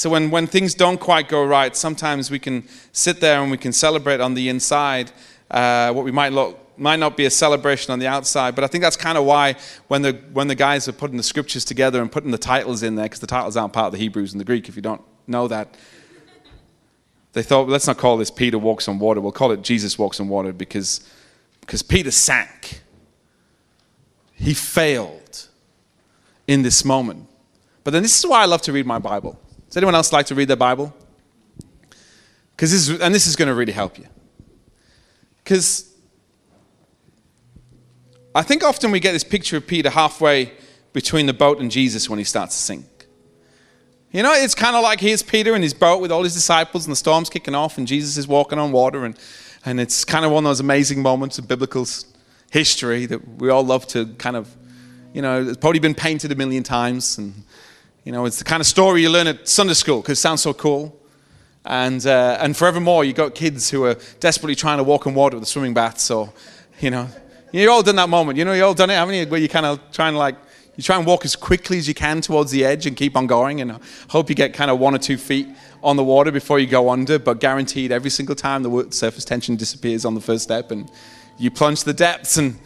So 0.00 0.08
when, 0.08 0.30
when 0.30 0.46
things 0.46 0.72
don't 0.72 0.98
quite 0.98 1.28
go 1.28 1.44
right, 1.44 1.76
sometimes 1.76 2.30
we 2.30 2.38
can 2.38 2.66
sit 2.90 3.20
there 3.20 3.42
and 3.42 3.50
we 3.50 3.58
can 3.58 3.70
celebrate 3.70 4.18
on 4.18 4.32
the 4.32 4.48
inside 4.48 5.12
uh, 5.50 5.92
what 5.92 6.06
we 6.06 6.10
might 6.10 6.32
look 6.32 6.58
might 6.78 6.98
not 6.98 7.18
be 7.18 7.26
a 7.26 7.30
celebration 7.30 7.92
on 7.92 7.98
the 7.98 8.06
outside, 8.06 8.54
but 8.54 8.64
I 8.64 8.66
think 8.66 8.80
that's 8.80 8.96
kind 8.96 9.18
of 9.18 9.26
why 9.26 9.56
when 9.88 10.00
the 10.00 10.12
when 10.32 10.48
the 10.48 10.54
guys 10.54 10.88
are 10.88 10.94
putting 10.94 11.18
the 11.18 11.22
scriptures 11.22 11.66
together 11.66 12.00
and 12.00 12.10
putting 12.10 12.30
the 12.30 12.38
titles 12.38 12.82
in 12.82 12.94
there, 12.94 13.04
because 13.04 13.20
the 13.20 13.26
titles 13.26 13.58
aren't 13.58 13.74
part 13.74 13.88
of 13.88 13.92
the 13.92 13.98
Hebrews 13.98 14.32
and 14.32 14.40
the 14.40 14.44
Greek, 14.46 14.70
if 14.70 14.76
you 14.76 14.80
don't 14.80 15.02
know 15.26 15.46
that, 15.48 15.76
they 17.34 17.42
thought, 17.42 17.68
let's 17.68 17.86
not 17.86 17.98
call 17.98 18.16
this 18.16 18.30
Peter 18.30 18.58
walks 18.58 18.88
on 18.88 18.98
water. 18.98 19.20
We'll 19.20 19.32
call 19.32 19.52
it 19.52 19.60
Jesus 19.60 19.98
walks 19.98 20.18
on 20.18 20.30
water 20.30 20.54
because 20.54 21.06
because 21.60 21.82
Peter 21.82 22.10
sank. 22.10 22.80
He 24.32 24.54
failed 24.54 25.48
in 26.46 26.62
this 26.62 26.86
moment. 26.86 27.28
But 27.84 27.90
then 27.90 28.02
this 28.02 28.18
is 28.18 28.26
why 28.26 28.40
I 28.40 28.46
love 28.46 28.62
to 28.62 28.72
read 28.72 28.86
my 28.86 28.98
Bible. 28.98 29.38
Does 29.70 29.76
anyone 29.76 29.94
else 29.94 30.12
like 30.12 30.26
to 30.26 30.34
read 30.34 30.48
their 30.48 30.56
Bible? 30.56 30.92
Because 32.56 32.72
this 32.72 32.88
is, 32.88 33.00
and 33.00 33.14
this 33.14 33.28
is 33.28 33.36
going 33.36 33.46
to 33.46 33.54
really 33.54 33.72
help 33.72 33.98
you. 33.98 34.06
Because 35.44 35.94
I 38.34 38.42
think 38.42 38.64
often 38.64 38.90
we 38.90 38.98
get 38.98 39.12
this 39.12 39.22
picture 39.22 39.56
of 39.56 39.68
Peter 39.68 39.88
halfway 39.90 40.52
between 40.92 41.26
the 41.26 41.32
boat 41.32 41.60
and 41.60 41.70
Jesus 41.70 42.10
when 42.10 42.18
he 42.18 42.24
starts 42.24 42.56
to 42.56 42.62
sink. 42.62 42.84
You 44.10 44.24
know, 44.24 44.32
it's 44.32 44.56
kind 44.56 44.74
of 44.74 44.82
like 44.82 44.98
here's 44.98 45.22
Peter 45.22 45.54
in 45.54 45.62
his 45.62 45.72
boat 45.72 46.00
with 46.00 46.10
all 46.10 46.24
his 46.24 46.34
disciples, 46.34 46.84
and 46.84 46.90
the 46.90 46.96
storm's 46.96 47.30
kicking 47.30 47.54
off, 47.54 47.78
and 47.78 47.86
Jesus 47.86 48.16
is 48.16 48.26
walking 48.26 48.58
on 48.58 48.72
water, 48.72 49.04
and, 49.04 49.16
and 49.64 49.78
it's 49.78 50.04
kind 50.04 50.24
of 50.24 50.32
one 50.32 50.44
of 50.44 50.50
those 50.50 50.58
amazing 50.58 51.00
moments 51.00 51.38
of 51.38 51.46
biblical 51.46 51.86
history 52.50 53.06
that 53.06 53.38
we 53.38 53.50
all 53.50 53.62
love 53.62 53.86
to 53.88 54.06
kind 54.14 54.34
of, 54.34 54.52
you 55.14 55.22
know, 55.22 55.40
it's 55.40 55.58
probably 55.58 55.78
been 55.78 55.94
painted 55.94 56.32
a 56.32 56.34
million 56.34 56.64
times, 56.64 57.18
and 57.18 57.44
you 58.04 58.12
know, 58.12 58.24
it's 58.24 58.38
the 58.38 58.44
kind 58.44 58.60
of 58.60 58.66
story 58.66 59.02
you 59.02 59.10
learn 59.10 59.26
at 59.26 59.46
Sunday 59.46 59.74
school 59.74 60.00
because 60.00 60.18
it 60.18 60.22
sounds 60.22 60.40
so 60.40 60.54
cool. 60.54 60.98
And, 61.66 62.04
uh, 62.06 62.38
and 62.40 62.56
forevermore, 62.56 63.04
you've 63.04 63.16
got 63.16 63.34
kids 63.34 63.68
who 63.68 63.84
are 63.84 63.96
desperately 64.20 64.54
trying 64.54 64.78
to 64.78 64.84
walk 64.84 65.06
on 65.06 65.14
water 65.14 65.36
with 65.36 65.42
a 65.42 65.46
swimming 65.46 65.74
bath. 65.74 65.98
So, 65.98 66.32
you 66.80 66.90
know, 66.90 67.08
you 67.52 67.70
all 67.70 67.82
done 67.82 67.96
that 67.96 68.08
moment. 68.08 68.38
You 68.38 68.46
know, 68.46 68.54
you 68.54 68.64
all 68.64 68.72
done 68.72 68.88
it, 68.88 68.94
haven't 68.94 69.14
you? 69.14 69.26
Where 69.26 69.38
you 69.38 69.48
kind 69.48 69.66
of 69.66 69.80
trying 69.92 70.14
to 70.14 70.18
like, 70.18 70.36
you 70.76 70.82
try 70.82 70.96
and 70.96 71.04
walk 71.04 71.26
as 71.26 71.36
quickly 71.36 71.76
as 71.76 71.86
you 71.86 71.92
can 71.92 72.22
towards 72.22 72.50
the 72.50 72.64
edge 72.64 72.86
and 72.86 72.96
keep 72.96 73.16
on 73.16 73.26
going 73.26 73.60
and 73.60 73.78
hope 74.08 74.30
you 74.30 74.34
get 74.34 74.54
kind 74.54 74.70
of 74.70 74.78
one 74.78 74.94
or 74.94 74.98
two 74.98 75.18
feet 75.18 75.48
on 75.82 75.96
the 75.96 76.04
water 76.04 76.30
before 76.30 76.58
you 76.58 76.66
go 76.66 76.88
under. 76.88 77.18
But 77.18 77.38
guaranteed, 77.38 77.92
every 77.92 78.10
single 78.10 78.34
time 78.34 78.62
the 78.62 78.86
surface 78.90 79.26
tension 79.26 79.56
disappears 79.56 80.06
on 80.06 80.14
the 80.14 80.22
first 80.22 80.44
step 80.44 80.70
and 80.70 80.90
you 81.36 81.50
plunge 81.50 81.84
the 81.84 81.92
depths. 81.92 82.38
And 82.38 82.58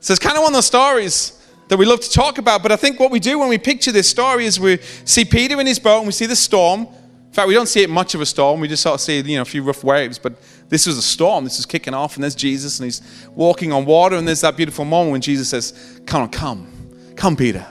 so 0.00 0.12
it's 0.12 0.20
kind 0.20 0.36
of 0.36 0.42
one 0.42 0.52
of 0.52 0.56
those 0.56 0.66
stories 0.66 1.40
that 1.68 1.76
we 1.76 1.86
love 1.86 2.00
to 2.00 2.10
talk 2.10 2.38
about. 2.38 2.62
But 2.62 2.72
I 2.72 2.76
think 2.76 3.00
what 3.00 3.10
we 3.10 3.20
do 3.20 3.38
when 3.38 3.48
we 3.48 3.58
picture 3.58 3.92
this 3.92 4.08
story 4.08 4.46
is 4.46 4.60
we 4.60 4.78
see 5.04 5.24
Peter 5.24 5.60
in 5.60 5.66
his 5.66 5.78
boat 5.78 5.98
and 5.98 6.06
we 6.06 6.12
see 6.12 6.26
the 6.26 6.36
storm. 6.36 6.80
In 6.80 7.32
fact, 7.32 7.48
we 7.48 7.54
don't 7.54 7.66
see 7.66 7.82
it 7.82 7.90
much 7.90 8.14
of 8.14 8.20
a 8.20 8.26
storm. 8.26 8.60
We 8.60 8.68
just 8.68 8.82
sort 8.82 8.94
of 8.94 9.00
see, 9.00 9.20
you 9.20 9.36
know, 9.36 9.42
a 9.42 9.46
few 9.46 9.62
rough 9.62 9.82
waves. 9.82 10.18
But 10.18 10.34
this 10.68 10.86
was 10.86 10.96
a 10.96 11.02
storm. 11.02 11.44
This 11.44 11.58
is 11.58 11.66
kicking 11.66 11.92
off, 11.92 12.14
and 12.14 12.22
there's 12.22 12.36
Jesus, 12.36 12.78
and 12.78 12.84
he's 12.84 13.02
walking 13.34 13.72
on 13.72 13.84
water. 13.84 14.16
And 14.16 14.26
there's 14.26 14.42
that 14.42 14.56
beautiful 14.56 14.84
moment 14.84 15.12
when 15.12 15.20
Jesus 15.20 15.48
says, 15.48 16.00
"Come 16.06 16.22
on, 16.22 16.28
come, 16.28 16.68
come, 17.16 17.36
Peter." 17.36 17.66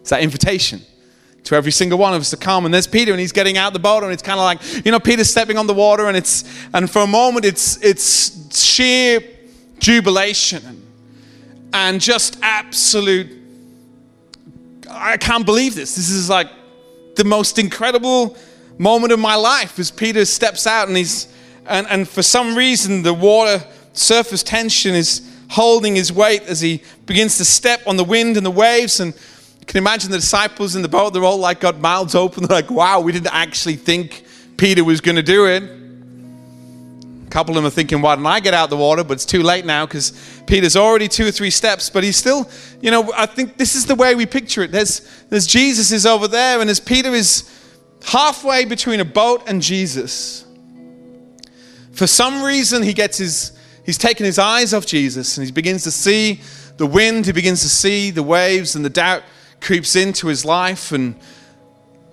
It's 0.00 0.10
that 0.10 0.22
invitation 0.22 0.80
to 1.44 1.54
every 1.54 1.72
single 1.72 1.98
one 1.98 2.12
of 2.12 2.20
us 2.20 2.30
to 2.30 2.36
come. 2.36 2.64
And 2.64 2.74
there's 2.74 2.86
Peter, 2.86 3.12
and 3.12 3.20
he's 3.20 3.32
getting 3.32 3.56
out 3.56 3.72
the 3.72 3.78
boat, 3.78 4.02
and 4.02 4.12
it's 4.12 4.22
kind 4.22 4.38
of 4.38 4.44
like, 4.44 4.84
you 4.84 4.92
know, 4.92 5.00
Peter's 5.00 5.30
stepping 5.30 5.56
on 5.56 5.66
the 5.66 5.74
water, 5.74 6.08
and 6.08 6.16
it's, 6.16 6.44
and 6.74 6.90
for 6.90 7.02
a 7.02 7.06
moment, 7.06 7.44
it's, 7.44 7.82
it's 7.82 8.58
sheer 8.58 9.20
jubilation. 9.78 10.87
And 11.72 12.00
just 12.00 12.38
absolute. 12.42 13.30
I 14.90 15.16
can't 15.16 15.44
believe 15.44 15.74
this. 15.74 15.96
This 15.96 16.10
is 16.10 16.30
like 16.30 16.48
the 17.16 17.24
most 17.24 17.58
incredible 17.58 18.36
moment 18.78 19.12
of 19.12 19.18
my 19.18 19.34
life 19.34 19.78
as 19.78 19.90
Peter 19.90 20.24
steps 20.24 20.66
out 20.66 20.88
and 20.88 20.96
he's, 20.96 21.32
and, 21.66 21.86
and 21.88 22.08
for 22.08 22.22
some 22.22 22.56
reason, 22.56 23.02
the 23.02 23.12
water 23.12 23.62
surface 23.92 24.42
tension 24.42 24.94
is 24.94 25.28
holding 25.50 25.96
his 25.96 26.12
weight 26.12 26.42
as 26.42 26.60
he 26.60 26.82
begins 27.06 27.38
to 27.38 27.44
step 27.44 27.80
on 27.86 27.96
the 27.96 28.04
wind 28.04 28.36
and 28.36 28.46
the 28.46 28.50
waves. 28.50 29.00
And 29.00 29.14
you 29.60 29.66
can 29.66 29.78
imagine 29.78 30.10
the 30.10 30.18
disciples 30.18 30.76
in 30.76 30.82
the 30.82 30.88
boat, 30.88 31.12
they're 31.12 31.24
all 31.24 31.38
like 31.38 31.60
got 31.60 31.78
mouths 31.78 32.14
open. 32.14 32.44
They're 32.46 32.62
like, 32.62 32.70
wow, 32.70 33.00
we 33.00 33.12
didn't 33.12 33.34
actually 33.34 33.76
think 33.76 34.24
Peter 34.56 34.84
was 34.84 35.00
going 35.00 35.16
to 35.16 35.22
do 35.22 35.46
it. 35.46 35.77
A 37.28 37.30
couple 37.30 37.52
of 37.52 37.56
them 37.56 37.66
are 37.66 37.70
thinking, 37.70 38.00
why 38.00 38.14
didn't 38.14 38.26
I 38.26 38.40
get 38.40 38.54
out 38.54 38.70
the 38.70 38.76
water? 38.78 39.04
But 39.04 39.12
it's 39.14 39.26
too 39.26 39.42
late 39.42 39.66
now 39.66 39.84
because 39.84 40.42
Peter's 40.46 40.76
already 40.76 41.08
two 41.08 41.26
or 41.26 41.30
three 41.30 41.50
steps, 41.50 41.90
but 41.90 42.02
he's 42.02 42.16
still, 42.16 42.48
you 42.80 42.90
know, 42.90 43.12
I 43.14 43.26
think 43.26 43.58
this 43.58 43.74
is 43.74 43.84
the 43.84 43.94
way 43.94 44.14
we 44.14 44.24
picture 44.24 44.62
it. 44.62 44.72
There's, 44.72 45.00
there's 45.28 45.46
Jesus 45.46 45.92
is 45.92 46.06
over 46.06 46.26
there, 46.26 46.58
and 46.62 46.70
as 46.70 46.80
Peter 46.80 47.10
is 47.10 47.46
halfway 48.02 48.64
between 48.64 49.00
a 49.00 49.04
boat 49.04 49.42
and 49.46 49.60
Jesus, 49.60 50.46
for 51.92 52.06
some 52.06 52.42
reason 52.42 52.82
he 52.82 52.94
gets 52.94 53.18
his, 53.18 53.52
he's 53.84 53.98
taken 53.98 54.24
his 54.24 54.38
eyes 54.38 54.72
off 54.72 54.86
Jesus 54.86 55.36
and 55.36 55.44
he 55.44 55.52
begins 55.52 55.82
to 55.82 55.90
see 55.90 56.40
the 56.78 56.86
wind, 56.86 57.26
he 57.26 57.32
begins 57.32 57.60
to 57.60 57.68
see 57.68 58.10
the 58.10 58.22
waves, 58.22 58.74
and 58.74 58.82
the 58.86 58.90
doubt 58.90 59.22
creeps 59.60 59.96
into 59.96 60.28
his 60.28 60.46
life, 60.46 60.92
and 60.92 61.14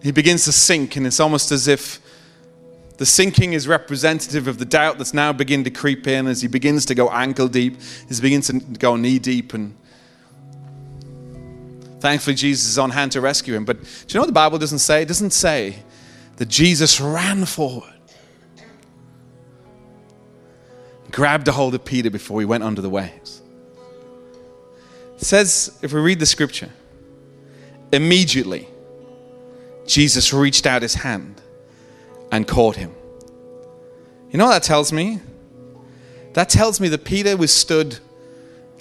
he 0.04 0.12
begins 0.12 0.44
to 0.44 0.52
sink, 0.52 0.98
and 0.98 1.08
it's 1.08 1.22
almost 1.22 1.54
as 1.54 1.70
if 1.70 2.02
the 2.98 3.06
sinking 3.06 3.54
is 3.54 3.68
representative 3.68 4.48
of 4.48 4.58
the 4.58 4.66
doubt 4.66 4.98
that's 4.98 5.14
now 5.14 5.34
beginning 5.34 5.66
to 5.66 5.72
creep 5.72 6.08
in 6.08 6.28
as 6.28 6.42
he 6.42 6.48
begins 6.48 6.86
to 6.86 6.96
go 6.96 7.10
ankle 7.10 7.48
deep, 7.48 7.78
as 8.10 8.20
he 8.20 8.22
begins 8.22 8.48
to 8.48 8.60
go 8.60 8.96
knee 8.96 9.20
deep. 9.20 9.54
And 9.54 9.76
thankfully, 12.00 12.36
Jesus 12.36 12.68
is 12.70 12.78
on 12.78 12.92
hand 12.92 13.12
to 13.14 13.22
rescue 13.22 13.54
him. 13.54 13.66
But 13.66 13.82
do 13.82 13.88
you 14.10 14.16
know 14.16 14.22
what 14.22 14.28
the 14.28 14.34
Bible 14.34 14.58
doesn't 14.58 14.80
say? 14.80 15.02
It 15.02 15.08
doesn't 15.08 15.32
say 15.32 15.78
that 16.38 16.48
Jesus 16.48 17.02
ran 17.02 17.46
forward, 17.46 17.94
grabbed 21.12 21.48
a 21.48 21.52
hold 21.52 21.76
of 21.76 21.84
Peter 21.84 22.10
before 22.10 22.40
he 22.40 22.46
went 22.46 22.64
under 22.64 22.82
the 22.82 22.90
waves. 22.90 23.42
It 25.16 25.24
says, 25.24 25.78
if 25.82 25.94
we 25.94 26.02
read 26.02 26.20
the 26.20 26.26
scripture, 26.26 26.70
immediately 27.92 28.68
Jesus 29.86 30.34
reached 30.34 30.66
out 30.66 30.82
his 30.82 30.96
hand 30.96 31.42
and 32.36 32.46
caught 32.46 32.76
him. 32.76 32.94
You 34.30 34.38
know 34.38 34.46
what 34.46 34.54
that 34.54 34.64
tells 34.64 34.92
me? 34.92 35.22
That 36.34 36.50
tells 36.50 36.82
me 36.82 36.90
that 36.90 37.06
Peter 37.06 37.38
was 37.38 37.52
stood 37.54 37.98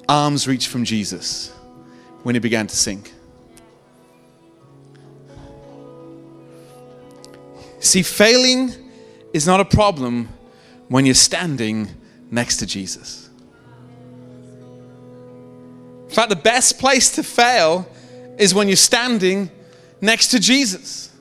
arm's 0.09 0.49
reach 0.49 0.67
from 0.67 0.85
Jesus 0.85 1.51
when 2.25 2.35
he 2.35 2.41
began 2.41 2.67
to 2.67 2.75
sink. 2.75 3.13
See, 7.79 8.03
failing 8.03 8.73
is 9.33 9.47
not 9.47 9.61
a 9.61 9.65
problem 9.65 10.31
when 10.89 11.07
you're 11.07 11.15
standing 11.15 11.89
next 12.31 12.57
to 12.57 12.67
Jesus. 12.67 13.31
In 16.09 16.11
fact, 16.11 16.31
the 16.31 16.37
best 16.37 16.81
place 16.81 17.15
to 17.15 17.23
fail 17.23 17.89
is 18.37 18.53
when 18.53 18.69
you're 18.69 18.77
standing 18.77 19.51
next 20.01 20.29
to 20.29 20.41
Jesus. 20.41 21.14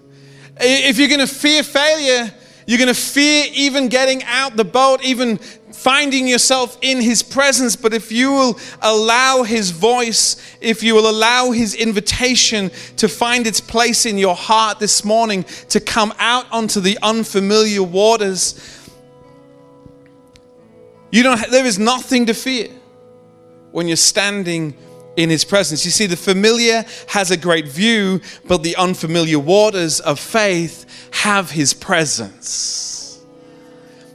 If 0.60 0.98
you're 0.98 1.08
going 1.08 1.20
to 1.20 1.28
fear 1.28 1.64
failure, 1.64 2.32
you're 2.66 2.78
going 2.78 2.94
to 2.94 3.00
fear 3.00 3.48
even 3.54 3.88
getting 3.88 4.24
out 4.24 4.56
the 4.56 4.64
boat, 4.64 5.04
even 5.04 5.38
finding 5.38 6.28
yourself 6.28 6.78
in 6.82 7.02
His 7.02 7.22
presence. 7.24 7.76
But 7.76 7.94
if 7.94 8.12
you 8.12 8.32
will 8.32 8.60
allow 8.82 9.44
His 9.44 9.72
voice, 9.72 10.38
if 10.62 10.84
you 10.84 10.96
will 10.96 11.10
allow 11.10 11.52
His 11.52 11.76
invitation 11.76 12.72
to 12.98 13.08
find 13.08 13.48
its 13.48 13.60
place 13.60 14.06
in 14.06 14.18
your 14.18 14.36
heart 14.36 14.80
this 14.80 15.04
morning, 15.04 15.44
to 15.70 15.80
come 15.80 16.14
out 16.20 16.46
onto 16.52 16.80
the 16.80 16.98
unfamiliar 17.02 17.84
waters, 17.84 18.80
you 21.12 21.22
don't, 21.22 21.52
there 21.52 21.66
is 21.66 21.78
nothing 21.78 22.26
to 22.28 22.34
fear 22.34 22.70
when 23.72 23.88
you're 23.88 23.98
standing 23.98 24.76
in 25.16 25.30
his 25.30 25.46
presence. 25.46 25.86
You 25.86 25.92
see, 25.92 26.06
the 26.06 26.18
familiar 26.18 26.86
has 27.08 27.32
a 27.32 27.38
great 27.38 27.68
view, 27.68 28.22
but 28.48 28.64
the 28.64 28.76
unfamiliar 28.76 29.40
waters 29.40 30.00
of 30.00 30.20
faith 30.20 31.10
have 31.12 31.52
his 31.52 31.74
presence. 31.74 33.22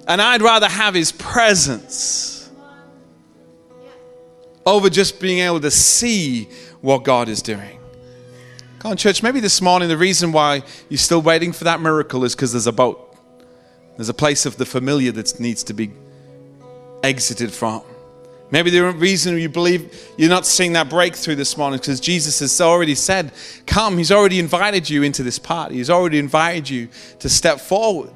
And 0.06 0.20
I'd 0.22 0.42
rather 0.42 0.68
have 0.68 0.94
his 0.94 1.12
presence 1.12 2.50
over 4.64 4.90
just 4.90 5.20
being 5.20 5.38
able 5.40 5.60
to 5.60 5.70
see 5.70 6.44
what 6.80 7.04
God 7.04 7.28
is 7.28 7.42
doing. 7.42 7.78
Come 8.80 8.92
on, 8.92 8.96
church, 8.96 9.22
maybe 9.22 9.40
this 9.40 9.60
morning 9.60 9.88
the 9.88 9.96
reason 9.96 10.30
why 10.30 10.62
you're 10.88 10.98
still 10.98 11.22
waiting 11.22 11.52
for 11.52 11.64
that 11.64 11.80
miracle 11.80 12.24
is 12.24 12.34
because 12.34 12.52
there's 12.52 12.66
a 12.66 12.72
boat. 12.72 13.16
There's 13.96 14.08
a 14.08 14.14
place 14.14 14.46
of 14.46 14.56
the 14.56 14.64
familiar 14.64 15.10
that 15.12 15.40
needs 15.40 15.64
to 15.64 15.74
be 15.74 15.90
exited 17.02 17.52
from. 17.52 17.82
Maybe 18.50 18.70
the 18.70 18.92
reason 18.92 19.36
you 19.36 19.50
believe 19.50 20.10
you're 20.16 20.30
not 20.30 20.46
seeing 20.46 20.72
that 20.72 20.88
breakthrough 20.88 21.34
this 21.34 21.56
morning 21.58 21.80
is 21.80 21.86
because 21.86 22.00
Jesus 22.00 22.38
has 22.40 22.58
already 22.60 22.94
said, 22.94 23.32
Come. 23.66 23.98
He's 23.98 24.10
already 24.10 24.38
invited 24.38 24.88
you 24.88 25.02
into 25.02 25.22
this 25.22 25.38
party. 25.38 25.76
He's 25.76 25.90
already 25.90 26.18
invited 26.18 26.68
you 26.70 26.88
to 27.18 27.28
step 27.28 27.60
forward, 27.60 28.14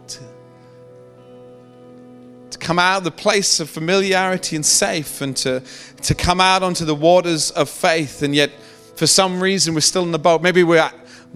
to 2.51 2.59
come 2.59 2.79
out 2.79 2.99
of 2.99 3.05
the 3.05 3.11
place 3.11 3.61
of 3.61 3.69
familiarity 3.69 4.57
and 4.57 4.65
safe, 4.65 5.21
and 5.21 5.37
to, 5.39 5.63
to 6.03 6.15
come 6.15 6.41
out 6.41 6.63
onto 6.63 6.87
the 6.87 6.95
waters 6.95 7.51
of 7.51 7.69
faith. 7.69 8.23
And 8.23 8.35
yet, 8.35 8.53
for 8.97 9.07
some 9.07 9.39
reason, 9.39 9.75
we're 9.75 9.81
still 9.81 10.03
in 10.03 10.13
the 10.13 10.19
boat. 10.19 10.41
Maybe 10.41 10.65
we're, 10.65 10.91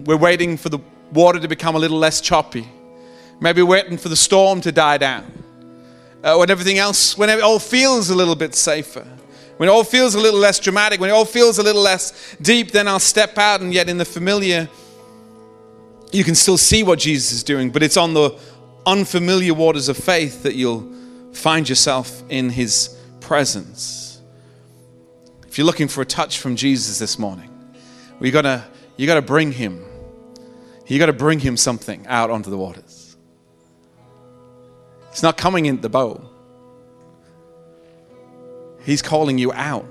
we're 0.05 0.17
waiting 0.17 0.57
for 0.57 0.69
the 0.69 0.79
water 1.13 1.39
to 1.39 1.47
become 1.47 1.75
a 1.75 1.79
little 1.79 1.99
less 1.99 2.19
choppy. 2.19 2.67
Maybe 3.39 3.61
we're 3.61 3.69
waiting 3.69 3.99
for 3.99 4.09
the 4.09 4.15
storm 4.15 4.59
to 4.61 4.71
die 4.71 4.97
down 4.97 5.36
uh, 6.23 6.35
when 6.35 6.49
everything 6.49 6.77
else, 6.77 7.17
when 7.17 7.29
it 7.29 7.41
all 7.41 7.59
feels 7.59 8.09
a 8.09 8.15
little 8.15 8.35
bit 8.35 8.55
safer, 8.55 9.05
when 9.57 9.69
it 9.69 9.71
all 9.71 9.83
feels 9.83 10.15
a 10.15 10.19
little 10.19 10.39
less 10.39 10.59
dramatic, 10.59 10.99
when 10.99 11.09
it 11.09 11.13
all 11.13 11.25
feels 11.25 11.57
a 11.57 11.63
little 11.63 11.81
less 11.81 12.35
deep, 12.41 12.71
then 12.71 12.87
I'll 12.87 12.99
step 12.99 13.37
out, 13.37 13.61
and 13.61 13.73
yet 13.73 13.89
in 13.89 13.97
the 13.97 14.05
familiar, 14.05 14.69
you 16.11 16.23
can 16.23 16.35
still 16.35 16.57
see 16.57 16.83
what 16.83 16.99
Jesus 16.99 17.31
is 17.31 17.43
doing, 17.43 17.71
but 17.71 17.83
it's 17.83 17.97
on 17.97 18.13
the 18.13 18.37
unfamiliar 18.85 19.53
waters 19.53 19.89
of 19.89 19.97
faith 19.97 20.43
that 20.43 20.55
you'll 20.55 20.91
find 21.33 21.67
yourself 21.67 22.23
in 22.29 22.49
his 22.49 22.97
presence. 23.19 24.21
If 25.47 25.57
you're 25.57 25.65
looking 25.65 25.87
for 25.87 26.01
a 26.01 26.05
touch 26.05 26.39
from 26.39 26.55
Jesus 26.55 26.99
this 26.99 27.19
morning, 27.19 27.49
we 28.19 28.31
gotta, 28.31 28.63
you 28.95 29.07
got 29.07 29.15
to 29.15 29.21
bring 29.21 29.51
him. 29.51 29.83
You've 30.85 30.99
got 30.99 31.07
to 31.07 31.13
bring 31.13 31.39
him 31.39 31.57
something 31.57 32.05
out 32.07 32.29
onto 32.29 32.49
the 32.49 32.57
waters. 32.57 32.86
He's 35.17 35.23
not 35.23 35.35
coming 35.35 35.65
in 35.65 35.81
the 35.81 35.89
boat. 35.89 36.23
He's 38.85 39.01
calling 39.01 39.39
you 39.39 39.51
out 39.51 39.87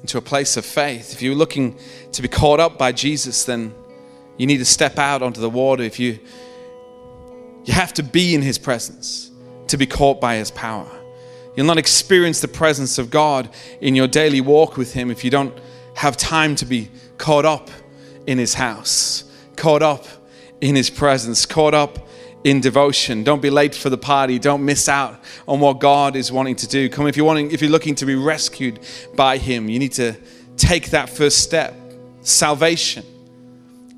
into 0.00 0.18
a 0.18 0.20
place 0.20 0.56
of 0.56 0.66
faith. 0.66 1.12
If 1.12 1.22
you're 1.22 1.36
looking 1.36 1.78
to 2.10 2.20
be 2.20 2.26
caught 2.26 2.58
up 2.58 2.76
by 2.76 2.90
Jesus, 2.90 3.44
then 3.44 3.72
you 4.38 4.48
need 4.48 4.58
to 4.58 4.64
step 4.64 4.98
out 4.98 5.22
onto 5.22 5.40
the 5.40 5.48
water. 5.48 5.84
If 5.84 6.00
you 6.00 6.18
you 7.64 7.74
have 7.74 7.94
to 7.94 8.02
be 8.02 8.34
in 8.34 8.42
his 8.42 8.58
presence 8.58 9.30
to 9.68 9.76
be 9.76 9.86
caught 9.86 10.20
by 10.20 10.34
his 10.34 10.50
power. 10.50 10.90
You'll 11.54 11.66
not 11.66 11.78
experience 11.78 12.40
the 12.40 12.48
presence 12.48 12.98
of 12.98 13.08
God 13.08 13.50
in 13.80 13.94
your 13.94 14.08
daily 14.08 14.40
walk 14.40 14.76
with 14.76 14.94
him 14.94 15.12
if 15.12 15.22
you 15.22 15.30
don't 15.30 15.56
have 15.94 16.16
time 16.16 16.56
to 16.56 16.66
be 16.66 16.90
caught 17.18 17.44
up 17.44 17.70
in 18.26 18.36
his 18.36 18.54
house, 18.54 19.22
caught 19.54 19.80
up 19.80 20.06
in 20.60 20.74
his 20.74 20.90
presence, 20.90 21.46
caught 21.46 21.72
up 21.72 22.08
in 22.44 22.60
devotion. 22.60 23.22
Don't 23.22 23.40
be 23.40 23.50
late 23.50 23.74
for 23.74 23.90
the 23.90 23.98
party. 23.98 24.38
Don't 24.38 24.64
miss 24.64 24.88
out 24.88 25.20
on 25.46 25.60
what 25.60 25.78
God 25.78 26.16
is 26.16 26.32
wanting 26.32 26.56
to 26.56 26.66
do. 26.66 26.88
Come 26.88 27.06
if 27.06 27.16
you're 27.16 27.26
wanting, 27.26 27.50
if 27.50 27.62
you're 27.62 27.70
looking 27.70 27.94
to 27.96 28.06
be 28.06 28.14
rescued 28.14 28.80
by 29.14 29.38
Him, 29.38 29.68
you 29.68 29.78
need 29.78 29.92
to 29.92 30.16
take 30.56 30.90
that 30.90 31.08
first 31.08 31.38
step. 31.38 31.74
Salvation 32.22 33.04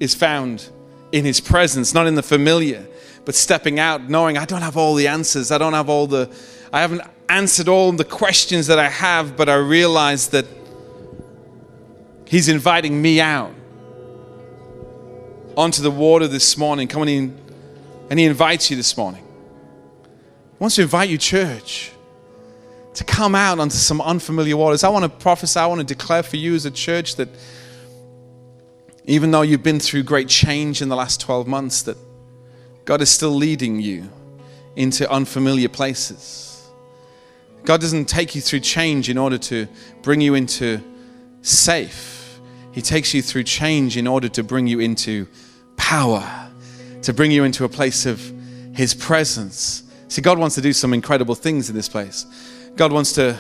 is 0.01 0.15
found 0.15 0.69
in 1.13 1.25
His 1.25 1.41
presence, 1.41 1.95
not 1.95 2.07
in 2.07 2.15
the 2.15 2.23
familiar, 2.23 2.87
but 3.25 3.35
stepping 3.35 3.79
out, 3.79 4.09
knowing 4.09 4.37
I 4.37 4.45
don't 4.45 4.63
have 4.63 4.77
all 4.77 4.95
the 4.95 5.09
answers. 5.09 5.51
I 5.51 5.59
don't 5.59 5.73
have 5.73 5.89
all 5.89 6.07
the, 6.07 6.35
I 6.73 6.81
haven't 6.81 7.03
answered 7.29 7.69
all 7.69 7.93
the 7.93 8.05
questions 8.05 8.67
that 8.67 8.79
I 8.79 8.89
have, 8.89 9.37
but 9.37 9.49
I 9.49 9.55
realize 9.55 10.29
that 10.29 10.47
He's 12.27 12.49
inviting 12.49 13.01
me 13.01 13.21
out 13.21 13.55
onto 15.57 15.83
the 15.83 15.91
water 15.91 16.27
this 16.27 16.59
morning. 16.59 16.89
Come 16.89 17.03
on 17.03 17.09
in 17.09 17.44
and 18.11 18.19
He 18.19 18.25
invites 18.25 18.71
you 18.71 18.77
this 18.77 18.97
morning. 18.97 19.25
He 19.25 20.59
wants 20.59 20.77
to 20.77 20.83
invite 20.83 21.09
you, 21.09 21.19
church, 21.19 21.93
to 22.95 23.05
come 23.05 23.35
out 23.35 23.59
onto 23.59 23.77
some 23.77 24.01
unfamiliar 24.01 24.57
waters. 24.57 24.85
I 24.85 24.89
want 24.89 25.05
to 25.05 25.09
prophesy, 25.09 25.59
I 25.59 25.67
want 25.67 25.81
to 25.81 25.87
declare 25.87 26.23
for 26.23 26.37
you 26.37 26.55
as 26.55 26.65
a 26.65 26.71
church 26.71 27.17
that 27.17 27.29
even 29.05 29.31
though 29.31 29.43
you've 29.43 29.63
been 29.63 29.81
through 29.81 30.05
great 30.05 30.29
change 30.29 30.81
in 30.81 30.89
the 30.89 30.97
last 30.97 31.21
12 31.21 31.47
months, 31.47 31.83
that 31.83 31.97
God 32.85 33.03
is 33.03 33.11
still 33.11 33.35
leading 33.35 33.81
you 33.81 34.09
into 34.77 35.11
unfamiliar 35.11 35.69
places. 35.69 36.71
God 37.65 37.81
doesn't 37.81 38.07
take 38.07 38.35
you 38.35 38.41
through 38.41 38.61
change 38.61 39.09
in 39.09 39.17
order 39.19 39.39
to 39.39 39.67
bring 40.03 40.21
you 40.21 40.35
into 40.35 40.81
safe. 41.43 42.41
He 42.73 42.83
takes 42.83 43.15
you 43.15 43.23
through 43.23 43.45
change 43.45 43.97
in 43.97 44.07
order 44.07 44.29
to 44.31 44.43
bring 44.43 44.67
you 44.67 44.81
into 44.81 45.29
power 45.77 46.44
to 47.05 47.13
bring 47.13 47.31
you 47.31 47.45
into 47.45 47.65
a 47.65 47.69
place 47.69 48.07
of 48.07 48.21
His 48.75 48.95
presence. 48.95 49.83
See, 50.09 50.23
God 50.23 50.39
wants 50.39 50.55
to 50.57 50.61
do 50.61 50.73
some 50.73 50.93
incredible 50.93 51.35
things 51.35 51.71
in 51.71 51.77
this 51.77 51.89
place. 51.89 52.27
God 52.77 52.93
wants 52.93 53.13
to, 53.15 53.39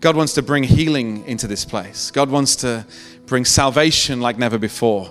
God 0.00 0.16
wants 0.16 0.34
to 0.34 0.42
bring 0.42 0.64
healing 0.64 1.26
into 1.26 1.46
this 1.46 1.64
place. 1.64 2.10
God 2.10 2.30
wants 2.30 2.56
to 2.56 2.86
bring 3.26 3.44
salvation 3.44 4.20
like 4.20 4.38
never 4.38 4.58
before 4.58 5.10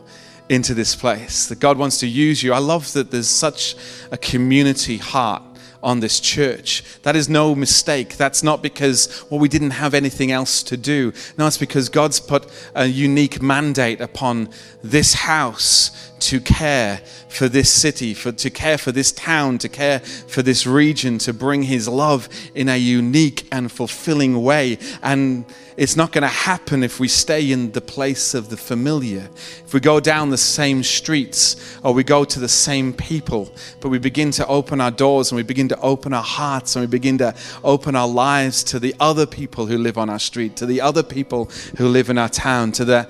into 0.49 0.73
this 0.73 0.95
place. 0.95 1.47
That 1.47 1.59
God 1.59 1.77
wants 1.77 1.99
to 1.99 2.07
use 2.07 2.43
you. 2.43 2.53
I 2.53 2.59
love 2.59 2.91
that 2.93 3.11
there's 3.11 3.29
such 3.29 3.75
a 4.11 4.17
community 4.17 4.97
heart 4.97 5.43
on 5.83 5.99
this 5.99 6.19
church. 6.19 6.83
That 7.03 7.15
is 7.15 7.29
no 7.29 7.53
mistake. 7.53 8.17
That's 8.17 8.41
not 8.41 8.63
because, 8.63 9.23
well, 9.29 9.39
we 9.39 9.49
didn't 9.49 9.71
have 9.71 9.93
anything 9.93 10.31
else 10.31 10.63
to 10.63 10.77
do. 10.77 11.13
No, 11.37 11.45
it's 11.45 11.57
because 11.57 11.89
God's 11.89 12.19
put 12.19 12.47
a 12.73 12.85
unique 12.85 13.41
mandate 13.41 14.01
upon 14.01 14.49
this 14.81 15.13
house 15.13 16.11
to 16.21 16.39
care 16.39 17.01
for 17.27 17.49
this 17.49 17.69
city, 17.69 18.13
for, 18.13 18.31
to 18.31 18.49
care 18.49 18.77
for 18.77 18.93
this 18.93 19.11
town, 19.11 19.57
to 19.57 19.69
care 19.69 19.99
for 19.99 20.41
this 20.41 20.65
region, 20.65 21.17
to 21.19 21.33
bring 21.33 21.63
His 21.63 21.87
love 21.87 22.29
in 22.55 22.69
a 22.69 22.77
unique 22.77 23.45
and 23.51 23.71
fulfilling 23.71 24.41
way. 24.41 24.77
And 25.01 25.45
it's 25.75 25.95
not 25.95 26.11
going 26.11 26.21
to 26.21 26.27
happen 26.27 26.83
if 26.83 26.99
we 26.99 27.07
stay 27.07 27.51
in 27.51 27.71
the 27.71 27.81
place 27.81 28.33
of 28.33 28.49
the 28.49 28.57
familiar. 28.57 29.29
If 29.65 29.73
we 29.73 29.79
go 29.79 29.99
down 29.99 30.29
the 30.29 30.37
same 30.37 30.83
streets 30.83 31.77
or 31.83 31.93
we 31.93 32.03
go 32.03 32.23
to 32.23 32.39
the 32.39 32.47
same 32.47 32.93
people, 32.93 33.53
but 33.81 33.89
we 33.89 33.99
begin 33.99 34.31
to 34.31 34.47
open 34.47 34.79
our 34.79 34.91
doors 34.91 35.31
and 35.31 35.37
we 35.37 35.43
begin 35.43 35.67
to 35.69 35.79
open 35.79 36.13
our 36.13 36.23
hearts 36.23 36.75
and 36.75 36.83
we 36.83 36.87
begin 36.87 37.17
to 37.19 37.35
open 37.63 37.95
our 37.95 38.07
lives 38.07 38.63
to 38.65 38.79
the 38.79 38.95
other 38.99 39.25
people 39.25 39.65
who 39.65 39.77
live 39.77 39.97
on 39.97 40.09
our 40.09 40.19
street, 40.19 40.55
to 40.57 40.65
the 40.65 40.81
other 40.81 41.03
people 41.03 41.49
who 41.77 41.87
live 41.87 42.09
in 42.09 42.17
our 42.17 42.29
town, 42.29 42.71
to 42.73 42.85
the 42.85 43.09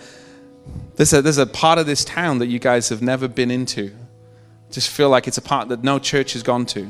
there's 0.95 1.11
a, 1.11 1.21
there's 1.21 1.39
a 1.39 1.45
part 1.45 1.79
of 1.79 1.85
this 1.85 2.05
town 2.05 2.37
that 2.39 2.47
you 2.47 2.59
guys 2.59 2.89
have 2.89 3.01
never 3.01 3.27
been 3.27 3.51
into. 3.51 3.91
Just 4.71 4.89
feel 4.89 5.09
like 5.09 5.27
it's 5.27 5.37
a 5.37 5.41
part 5.41 5.69
that 5.69 5.83
no 5.83 5.99
church 5.99 6.33
has 6.33 6.43
gone 6.43 6.65
to. 6.67 6.89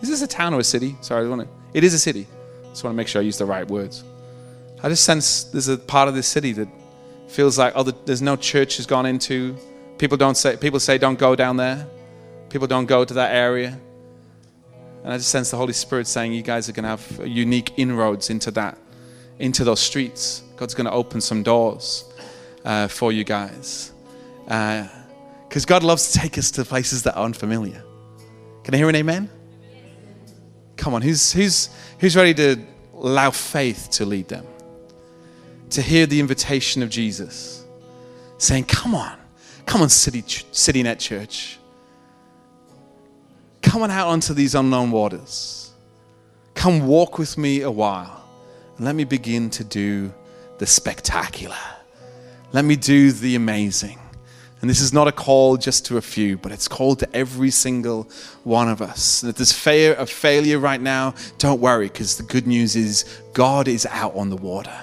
Is 0.00 0.08
this 0.08 0.22
a 0.22 0.26
town 0.26 0.54
or 0.54 0.60
a 0.60 0.64
city? 0.64 0.96
Sorry, 1.00 1.26
I 1.26 1.28
want 1.28 1.42
to. 1.42 1.48
It 1.74 1.82
is 1.82 1.94
a 1.94 1.98
city. 1.98 2.26
Just 2.68 2.84
want 2.84 2.94
to 2.94 2.96
make 2.96 3.08
sure 3.08 3.20
I 3.20 3.24
use 3.24 3.38
the 3.38 3.46
right 3.46 3.66
words. 3.66 4.04
I 4.82 4.88
just 4.88 5.04
sense 5.04 5.44
there's 5.44 5.68
a 5.68 5.76
part 5.76 6.08
of 6.08 6.14
this 6.14 6.26
city 6.26 6.52
that 6.52 6.68
feels 7.28 7.58
like 7.58 7.72
oh, 7.76 7.82
there's 7.82 8.22
no 8.22 8.36
church 8.36 8.76
has 8.76 8.86
gone 8.86 9.06
into. 9.06 9.56
People 9.98 10.16
don't 10.16 10.36
say. 10.36 10.56
People 10.56 10.80
say 10.80 10.98
don't 10.98 11.18
go 11.18 11.34
down 11.34 11.56
there. 11.56 11.86
People 12.48 12.66
don't 12.66 12.86
go 12.86 13.04
to 13.04 13.14
that 13.14 13.34
area. 13.34 13.78
And 15.02 15.12
I 15.12 15.16
just 15.16 15.30
sense 15.30 15.50
the 15.50 15.56
Holy 15.56 15.72
Spirit 15.72 16.06
saying 16.06 16.32
you 16.32 16.42
guys 16.42 16.68
are 16.68 16.72
going 16.72 16.84
to 16.84 16.90
have 16.90 17.26
unique 17.26 17.72
inroads 17.76 18.30
into 18.30 18.50
that, 18.52 18.78
into 19.38 19.64
those 19.64 19.80
streets. 19.80 20.42
God's 20.56 20.74
going 20.74 20.86
to 20.86 20.92
open 20.92 21.20
some 21.20 21.42
doors 21.42 22.04
uh, 22.64 22.88
for 22.88 23.12
you 23.12 23.24
guys. 23.24 23.92
Because 24.44 25.64
uh, 25.64 25.66
God 25.66 25.82
loves 25.82 26.12
to 26.12 26.18
take 26.18 26.36
us 26.38 26.50
to 26.52 26.64
places 26.64 27.02
that 27.04 27.16
are 27.16 27.24
unfamiliar. 27.24 27.82
Can 28.64 28.74
I 28.74 28.76
hear 28.78 28.88
an 28.88 28.96
amen? 28.96 29.30
Come 30.76 30.94
on, 30.94 31.02
who's, 31.02 31.32
who's, 31.32 31.70
who's 31.98 32.16
ready 32.16 32.34
to 32.34 32.56
allow 32.94 33.30
faith 33.30 33.88
to 33.92 34.04
lead 34.04 34.28
them? 34.28 34.46
To 35.70 35.82
hear 35.82 36.06
the 36.06 36.18
invitation 36.18 36.82
of 36.82 36.88
Jesus 36.90 37.64
saying, 38.38 38.64
Come 38.64 38.94
on, 38.94 39.18
come 39.66 39.82
on, 39.82 39.88
City, 39.88 40.24
City 40.52 40.82
Net 40.82 40.98
Church. 40.98 41.58
Come 43.60 43.82
on 43.82 43.90
out 43.90 44.08
onto 44.08 44.32
these 44.32 44.54
unknown 44.54 44.90
waters. 44.90 45.72
Come 46.54 46.86
walk 46.86 47.18
with 47.18 47.36
me 47.36 47.60
a 47.62 47.70
while 47.70 48.24
and 48.76 48.86
let 48.86 48.94
me 48.94 49.04
begin 49.04 49.50
to 49.50 49.64
do 49.64 50.12
the 50.58 50.66
spectacular. 50.66 51.56
Let 52.52 52.64
me 52.64 52.76
do 52.76 53.12
the 53.12 53.34
amazing. 53.34 53.98
And 54.60 54.68
this 54.68 54.80
is 54.80 54.92
not 54.92 55.06
a 55.06 55.12
call 55.12 55.56
just 55.56 55.86
to 55.86 55.98
a 55.98 56.00
few, 56.00 56.36
but 56.36 56.50
it's 56.50 56.66
called 56.66 56.98
to 57.00 57.08
every 57.14 57.50
single 57.50 58.08
one 58.42 58.68
of 58.68 58.82
us. 58.82 59.22
And 59.22 59.30
if 59.30 59.36
there's 59.36 59.52
fear 59.52 59.94
of 59.94 60.10
failure 60.10 60.58
right 60.58 60.80
now, 60.80 61.14
don't 61.38 61.60
worry, 61.60 61.86
because 61.86 62.16
the 62.16 62.24
good 62.24 62.46
news 62.46 62.74
is 62.74 63.04
God 63.34 63.68
is 63.68 63.86
out 63.86 64.16
on 64.16 64.30
the 64.30 64.36
water. 64.36 64.76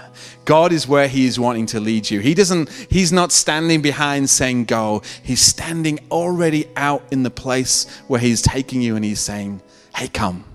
God 0.46 0.72
is 0.72 0.88
where 0.88 1.08
He 1.08 1.26
is 1.26 1.40
wanting 1.40 1.66
to 1.68 1.80
lead 1.80 2.10
you. 2.10 2.20
He 2.20 2.34
doesn't, 2.34 2.70
He's 2.90 3.12
not 3.12 3.32
standing 3.32 3.82
behind 3.82 4.30
saying 4.30 4.66
go. 4.66 5.02
He's 5.24 5.42
standing 5.42 6.00
already 6.12 6.68
out 6.76 7.04
in 7.12 7.24
the 7.24 7.32
place 7.32 7.90
where 8.08 8.20
He's 8.20 8.42
taking 8.42 8.82
you 8.82 8.96
and 8.96 9.04
He's 9.04 9.20
saying, 9.20 9.62
Hey, 9.96 10.08
come. 10.08 10.46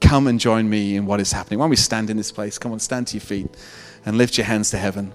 Come 0.00 0.26
and 0.26 0.38
join 0.38 0.68
me 0.68 0.96
in 0.96 1.06
what 1.06 1.20
is 1.20 1.32
happening. 1.32 1.58
Why 1.58 1.64
don't 1.64 1.70
we 1.70 1.76
stand 1.76 2.10
in 2.10 2.16
this 2.16 2.30
place? 2.30 2.58
Come 2.58 2.72
on, 2.72 2.78
stand 2.78 3.08
to 3.08 3.16
your 3.16 3.22
feet 3.22 3.48
and 4.06 4.16
lift 4.16 4.38
your 4.38 4.44
hands 4.44 4.70
to 4.70 4.78
heaven. 4.78 5.12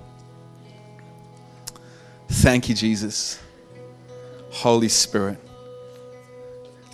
Thank 2.28 2.68
you, 2.68 2.76
Jesus. 2.76 3.40
Holy 4.50 4.90
Spirit. 4.90 5.38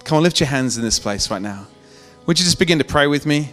Come 0.04 0.18
on, 0.18 0.24
lift 0.24 0.40
your 0.40 0.48
hands 0.48 0.78
in 0.78 0.84
this 0.84 1.00
place 1.00 1.32
right 1.32 1.42
now. 1.42 1.68
Would 2.26 2.40
you 2.40 2.46
just 2.46 2.60
begin 2.60 2.78
to 2.80 2.86
pray 2.86 3.08
with 3.08 3.26
me? 3.26 3.50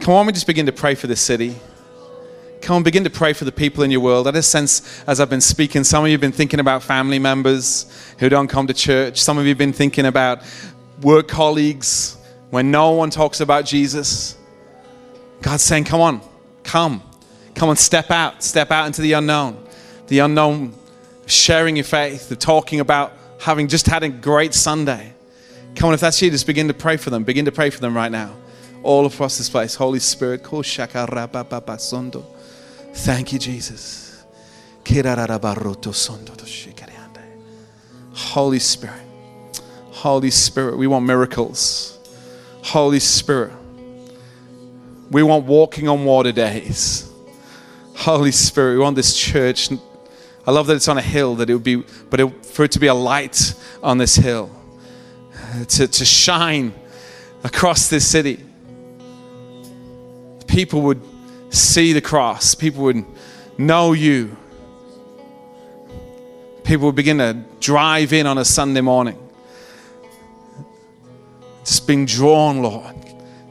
Come 0.00 0.14
on, 0.14 0.26
we 0.26 0.32
just 0.32 0.46
begin 0.46 0.66
to 0.66 0.72
pray 0.72 0.94
for 0.94 1.06
the 1.06 1.16
city. 1.16 1.56
Come 2.64 2.76
on, 2.76 2.82
begin 2.82 3.04
to 3.04 3.10
pray 3.10 3.34
for 3.34 3.44
the 3.44 3.52
people 3.52 3.84
in 3.84 3.90
your 3.90 4.00
world. 4.00 4.26
I 4.26 4.30
just 4.30 4.50
sense 4.50 5.04
as 5.06 5.20
I've 5.20 5.28
been 5.28 5.42
speaking, 5.42 5.84
some 5.84 6.02
of 6.02 6.08
you 6.08 6.14
have 6.14 6.22
been 6.22 6.32
thinking 6.32 6.60
about 6.60 6.82
family 6.82 7.18
members 7.18 8.14
who 8.18 8.30
don't 8.30 8.48
come 8.48 8.66
to 8.66 8.72
church. 8.72 9.20
Some 9.20 9.36
of 9.36 9.44
you 9.44 9.50
have 9.50 9.58
been 9.58 9.74
thinking 9.74 10.06
about 10.06 10.40
work 11.02 11.28
colleagues 11.28 12.16
when 12.48 12.70
no 12.70 12.92
one 12.92 13.10
talks 13.10 13.40
about 13.40 13.66
Jesus. 13.66 14.38
God's 15.42 15.62
saying, 15.62 15.84
Come 15.84 16.00
on, 16.00 16.22
come. 16.62 17.02
Come 17.54 17.68
on, 17.68 17.76
step 17.76 18.10
out. 18.10 18.42
Step 18.42 18.70
out 18.70 18.86
into 18.86 19.02
the 19.02 19.12
unknown. 19.12 19.62
The 20.06 20.20
unknown, 20.20 20.72
sharing 21.26 21.76
your 21.76 21.84
faith, 21.84 22.30
the 22.30 22.36
talking 22.36 22.80
about 22.80 23.12
having 23.40 23.68
just 23.68 23.84
had 23.84 24.02
a 24.04 24.08
great 24.08 24.54
Sunday. 24.54 25.12
Come 25.76 25.88
on, 25.88 25.94
if 25.94 26.00
that's 26.00 26.22
you, 26.22 26.30
just 26.30 26.46
begin 26.46 26.68
to 26.68 26.74
pray 26.74 26.96
for 26.96 27.10
them. 27.10 27.24
Begin 27.24 27.44
to 27.44 27.52
pray 27.52 27.68
for 27.68 27.80
them 27.80 27.94
right 27.94 28.10
now. 28.10 28.34
All 28.82 29.04
across 29.04 29.36
this 29.36 29.50
place. 29.50 29.74
Holy 29.74 29.98
Spirit. 29.98 30.42
Thank 32.94 33.32
you, 33.32 33.38
Jesus. 33.38 34.24
Holy 38.12 38.58
Spirit. 38.58 39.02
Holy 39.90 40.30
Spirit, 40.30 40.76
we 40.76 40.86
want 40.86 41.06
miracles. 41.06 41.98
Holy 42.62 43.00
Spirit, 43.00 43.52
we 45.10 45.22
want 45.22 45.44
walking 45.44 45.88
on 45.88 46.04
water 46.04 46.32
days. 46.32 47.10
Holy 47.94 48.32
Spirit, 48.32 48.74
we 48.74 48.80
want 48.80 48.96
this 48.96 49.16
church. 49.16 49.70
I 50.46 50.50
love 50.50 50.66
that 50.66 50.76
it's 50.76 50.88
on 50.88 50.98
a 50.98 51.02
hill, 51.02 51.36
that 51.36 51.48
it 51.48 51.54
would 51.54 51.62
be, 51.62 51.76
but 52.10 52.20
it, 52.20 52.46
for 52.46 52.64
it 52.64 52.72
to 52.72 52.78
be 52.78 52.86
a 52.86 52.94
light 52.94 53.54
on 53.82 53.98
this 53.98 54.16
hill 54.16 54.50
to, 55.68 55.86
to 55.88 56.04
shine 56.04 56.74
across 57.42 57.88
this 57.88 58.06
city. 58.06 58.44
People 60.46 60.82
would 60.82 61.00
see 61.54 61.92
the 61.92 62.00
cross, 62.00 62.54
people 62.54 62.84
would 62.84 63.04
know 63.58 63.92
you. 63.92 64.36
People 66.64 66.86
would 66.86 66.96
begin 66.96 67.18
to 67.18 67.44
drive 67.60 68.12
in 68.12 68.26
on 68.26 68.38
a 68.38 68.44
Sunday 68.44 68.80
morning. 68.80 69.18
Just 71.64 71.86
being 71.86 72.06
drawn, 72.06 72.62
Lord, 72.62 72.94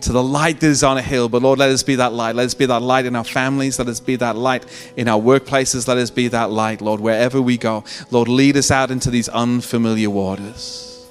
to 0.01 0.11
the 0.11 0.23
light 0.23 0.59
that 0.59 0.67
is 0.67 0.83
on 0.83 0.97
a 0.97 1.01
hill. 1.01 1.29
But 1.29 1.41
Lord, 1.41 1.59
let 1.59 1.69
us 1.69 1.83
be 1.83 1.95
that 1.95 2.13
light. 2.13 2.35
Let 2.35 2.45
us 2.45 2.53
be 2.53 2.65
that 2.65 2.81
light 2.81 3.05
in 3.05 3.15
our 3.15 3.23
families. 3.23 3.79
Let 3.79 3.87
us 3.87 3.99
be 3.99 4.15
that 4.17 4.35
light 4.35 4.65
in 4.97 5.07
our 5.07 5.19
workplaces. 5.19 5.87
Let 5.87 5.97
us 5.97 6.09
be 6.09 6.27
that 6.29 6.51
light, 6.51 6.81
Lord, 6.81 6.99
wherever 6.99 7.41
we 7.41 7.57
go. 7.57 7.83
Lord, 8.11 8.27
lead 8.27 8.57
us 8.57 8.71
out 8.71 8.91
into 8.91 9.09
these 9.09 9.29
unfamiliar 9.29 10.09
waters. 10.09 11.07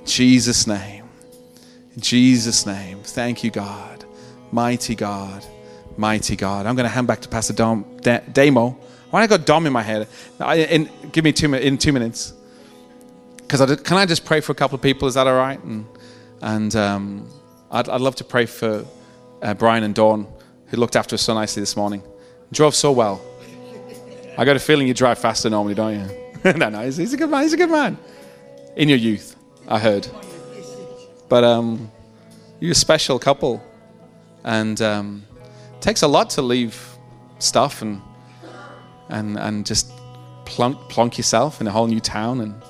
In 0.00 0.06
Jesus' 0.06 0.66
name. 0.66 1.04
In 1.94 2.00
Jesus' 2.00 2.64
name. 2.64 3.00
Thank 3.02 3.44
you, 3.44 3.50
God. 3.50 4.04
Mighty 4.50 4.94
God. 4.94 5.44
Mighty 5.96 6.36
God. 6.36 6.66
I'm 6.66 6.74
going 6.74 6.84
to 6.84 6.94
hand 6.94 7.06
back 7.06 7.20
to 7.20 7.28
Pastor 7.28 7.52
Dom, 7.52 7.84
Damo. 8.32 8.70
Why 9.10 9.22
I 9.22 9.26
got 9.26 9.44
Dom 9.44 9.66
in 9.66 9.72
my 9.72 9.82
head? 9.82 10.08
In, 10.40 10.88
give 11.12 11.24
me 11.24 11.32
two 11.32 11.52
in 11.54 11.76
two 11.76 11.92
minutes. 11.92 12.32
Because 13.36 13.60
I 13.60 13.76
can 13.76 13.96
I 13.98 14.06
just 14.06 14.24
pray 14.24 14.40
for 14.40 14.52
a 14.52 14.54
couple 14.54 14.74
of 14.74 14.82
people? 14.82 15.06
Is 15.06 15.14
that 15.14 15.26
all 15.26 15.36
right? 15.36 15.62
And, 15.62 15.86
and 16.40 16.74
um, 16.74 17.28
I'd, 17.70 17.88
I'd, 17.88 18.00
love 18.00 18.16
to 18.16 18.24
pray 18.24 18.46
for 18.46 18.86
uh, 19.42 19.54
Brian 19.54 19.84
and 19.84 19.94
Dawn, 19.94 20.26
who 20.68 20.78
looked 20.78 20.96
after 20.96 21.14
us 21.14 21.22
so 21.22 21.34
nicely 21.34 21.60
this 21.60 21.76
morning. 21.76 22.02
Drove 22.52 22.74
so 22.74 22.90
well. 22.92 23.20
I 24.38 24.46
got 24.46 24.56
a 24.56 24.60
feeling 24.60 24.88
you 24.88 24.94
drive 24.94 25.18
faster 25.18 25.50
normally, 25.50 25.74
don't 25.74 25.94
you? 25.94 26.52
no, 26.56 26.70
no, 26.70 26.80
he's, 26.82 26.96
he's 26.96 27.12
a 27.12 27.16
good 27.18 27.28
man. 27.28 27.42
He's 27.42 27.52
a 27.52 27.58
good 27.58 27.70
man. 27.70 27.98
In 28.76 28.88
your 28.88 28.98
youth. 28.98 29.36
I 29.68 29.78
heard. 29.78 30.08
But 31.28 31.44
um, 31.44 31.90
you're 32.60 32.72
a 32.72 32.74
special 32.74 33.18
couple, 33.18 33.62
and 34.44 34.80
um, 34.80 35.24
takes 35.82 36.02
a 36.02 36.08
lot 36.08 36.30
to 36.30 36.42
leave 36.42 36.96
stuff 37.38 37.82
and 37.82 38.00
and 39.08 39.36
and 39.36 39.66
just 39.66 39.92
plunk, 40.46 40.78
plonk 40.88 41.18
yourself 41.18 41.60
in 41.60 41.66
a 41.66 41.70
whole 41.70 41.86
new 41.86 42.00
town. 42.00 42.40
And 42.40 42.62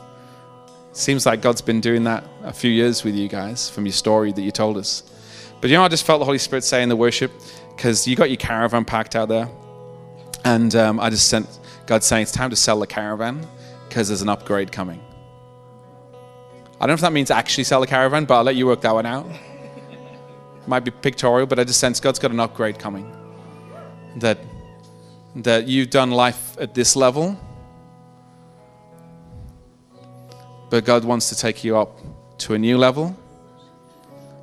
it 0.90 0.96
seems 0.96 1.24
like 1.24 1.40
God's 1.40 1.62
been 1.62 1.80
doing 1.80 2.04
that 2.04 2.24
a 2.42 2.52
few 2.52 2.70
years 2.70 3.04
with 3.04 3.14
you 3.14 3.28
guys 3.28 3.70
from 3.70 3.86
your 3.86 3.92
story 3.92 4.32
that 4.32 4.42
you 4.42 4.50
told 4.50 4.76
us. 4.76 5.04
But 5.60 5.70
you 5.70 5.76
know, 5.76 5.84
I 5.84 5.88
just 5.88 6.04
felt 6.04 6.18
the 6.18 6.24
Holy 6.24 6.38
Spirit 6.38 6.64
say 6.64 6.82
in 6.82 6.88
the 6.88 6.96
worship 6.96 7.30
because 7.76 8.08
you 8.08 8.16
got 8.16 8.30
your 8.30 8.38
caravan 8.38 8.84
packed 8.84 9.14
out 9.14 9.28
there, 9.28 9.48
and 10.44 10.74
um, 10.74 10.98
I 10.98 11.08
just 11.10 11.28
sent 11.28 11.46
God 11.86 12.02
saying 12.02 12.22
it's 12.22 12.32
time 12.32 12.50
to 12.50 12.56
sell 12.56 12.80
the 12.80 12.86
caravan 12.86 13.46
because 13.88 14.08
there's 14.08 14.22
an 14.22 14.28
upgrade 14.28 14.72
coming. 14.72 15.00
I 16.80 16.86
don't 16.86 16.88
know 16.88 16.94
if 16.94 17.00
that 17.02 17.12
means 17.12 17.30
actually 17.30 17.64
sell 17.64 17.80
the 17.80 17.86
caravan, 17.86 18.24
but 18.24 18.34
I'll 18.38 18.42
let 18.42 18.56
you 18.56 18.66
work 18.66 18.80
that 18.80 18.92
one 18.92 19.06
out. 19.06 19.26
Might 20.66 20.80
be 20.80 20.90
pictorial, 20.90 21.46
but 21.46 21.58
I 21.58 21.64
just 21.64 21.80
sense 21.80 22.00
God's 22.00 22.18
got 22.18 22.30
an 22.30 22.40
upgrade 22.40 22.78
coming. 22.78 23.10
That 24.16 24.38
that 25.36 25.66
you've 25.66 25.90
done 25.90 26.10
life 26.10 26.56
at 26.60 26.74
this 26.74 26.94
level, 26.94 27.38
but 30.70 30.84
God 30.84 31.04
wants 31.04 31.30
to 31.30 31.36
take 31.36 31.64
you 31.64 31.76
up 31.76 31.98
to 32.38 32.54
a 32.54 32.58
new 32.58 32.76
level. 32.76 33.16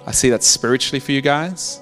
I 0.06 0.12
see 0.12 0.30
that 0.32 0.44
spiritually 0.44 1.00
for 1.00 1.12
you 1.12 1.22
guys. 1.22 1.82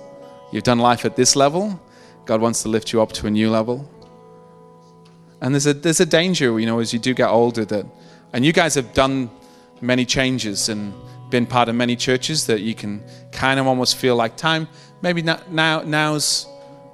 You've 0.51 0.63
done 0.63 0.79
life 0.79 1.05
at 1.05 1.15
this 1.15 1.35
level. 1.35 1.79
God 2.25 2.41
wants 2.41 2.63
to 2.63 2.69
lift 2.69 2.91
you 2.91 3.01
up 3.01 3.13
to 3.13 3.27
a 3.27 3.31
new 3.31 3.49
level. 3.49 3.89
And 5.41 5.53
there's 5.53 5.67
a 5.67 5.73
there's 5.73 5.99
a 5.99 6.05
danger, 6.05 6.59
you 6.59 6.65
know, 6.65 6.79
as 6.79 6.91
you 6.93 6.99
do 6.99 7.13
get 7.13 7.29
older 7.29 7.63
that 7.65 7.85
and 8.33 8.45
you 8.45 8.51
guys 8.51 8.75
have 8.75 8.93
done 8.93 9.29
many 9.81 10.05
changes 10.05 10.69
and 10.69 10.93
been 11.29 11.45
part 11.45 11.69
of 11.69 11.75
many 11.75 11.95
churches 11.95 12.45
that 12.47 12.61
you 12.61 12.73
can 12.73 13.03
kind 13.31 13.59
of 13.59 13.67
almost 13.67 13.97
feel 13.97 14.15
like 14.15 14.37
time. 14.37 14.67
Maybe 15.01 15.21
now, 15.21 15.39
now 15.49 15.81
now's 15.81 16.47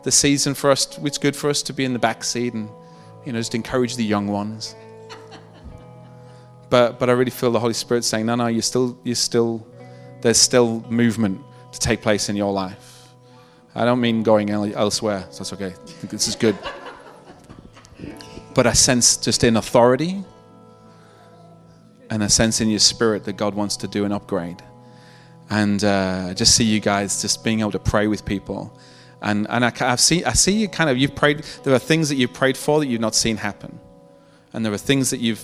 the 0.03 0.11
season 0.11 0.53
for 0.53 0.71
us. 0.71 0.97
It's 0.99 1.17
good 1.17 1.35
for 1.35 1.49
us 1.49 1.61
to 1.63 1.73
be 1.73 1.85
in 1.85 1.93
the 1.93 1.99
back 1.99 2.23
seat 2.23 2.53
and 2.53 2.69
you 3.25 3.31
know 3.31 3.39
just 3.39 3.55
encourage 3.55 3.95
the 3.95 4.03
young 4.03 4.27
ones. 4.27 4.75
But 6.69 6.99
but 6.99 7.09
I 7.09 7.13
really 7.13 7.31
feel 7.31 7.51
the 7.51 7.59
Holy 7.59 7.73
Spirit 7.73 8.03
saying, 8.03 8.25
no, 8.25 8.35
no, 8.35 8.47
you're 8.47 8.61
still 8.61 8.97
you're 9.03 9.15
still 9.15 9.65
there's 10.21 10.39
still 10.39 10.81
movement 10.89 11.41
to 11.71 11.79
take 11.79 12.01
place 12.01 12.29
in 12.29 12.35
your 12.35 12.51
life. 12.51 13.09
I 13.75 13.85
don't 13.85 14.01
mean 14.01 14.23
going 14.23 14.49
elsewhere. 14.49 15.25
So 15.31 15.39
that's 15.39 15.53
okay. 15.53 15.67
I 15.67 15.69
think 15.69 16.11
this 16.11 16.27
is 16.27 16.35
good. 16.35 16.57
But 18.53 18.67
I 18.67 18.73
sense 18.73 19.17
just 19.17 19.43
in 19.43 19.57
authority 19.57 20.23
and 22.13 22.21
a 22.21 22.29
sense 22.29 22.61
in 22.61 22.69
your 22.69 22.77
spirit 22.77 23.23
that 23.23 23.37
God 23.37 23.55
wants 23.55 23.75
to 23.77 23.87
do 23.87 24.05
an 24.05 24.11
upgrade. 24.11 24.61
And 25.49 25.83
uh, 25.83 26.35
just 26.35 26.55
see 26.55 26.63
you 26.63 26.79
guys 26.79 27.23
just 27.23 27.43
being 27.43 27.61
able 27.61 27.71
to 27.71 27.79
pray 27.79 28.05
with 28.05 28.23
people. 28.23 28.77
And, 29.23 29.47
and 29.49 29.65
I, 29.65 29.73
I've 29.81 29.99
seen, 29.99 30.23
I 30.23 30.33
see 30.33 30.51
you 30.51 30.67
kind 30.67 30.91
of, 30.91 30.97
you've 30.97 31.15
prayed, 31.15 31.43
there 31.63 31.73
are 31.73 31.79
things 31.79 32.09
that 32.09 32.15
you've 32.15 32.33
prayed 32.33 32.55
for 32.55 32.79
that 32.79 32.85
you've 32.85 33.01
not 33.01 33.15
seen 33.15 33.37
happen. 33.37 33.79
And 34.53 34.63
there 34.63 34.71
are 34.71 34.77
things 34.77 35.09
that 35.09 35.21
you've, 35.21 35.43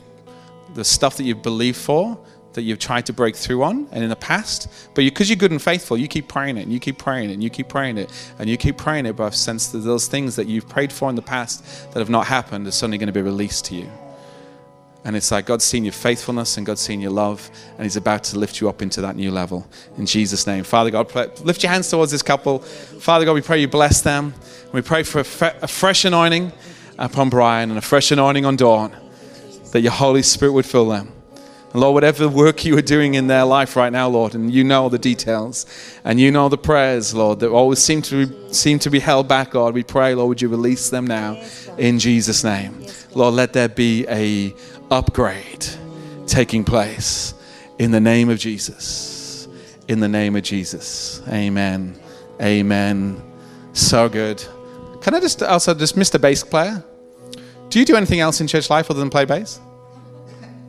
the 0.76 0.86
stuff 0.86 1.18
that 1.18 1.24
you've 1.24 1.42
believed 1.42 1.78
for 1.78 2.20
that 2.54 2.62
you've 2.62 2.78
tried 2.78 3.08
to 3.08 3.14
break 3.14 3.36
through 3.36 3.64
on 3.64 3.88
and 3.92 4.04
in 4.04 4.10
the 4.10 4.16
past. 4.16 4.68
But 4.94 5.06
because 5.06 5.28
you, 5.28 5.38
are 5.38 5.40
good 5.40 5.52
and 5.52 5.62
faithful, 5.62 5.98
you 5.98 6.08
keep 6.08 6.28
praying 6.28 6.58
it 6.58 6.64
and 6.64 6.72
you 6.72 6.80
keep 6.80 7.00
praying 7.00 7.32
it 7.32 7.34
and 7.34 7.44
you 7.44 7.50
keep 7.50 7.68
praying 7.68 7.98
it 7.98 8.12
and 8.38 8.48
you 8.48 8.58
keep 8.58 8.78
praying 8.78 9.08
it. 9.08 9.16
But 9.16 9.26
I've 9.26 9.36
sensed 9.36 9.72
that 9.72 9.80
those 9.80 10.08
things 10.08 10.36
that 10.36 10.46
you've 10.46 10.70
prayed 10.70 10.94
for 10.94 11.10
in 11.10 11.16
the 11.16 11.24
past 11.24 11.92
that 11.94 12.00
have 12.00 12.12
not 12.12 12.28
happened 12.28 12.68
are 12.68 12.72
suddenly 12.72 13.00
going 13.00 13.08
to 13.08 13.14
be 13.14 13.24
released 13.24 13.66
to 13.66 13.76
you. 13.76 13.90
And 15.06 15.16
it's 15.16 15.32
like 15.32 15.46
God's 15.46 15.64
seen 15.64 15.86
your 15.86 15.94
faithfulness 15.94 16.58
and 16.58 16.66
God's 16.66 16.82
seen 16.82 17.00
your 17.00 17.12
love, 17.12 17.50
and 17.78 17.84
He's 17.84 17.96
about 17.96 18.24
to 18.26 18.38
lift 18.38 18.60
you 18.60 18.68
up 18.68 18.82
into 18.82 19.02
that 19.02 19.16
new 19.16 19.32
level. 19.32 19.68
In 19.98 20.06
Jesus' 20.06 20.46
name. 20.46 20.64
Father 20.64 20.92
God, 20.92 21.14
lift 21.46 21.64
your 21.64 21.72
hands 21.72 21.90
towards 21.90 22.12
this 22.12 22.22
couple. 22.22 22.60
Father 22.60 23.26
God, 23.26 23.34
we 23.34 23.42
pray 23.42 23.60
you 23.60 23.68
bless 23.68 24.02
them. 24.02 24.34
We 24.74 24.82
pray 24.82 25.04
for 25.04 25.20
a, 25.20 25.24
fresh 25.24 26.06
anointing 26.06 26.52
upon 26.98 27.30
Brian 27.30 27.70
and 27.70 27.80
a 27.80 27.82
fresh 27.82 28.12
anointing 28.12 28.46
on 28.46 28.56
Dawn, 28.58 28.94
that 29.72 29.82
your 29.82 29.94
Holy 29.94 30.22
Spirit 30.22 30.52
would 30.52 30.66
fill 30.66 30.90
them. 30.90 31.14
And 31.72 31.82
Lord, 31.82 31.94
whatever 31.94 32.28
work 32.28 32.66
you 32.66 32.78
are 32.78 32.82
doing 32.82 33.14
in 33.14 33.28
their 33.28 33.46
life 33.46 33.76
right 33.76 33.92
now, 33.92 34.10
Lord, 34.10 34.34
and 34.34 34.52
you 34.52 34.64
know 34.64 34.90
the 34.90 34.98
details, 34.98 35.66
and 36.04 36.20
you 36.20 36.32
know 36.32 36.50
the 36.50 36.58
prayers, 36.58 37.14
Lord, 37.14 37.40
that 37.40 37.52
always 37.52 37.80
seem 37.80 38.02
to 38.04 38.26
be, 38.26 38.54
seem 38.54 38.80
to 38.80 38.90
be 38.90 39.00
held 39.00 39.28
back, 39.28 39.52
God, 39.52 39.76
we 39.76 39.84
pray, 39.84 40.16
Lord, 40.16 40.30
would 40.30 40.42
you 40.42 40.50
release 40.50 40.90
them 40.90 41.06
now 41.06 41.42
in 41.78 42.00
Jesus' 42.00 42.44
name. 42.44 42.86
Lord, 43.14 43.36
let 43.36 43.54
there 43.54 43.70
be 43.70 44.06
a 44.08 44.54
upgrade 44.92 45.66
taking 46.28 46.64
place 46.64 47.34
in 47.78 47.92
the 47.92 48.00
name 48.00 48.30
of 48.30 48.40
Jesus. 48.40 49.48
In 49.88 50.00
the 50.00 50.08
name 50.08 50.36
of 50.36 50.44
Jesus. 50.44 51.22
Amen. 51.28 52.00
Amen. 52.42 53.22
So 53.74 54.08
good. 54.10 54.44
Can 55.02 55.16
I 55.16 55.20
just 55.20 55.42
also 55.42 55.74
just 55.74 55.96
Mr. 55.96 56.22
Bass 56.22 56.44
player? 56.44 56.84
Do 57.70 57.80
you 57.80 57.86
do 57.86 57.96
anything 57.96 58.20
else 58.20 58.42
in 58.42 58.48
church 58.48 58.70
life 58.70 58.92
other 58.92 59.00
than 59.00 59.10
play 59.10 59.26
bass? 59.26 59.60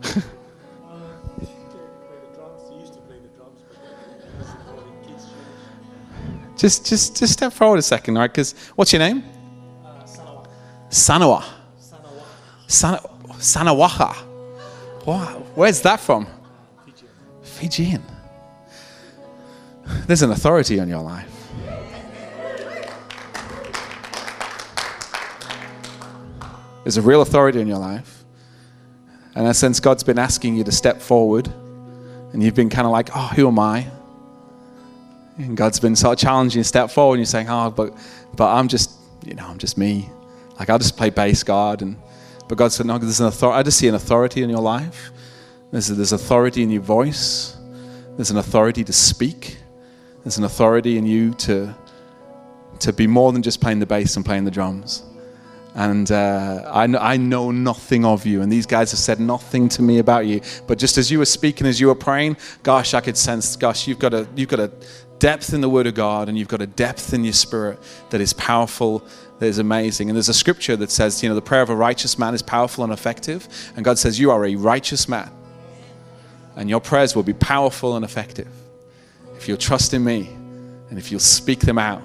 just, 6.56 6.86
just, 6.86 7.16
just 7.16 7.32
step 7.32 7.52
forward 7.52 7.78
a 7.78 7.82
second, 7.82 8.16
right? 8.16 8.30
Because 8.30 8.54
what's 8.76 8.92
your 8.92 9.00
name? 9.00 9.24
Uh, 9.84 10.04
Sanawa. 10.90 11.44
Sana, 12.66 13.00
Sanawaha. 13.40 14.14
Wow. 15.06 15.46
Where's 15.54 15.80
that 15.82 15.98
from? 15.98 16.26
Fijian. 17.42 18.02
There's 20.06 20.22
an 20.22 20.30
authority 20.30 20.78
on 20.78 20.88
your 20.88 21.02
life. 21.02 21.28
There's 26.84 26.96
a 26.96 27.02
real 27.02 27.22
authority 27.22 27.60
in 27.60 27.66
your 27.66 27.78
life. 27.78 28.24
And 29.34 29.48
I 29.48 29.52
sense 29.52 29.80
God's 29.80 30.02
been 30.02 30.18
asking 30.18 30.56
you 30.56 30.64
to 30.64 30.72
step 30.72 31.00
forward, 31.00 31.48
and 32.32 32.42
you've 32.42 32.54
been 32.54 32.70
kind 32.70 32.86
of 32.86 32.92
like, 32.92 33.10
oh, 33.14 33.30
who 33.34 33.48
am 33.48 33.58
I? 33.58 33.86
And 35.38 35.56
God's 35.56 35.80
been 35.80 35.96
sort 35.96 36.18
of 36.18 36.18
challenging 36.18 36.58
you 36.58 36.62
to 36.62 36.68
step 36.68 36.90
forward, 36.90 37.14
and 37.14 37.20
you're 37.20 37.26
saying, 37.26 37.48
oh, 37.48 37.70
but, 37.70 37.96
but 38.34 38.52
I'm 38.52 38.68
just, 38.68 38.90
you 39.24 39.34
know, 39.34 39.46
I'm 39.46 39.58
just 39.58 39.78
me. 39.78 40.10
Like, 40.58 40.68
I'll 40.68 40.78
just 40.78 40.96
play 40.96 41.10
bass, 41.10 41.42
God. 41.42 41.80
And, 41.82 41.96
but 42.50 42.58
God 42.58 42.72
said, 42.72 42.86
no, 42.86 42.98
there's 42.98 43.20
an 43.20 43.28
authority. 43.28 43.60
I 43.60 43.62
just 43.62 43.78
see 43.78 43.86
an 43.86 43.94
authority 43.94 44.42
in 44.42 44.50
your 44.50 44.60
life. 44.60 45.12
There's, 45.70 45.86
there's 45.86 46.10
authority 46.10 46.64
in 46.64 46.70
your 46.70 46.82
voice. 46.82 47.56
There's 48.16 48.32
an 48.32 48.38
authority 48.38 48.82
to 48.82 48.92
speak. 48.92 49.56
There's 50.24 50.36
an 50.36 50.42
authority 50.42 50.98
in 50.98 51.06
you 51.06 51.32
to, 51.34 51.72
to 52.80 52.92
be 52.92 53.06
more 53.06 53.32
than 53.32 53.42
just 53.42 53.60
playing 53.60 53.78
the 53.78 53.86
bass 53.86 54.16
and 54.16 54.26
playing 54.26 54.46
the 54.46 54.50
drums. 54.50 55.04
And 55.76 56.10
uh, 56.10 56.64
I, 56.66 57.12
I 57.12 57.16
know 57.18 57.52
nothing 57.52 58.04
of 58.04 58.26
you, 58.26 58.42
and 58.42 58.50
these 58.50 58.66
guys 58.66 58.90
have 58.90 58.98
said 58.98 59.20
nothing 59.20 59.68
to 59.68 59.82
me 59.82 60.00
about 60.00 60.26
you. 60.26 60.40
But 60.66 60.76
just 60.76 60.98
as 60.98 61.08
you 61.08 61.20
were 61.20 61.26
speaking, 61.26 61.68
as 61.68 61.78
you 61.78 61.86
were 61.86 61.94
praying, 61.94 62.36
gosh, 62.64 62.94
I 62.94 63.00
could 63.00 63.16
sense, 63.16 63.54
gosh, 63.54 63.86
you've 63.86 64.00
got 64.00 64.12
a, 64.12 64.26
you've 64.34 64.48
got 64.48 64.58
a 64.58 64.72
depth 65.20 65.54
in 65.54 65.60
the 65.60 65.68
Word 65.68 65.86
of 65.86 65.94
God, 65.94 66.28
and 66.28 66.36
you've 66.36 66.48
got 66.48 66.62
a 66.62 66.66
depth 66.66 67.14
in 67.14 67.22
your 67.22 67.32
spirit 67.32 67.78
that 68.10 68.20
is 68.20 68.32
powerful, 68.32 69.06
that 69.40 69.46
is 69.46 69.58
amazing. 69.58 70.08
And 70.08 70.16
there's 70.16 70.28
a 70.28 70.34
scripture 70.34 70.76
that 70.76 70.90
says, 70.90 71.22
you 71.22 71.28
know, 71.28 71.34
the 71.34 71.42
prayer 71.42 71.62
of 71.62 71.70
a 71.70 71.74
righteous 71.74 72.18
man 72.18 72.34
is 72.34 72.42
powerful 72.42 72.84
and 72.84 72.92
effective. 72.92 73.48
And 73.74 73.84
God 73.84 73.98
says, 73.98 74.20
you 74.20 74.30
are 74.30 74.46
a 74.46 74.54
righteous 74.54 75.08
man, 75.08 75.30
and 76.54 76.70
your 76.70 76.80
prayers 76.80 77.16
will 77.16 77.24
be 77.24 77.32
powerful 77.32 77.96
and 77.96 78.04
effective 78.04 78.48
if 79.36 79.48
you'll 79.48 79.56
trust 79.56 79.94
in 79.94 80.04
me 80.04 80.28
and 80.90 80.98
if 80.98 81.10
you'll 81.10 81.20
speak 81.20 81.60
them 81.60 81.78
out. 81.78 82.02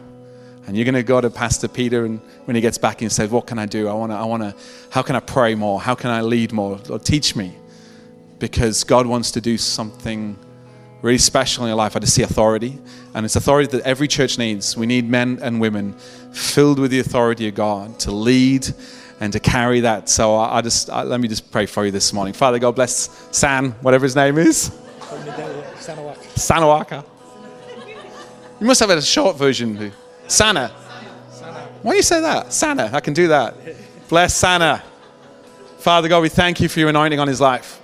And 0.68 0.76
you're 0.76 0.86
going 0.86 0.96
to 0.96 1.04
go 1.04 1.22
to 1.22 1.30
Pastor 1.30 1.68
Peter, 1.68 2.06
and 2.06 2.20
when 2.46 2.56
he 2.56 2.62
gets 2.62 2.80
back, 2.80 3.04
and 3.04 3.12
say, 3.12 3.28
"What 3.28 3.46
can 3.46 3.60
I 3.60 3.68
do? 3.68 3.88
I 3.88 3.94
want 3.94 4.12
to. 4.12 4.16
I 4.16 4.24
want 4.24 4.42
to. 4.42 4.56
How 4.90 5.04
can 5.04 5.16
I 5.16 5.20
pray 5.20 5.54
more? 5.54 5.80
How 5.80 5.94
can 5.94 6.10
I 6.10 6.22
lead 6.22 6.52
more? 6.54 6.80
Lord, 6.90 7.06
teach 7.06 7.36
me." 7.36 7.54
Because 8.40 8.84
God 8.84 9.06
wants 9.06 9.30
to 9.32 9.42
do 9.42 9.60
something 9.60 10.36
really 11.04 11.20
special 11.20 11.66
in 11.66 11.68
your 11.68 11.78
life. 11.78 11.96
I 11.96 12.00
just 12.00 12.16
see 12.16 12.24
authority, 12.24 12.80
and 13.14 13.26
it's 13.26 13.36
authority 13.36 13.78
that 13.78 13.86
every 13.86 14.08
church 14.08 14.40
needs. 14.40 14.76
We 14.76 14.88
need 14.88 15.08
men 15.08 15.38
and 15.44 15.62
women 15.62 15.94
filled 16.36 16.80
with 16.80 16.92
the 16.92 17.00
authority 17.00 17.48
of 17.48 17.56
God 17.56 18.00
to 18.00 18.12
lead 18.12 18.68
and 19.20 19.32
to 19.34 19.40
carry 19.40 19.80
that. 19.82 20.10
So 20.10 20.36
I, 20.36 20.58
I 20.58 20.62
just 20.62 20.90
I, 20.90 21.04
let 21.04 21.20
me 21.20 21.28
just 21.28 21.52
pray 21.52 21.66
for 21.66 21.86
you 21.86 21.92
this 21.92 22.12
morning. 22.14 22.34
Father 22.34 22.60
God, 22.60 22.76
bless 22.76 23.28
San, 23.32 23.72
whatever 23.82 24.04
his 24.04 24.16
name 24.16 24.38
is, 24.38 24.70
Sanawaka. 26.36 27.06
You 28.60 28.68
must 28.68 28.80
have 28.80 28.90
had 28.90 28.98
a 28.98 29.02
short 29.02 29.38
version. 29.38 29.92
Sana. 30.28 30.70
Why 31.82 31.92
do 31.92 31.98
you 31.98 32.04
say 32.04 32.22
that? 32.22 32.52
Sana. 32.52 32.90
I 32.92 33.00
can 33.00 33.14
do 33.14 33.28
that. 33.30 33.56
Bless 34.10 34.36
Sana. 34.36 34.84
Father 35.78 36.08
God, 36.08 36.22
we 36.22 36.30
thank 36.30 36.60
you 36.60 36.68
for 36.68 36.80
your 36.80 36.90
anointing 36.90 37.20
on 37.20 37.28
his 37.28 37.40
life. 37.40 37.80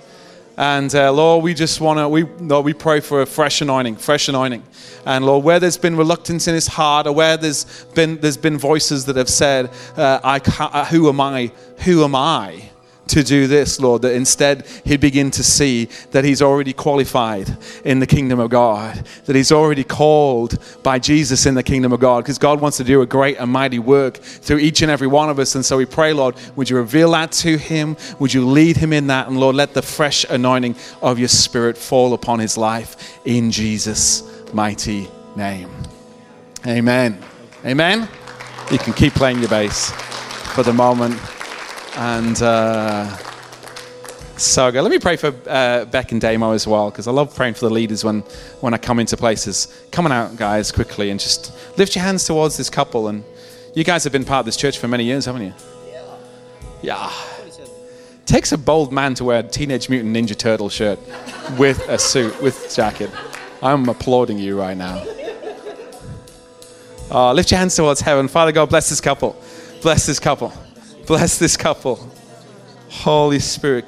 And 0.56 0.94
uh, 0.94 1.12
Lord, 1.12 1.42
we 1.42 1.54
just 1.54 1.80
want 1.80 1.98
to, 1.98 2.08
we, 2.08 2.24
Lord, 2.24 2.64
we 2.64 2.74
pray 2.74 3.00
for 3.00 3.22
a 3.22 3.26
fresh 3.26 3.60
anointing, 3.60 3.96
fresh 3.96 4.28
anointing. 4.28 4.62
And 5.06 5.24
Lord, 5.24 5.44
where 5.44 5.58
there's 5.58 5.78
been 5.78 5.96
reluctance 5.96 6.46
in 6.46 6.54
his 6.54 6.66
heart, 6.66 7.06
or 7.06 7.12
where 7.12 7.36
there's 7.36 7.84
been, 7.94 8.18
there's 8.20 8.36
been 8.36 8.58
voices 8.58 9.06
that 9.06 9.16
have 9.16 9.30
said, 9.30 9.70
uh, 9.96 10.20
I 10.22 10.38
can't, 10.38 10.74
uh, 10.74 10.84
who 10.84 11.08
am 11.08 11.20
I? 11.20 11.52
Who 11.84 12.04
am 12.04 12.14
I? 12.14 12.71
To 13.08 13.22
do 13.22 13.46
this, 13.46 13.80
Lord, 13.80 14.02
that 14.02 14.14
instead 14.14 14.66
he'd 14.84 15.00
begin 15.00 15.30
to 15.32 15.42
see 15.42 15.86
that 16.12 16.24
he's 16.24 16.40
already 16.40 16.72
qualified 16.72 17.56
in 17.84 17.98
the 17.98 18.06
kingdom 18.06 18.38
of 18.38 18.50
God, 18.50 19.06
that 19.26 19.36
he's 19.36 19.52
already 19.52 19.84
called 19.84 20.58
by 20.82 20.98
Jesus 20.98 21.44
in 21.44 21.54
the 21.54 21.62
kingdom 21.62 21.92
of 21.92 22.00
God, 22.00 22.24
because 22.24 22.38
God 22.38 22.60
wants 22.60 22.76
to 22.78 22.84
do 22.84 23.02
a 23.02 23.06
great 23.06 23.38
and 23.38 23.50
mighty 23.50 23.78
work 23.78 24.18
through 24.18 24.58
each 24.58 24.82
and 24.82 24.90
every 24.90 25.08
one 25.08 25.28
of 25.30 25.38
us. 25.38 25.54
And 25.54 25.64
so 25.64 25.76
we 25.76 25.84
pray, 25.84 26.12
Lord, 26.12 26.36
would 26.56 26.70
you 26.70 26.76
reveal 26.76 27.10
that 27.12 27.32
to 27.32 27.58
him? 27.58 27.96
Would 28.18 28.32
you 28.32 28.46
lead 28.46 28.76
him 28.76 28.92
in 28.92 29.08
that? 29.08 29.26
And 29.26 29.38
Lord, 29.38 29.56
let 29.56 29.74
the 29.74 29.82
fresh 29.82 30.24
anointing 30.24 30.76
of 31.02 31.18
your 31.18 31.28
spirit 31.28 31.76
fall 31.76 32.14
upon 32.14 32.38
his 32.38 32.56
life 32.56 33.18
in 33.24 33.50
Jesus' 33.50 34.22
mighty 34.52 35.08
name. 35.36 35.70
Amen. 36.66 37.22
Amen. 37.64 38.08
You 38.70 38.78
can 38.78 38.92
keep 38.92 39.12
playing 39.14 39.40
your 39.40 39.48
bass 39.48 39.90
for 40.54 40.62
the 40.62 40.72
moment. 40.72 41.18
And 41.94 42.40
uh, 42.42 43.16
so 44.36 44.72
good. 44.72 44.82
Let 44.82 44.90
me 44.90 44.98
pray 44.98 45.16
for 45.16 45.34
uh, 45.46 45.84
Beck 45.84 46.12
and 46.12 46.20
Damo 46.20 46.52
as 46.52 46.66
well, 46.66 46.90
because 46.90 47.06
I 47.06 47.12
love 47.12 47.34
praying 47.34 47.54
for 47.54 47.68
the 47.68 47.74
leaders 47.74 48.02
when, 48.02 48.20
when 48.60 48.74
I 48.74 48.78
come 48.78 48.98
into 48.98 49.16
places. 49.16 49.68
Come 49.90 50.06
on 50.06 50.12
out, 50.12 50.36
guys, 50.36 50.72
quickly, 50.72 51.10
and 51.10 51.20
just 51.20 51.52
lift 51.78 51.94
your 51.94 52.04
hands 52.04 52.24
towards 52.24 52.56
this 52.56 52.70
couple. 52.70 53.08
And 53.08 53.24
you 53.74 53.84
guys 53.84 54.04
have 54.04 54.12
been 54.12 54.24
part 54.24 54.40
of 54.40 54.46
this 54.46 54.56
church 54.56 54.78
for 54.78 54.88
many 54.88 55.04
years, 55.04 55.26
haven't 55.26 55.42
you? 55.42 55.54
Yeah. 55.86 56.04
Yeah. 56.82 57.12
Takes 58.24 58.52
a 58.52 58.58
bold 58.58 58.92
man 58.92 59.14
to 59.14 59.24
wear 59.24 59.40
a 59.40 59.42
Teenage 59.42 59.88
Mutant 59.88 60.16
Ninja 60.16 60.36
Turtle 60.36 60.68
shirt 60.68 60.98
with 61.58 61.86
a 61.88 61.98
suit, 61.98 62.40
with 62.40 62.74
jacket. 62.74 63.10
I'm 63.62 63.88
applauding 63.88 64.38
you 64.38 64.58
right 64.58 64.76
now. 64.76 65.04
Uh, 67.10 67.32
lift 67.34 67.50
your 67.50 67.58
hands 67.58 67.76
towards 67.76 68.00
heaven. 68.00 68.28
Father 68.28 68.52
God, 68.52 68.70
bless 68.70 68.88
this 68.88 69.00
couple. 69.00 69.36
Bless 69.82 70.06
this 70.06 70.18
couple. 70.18 70.52
Bless 71.12 71.36
this 71.36 71.58
couple. 71.58 72.10
Holy 72.88 73.38
Spirit. 73.38 73.84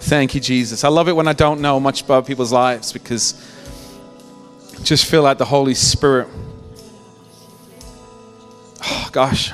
Thank 0.00 0.34
you, 0.36 0.40
Jesus. 0.40 0.84
I 0.84 0.88
love 0.88 1.08
it 1.08 1.16
when 1.16 1.26
I 1.26 1.32
don't 1.32 1.60
know 1.60 1.80
much 1.80 2.02
about 2.02 2.28
people's 2.28 2.52
lives 2.52 2.92
because 2.92 3.34
I 4.78 4.84
just 4.84 5.06
feel 5.06 5.22
like 5.22 5.38
the 5.38 5.44
Holy 5.46 5.74
Spirit. 5.74 6.28
Oh, 8.84 9.08
gosh. 9.10 9.50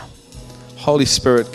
Holy 0.77 1.07
Spirit. 1.07 1.51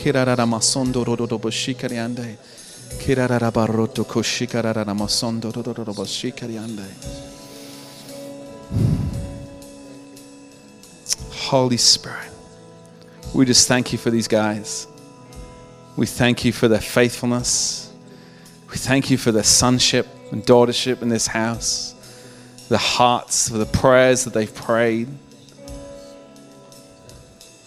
Holy 11.46 11.78
Spirit, 11.78 12.32
we 13.36 13.46
just 13.46 13.68
thank 13.68 13.92
you 13.92 14.00
for 14.00 14.10
these 14.10 14.28
guys. 14.28 14.88
We 15.96 16.08
thank 16.08 16.44
you 16.44 16.52
for 16.52 16.68
their 16.68 16.82
faithfulness. 16.82 17.94
We 18.72 18.78
thank 18.78 19.12
you 19.12 19.18
for 19.18 19.32
their 19.32 19.44
sonship 19.44 20.08
and 20.32 20.44
daughtership 20.44 21.04
in 21.04 21.10
this 21.10 21.28
house, 21.28 21.94
the 22.68 22.80
hearts, 22.80 23.50
for 23.50 23.60
the 23.60 23.68
prayers 23.68 24.24
that 24.24 24.34
they've 24.34 24.54
prayed, 24.54 25.08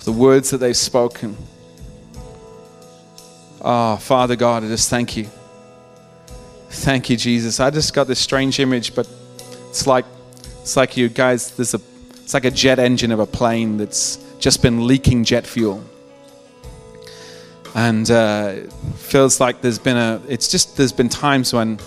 the 0.03 0.12
words 0.12 0.51
that 0.51 0.59
they've 0.59 0.76
spoken. 0.76 1.37
Oh, 3.61 3.97
Father 3.99 4.35
God, 4.35 4.64
I 4.64 4.66
just 4.66 4.91
thank 4.91 5.16
you. 5.16 5.29
Thank 6.70 7.11
you, 7.11 7.16
Jesus. 7.16 7.61
I 7.61 7.70
just 7.70 7.95
got 7.95 8.09
this 8.09 8.18
strange 8.18 8.59
image, 8.59 8.97
but 8.97 9.09
it's 9.68 9.87
like 9.87 10.05
it's 10.62 10.76
like 10.76 10.97
you 10.97 11.09
guys, 11.09 11.53
there's 11.53 11.74
a 11.74 11.81
it's 12.29 12.35
like 12.35 12.45
a 12.45 12.51
jet 12.51 12.79
engine 12.79 13.11
of 13.11 13.20
a 13.20 13.26
plane 13.26 13.79
that's 13.79 14.18
just 14.39 14.61
been 14.61 14.87
leaking 14.87 15.24
jet 15.24 15.47
fuel. 15.47 15.83
And 17.74 18.11
uh, 18.11 18.66
feels 18.97 19.41
like 19.41 19.62
there's 19.62 19.79
been 19.79 19.97
a, 19.97 20.20
it's 20.29 20.49
just, 20.49 20.76
there's 20.76 20.93
been 20.93 21.09
times 21.09 21.55
when 21.55 21.79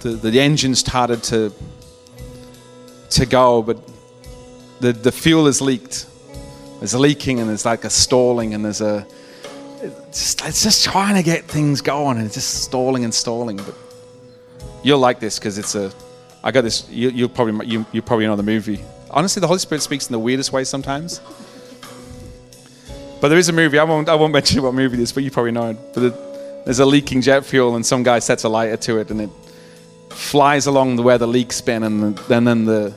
the, 0.00 0.10
the 0.10 0.38
engine 0.38 0.74
started 0.74 1.22
to, 1.22 1.54
to 3.08 3.24
go, 3.24 3.62
but 3.62 3.78
the, 4.80 4.92
the 4.92 5.10
fuel 5.10 5.46
is 5.46 5.62
leaked. 5.62 6.04
There's 6.80 6.94
leaking 6.94 7.40
and 7.40 7.48
there's 7.48 7.64
like 7.64 7.84
a 7.84 7.90
stalling 7.90 8.52
and 8.52 8.62
there's 8.62 8.82
a, 8.82 9.06
it's 9.80 10.36
just, 10.36 10.46
it's 10.46 10.62
just 10.64 10.84
trying 10.84 11.14
to 11.14 11.22
get 11.22 11.44
things 11.44 11.80
going 11.80 12.18
and 12.18 12.26
it's 12.26 12.34
just 12.34 12.62
stalling 12.64 13.04
and 13.04 13.14
stalling. 13.14 13.56
But 13.56 13.74
you'll 14.82 14.98
like 14.98 15.18
this 15.18 15.38
because 15.38 15.56
it's 15.56 15.74
a, 15.74 15.90
I 16.44 16.50
got 16.50 16.60
this, 16.60 16.86
you, 16.90 17.08
you 17.08 17.26
probably, 17.26 17.66
you, 17.66 17.86
you 17.92 18.02
probably 18.02 18.26
know 18.26 18.36
the 18.36 18.42
movie 18.42 18.84
honestly, 19.16 19.40
the 19.40 19.46
Holy 19.48 19.58
Spirit 19.58 19.80
speaks 19.80 20.06
in 20.06 20.12
the 20.12 20.18
weirdest 20.18 20.52
ways 20.52 20.68
sometimes. 20.68 21.20
But 23.20 23.30
there 23.30 23.38
is 23.38 23.48
a 23.48 23.52
movie. 23.52 23.78
I 23.78 23.84
won't. 23.84 24.08
I 24.08 24.14
won't 24.14 24.32
mention 24.40 24.62
what 24.62 24.74
movie 24.74 24.98
it 24.98 25.02
is, 25.02 25.12
but 25.12 25.24
you 25.24 25.30
probably 25.32 25.52
know 25.52 25.70
it. 25.70 25.78
But 25.94 26.02
it, 26.04 26.64
there's 26.64 26.78
a 26.78 26.86
leaking 26.86 27.22
jet 27.22 27.44
fuel, 27.44 27.74
and 27.74 27.84
some 27.84 28.02
guy 28.02 28.20
sets 28.20 28.44
a 28.44 28.48
lighter 28.48 28.76
to 28.76 28.98
it, 28.98 29.10
and 29.10 29.22
it 29.22 29.30
flies 30.10 30.66
along 30.66 30.96
the, 30.96 31.02
where 31.02 31.18
the 31.18 31.26
leak's 31.26 31.60
been, 31.60 31.82
and 31.82 32.16
then 32.28 32.44
then 32.44 32.66
the 32.66 32.94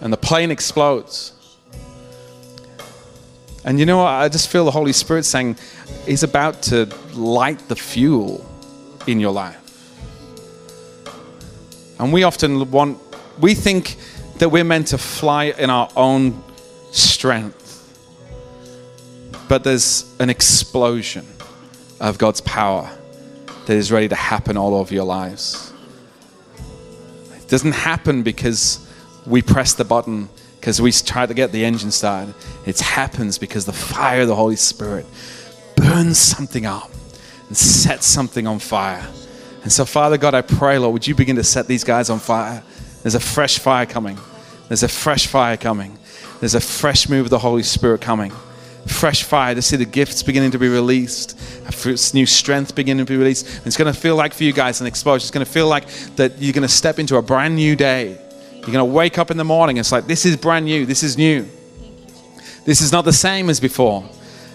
and 0.00 0.12
the 0.12 0.16
plane 0.16 0.50
explodes. 0.50 1.32
And 3.64 3.78
you 3.78 3.86
know 3.86 3.98
what? 3.98 4.08
I 4.08 4.28
just 4.28 4.48
feel 4.48 4.64
the 4.64 4.72
Holy 4.72 4.92
Spirit 4.92 5.24
saying, 5.24 5.56
He's 6.04 6.24
about 6.24 6.62
to 6.62 6.86
light 7.14 7.60
the 7.68 7.76
fuel 7.76 8.44
in 9.06 9.20
your 9.20 9.32
life. 9.32 9.58
And 12.00 12.12
we 12.12 12.24
often 12.24 12.68
want, 12.72 12.98
we 13.38 13.54
think 13.54 13.96
that 14.38 14.48
we're 14.48 14.64
meant 14.64 14.88
to 14.88 14.98
fly 14.98 15.44
in 15.44 15.70
our 15.70 15.88
own 15.96 16.42
strength. 16.90 17.58
But 19.48 19.64
there's 19.64 20.14
an 20.18 20.30
explosion 20.30 21.26
of 22.00 22.18
God's 22.18 22.40
power 22.40 22.90
that 23.66 23.76
is 23.76 23.92
ready 23.92 24.08
to 24.08 24.14
happen 24.14 24.56
all 24.56 24.74
over 24.74 24.92
your 24.92 25.04
lives. 25.04 25.72
It 27.36 27.48
doesn't 27.48 27.72
happen 27.72 28.22
because 28.22 28.86
we 29.26 29.42
press 29.42 29.74
the 29.74 29.84
button, 29.84 30.28
because 30.58 30.80
we 30.80 30.90
try 30.90 31.26
to 31.26 31.34
get 31.34 31.52
the 31.52 31.64
engine 31.64 31.90
started. 31.90 32.34
It 32.66 32.80
happens 32.80 33.38
because 33.38 33.66
the 33.66 33.72
fire 33.72 34.22
of 34.22 34.28
the 34.28 34.34
Holy 34.34 34.56
Spirit 34.56 35.06
burns 35.76 36.18
something 36.18 36.66
up 36.66 36.90
and 37.48 37.56
sets 37.56 38.06
something 38.06 38.46
on 38.46 38.58
fire. 38.58 39.06
And 39.62 39.70
so, 39.70 39.84
Father 39.84 40.18
God, 40.18 40.34
I 40.34 40.42
pray, 40.42 40.78
Lord, 40.78 40.92
would 40.92 41.06
you 41.06 41.14
begin 41.14 41.36
to 41.36 41.44
set 41.44 41.68
these 41.68 41.84
guys 41.84 42.10
on 42.10 42.18
fire? 42.18 42.64
There's 43.02 43.14
a 43.14 43.20
fresh 43.20 43.58
fire 43.58 43.86
coming. 43.86 44.18
There's 44.68 44.82
a 44.82 44.88
fresh 44.88 45.26
fire 45.26 45.56
coming. 45.56 45.98
There's 46.40 46.54
a 46.54 46.60
fresh 46.60 47.08
move 47.08 47.26
of 47.26 47.30
the 47.30 47.38
Holy 47.38 47.62
Spirit 47.62 48.00
coming 48.00 48.32
fresh 48.86 49.22
fire 49.22 49.54
to 49.54 49.62
see 49.62 49.76
the 49.76 49.84
gifts 49.84 50.22
beginning 50.22 50.50
to 50.50 50.58
be 50.58 50.68
released, 50.68 51.38
new 52.14 52.26
strength 52.26 52.74
beginning 52.74 53.04
to 53.06 53.12
be 53.12 53.16
released. 53.16 53.46
And 53.58 53.66
it's 53.66 53.76
going 53.76 53.92
to 53.92 53.98
feel 53.98 54.16
like 54.16 54.34
for 54.34 54.44
you 54.44 54.52
guys 54.52 54.80
an 54.80 54.86
explosion. 54.86 55.24
It's 55.24 55.30
going 55.30 55.44
to 55.44 55.50
feel 55.50 55.68
like 55.68 55.88
that 56.16 56.40
you're 56.40 56.52
going 56.52 56.62
to 56.62 56.68
step 56.68 56.98
into 56.98 57.16
a 57.16 57.22
brand 57.22 57.56
new 57.56 57.76
day. 57.76 58.18
You're 58.54 58.72
going 58.72 58.78
to 58.78 58.84
wake 58.84 59.18
up 59.18 59.30
in 59.30 59.36
the 59.36 59.44
morning. 59.44 59.76
It's 59.76 59.92
like, 59.92 60.06
this 60.06 60.24
is 60.24 60.36
brand 60.36 60.64
new. 60.64 60.86
This 60.86 61.02
is 61.02 61.16
new. 61.16 61.48
This 62.64 62.80
is 62.80 62.92
not 62.92 63.04
the 63.04 63.12
same 63.12 63.50
as 63.50 63.58
before. 63.60 64.08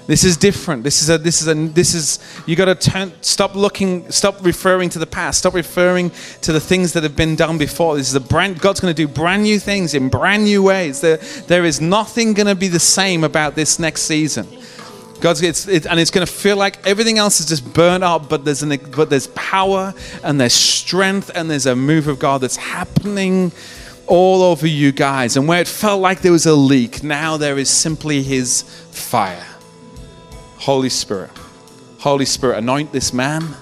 This 0.08 0.24
is 0.24 0.38
different. 0.38 0.84
This 0.84 1.02
is 1.02 1.10
a, 1.10 1.18
this 1.18 1.42
is 1.42 1.50
a, 1.50 1.54
this 1.54 1.94
is, 1.94 2.20
you 2.46 2.56
got 2.56 2.66
to 2.66 2.76
turn, 2.76 3.12
stop 3.20 3.56
looking, 3.56 4.10
stop 4.10 4.44
referring 4.44 4.90
to 4.92 5.00
the 5.00 5.06
past. 5.06 5.40
Stop 5.40 5.54
referring 5.54 6.12
to 6.42 6.54
the 6.54 6.62
things 6.62 6.94
that 6.94 7.04
have 7.04 7.18
been 7.18 7.36
done 7.36 7.58
before. 7.58 7.98
This 7.98 8.08
is 8.08 8.16
a 8.16 8.22
brand, 8.22 8.62
God's 8.62 8.80
going 8.80 8.96
to 8.96 9.06
do 9.06 9.06
brand 9.06 9.44
new 9.44 9.60
things 9.60 9.94
in 9.94 10.08
brand 10.08 10.46
new 10.46 10.64
ways. 10.64 11.02
There, 11.02 11.18
there 11.48 11.66
is 11.66 11.82
nothing 11.82 12.34
going 12.34 12.48
to 12.48 12.56
be 12.56 12.70
the 12.70 12.80
same 12.80 13.26
about 13.26 13.56
this 13.56 13.80
next 13.80 14.04
season. 14.04 14.48
God's, 15.20 15.42
it's, 15.42 15.68
it, 15.68 15.86
and 15.86 16.00
it's 16.00 16.12
going 16.12 16.26
to 16.26 16.32
feel 16.32 16.56
like 16.56 16.88
everything 16.88 17.18
else 17.18 17.42
is 17.42 17.46
just 17.46 17.74
burnt 17.74 18.04
up, 18.04 18.30
but 18.30 18.46
there's, 18.46 18.64
an, 18.64 18.80
but 18.96 19.10
there's 19.10 19.28
power 19.28 19.94
and 20.24 20.40
there's 20.40 20.54
strength 20.54 21.32
and 21.36 21.52
there's 21.52 21.66
a 21.66 21.76
move 21.76 22.08
of 22.08 22.18
God 22.18 22.40
that's 22.40 22.56
happening 22.56 23.52
all 24.06 24.42
over 24.42 24.68
you 24.68 24.94
guys. 24.94 25.36
And 25.36 25.50
where 25.50 25.60
it 25.60 25.68
felt 25.68 26.00
like 26.00 26.22
there 26.22 26.32
was 26.32 26.46
a 26.46 26.56
leak, 26.56 27.04
now 27.04 27.36
there 27.36 27.58
is 27.58 27.70
simply 27.70 28.24
His 28.24 28.62
fire. 28.62 29.57
Holy 30.68 30.90
Spirit, 30.90 31.32
Holy 32.00 32.26
Spirit, 32.26 32.58
anoint 32.58 32.92
this 32.92 33.14
man 33.14 33.56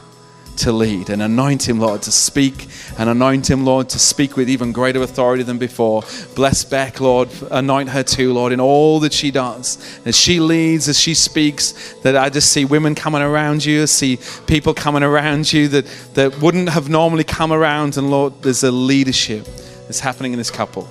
to 0.57 0.71
lead 0.71 1.11
and 1.11 1.21
anoint 1.21 1.69
him, 1.69 1.79
Lord, 1.79 2.01
to 2.01 2.11
speak 2.11 2.67
and 2.97 3.07
anoint 3.07 3.47
him, 3.47 3.63
Lord, 3.63 3.89
to 3.89 3.99
speak 3.99 4.35
with 4.35 4.49
even 4.49 4.71
greater 4.71 5.03
authority 5.03 5.43
than 5.43 5.59
before. 5.59 6.01
Bless 6.33 6.65
Beck, 6.65 6.99
Lord. 6.99 7.29
Anoint 7.51 7.89
her 7.89 8.01
too, 8.01 8.33
Lord, 8.33 8.51
in 8.51 8.59
all 8.59 8.99
that 9.01 9.13
she 9.13 9.29
does. 9.29 9.99
As 10.03 10.17
she 10.17 10.39
leads, 10.39 10.89
as 10.89 10.99
she 10.99 11.13
speaks, 11.13 11.93
that 12.01 12.17
I 12.17 12.29
just 12.29 12.51
see 12.51 12.65
women 12.65 12.95
coming 12.95 13.21
around 13.21 13.63
you, 13.63 13.83
I 13.83 13.85
see 13.85 14.17
people 14.47 14.73
coming 14.73 15.03
around 15.03 15.53
you 15.53 15.67
that, 15.67 15.85
that 16.15 16.41
wouldn't 16.41 16.69
have 16.69 16.89
normally 16.89 17.23
come 17.23 17.53
around. 17.53 17.97
And 17.97 18.09
Lord, 18.09 18.41
there's 18.41 18.63
a 18.63 18.71
leadership 18.71 19.45
that's 19.45 19.99
happening 19.99 20.31
in 20.31 20.39
this 20.39 20.49
couple 20.49 20.89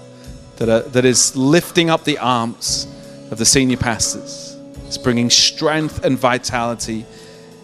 that, 0.58 0.68
are, 0.68 0.82
that 0.90 1.04
is 1.04 1.34
lifting 1.34 1.90
up 1.90 2.04
the 2.04 2.18
arms 2.18 2.86
of 3.32 3.38
the 3.38 3.44
senior 3.44 3.78
pastors 3.78 4.43
it's 4.86 4.98
bringing 4.98 5.30
strength 5.30 6.04
and 6.04 6.18
vitality 6.18 7.06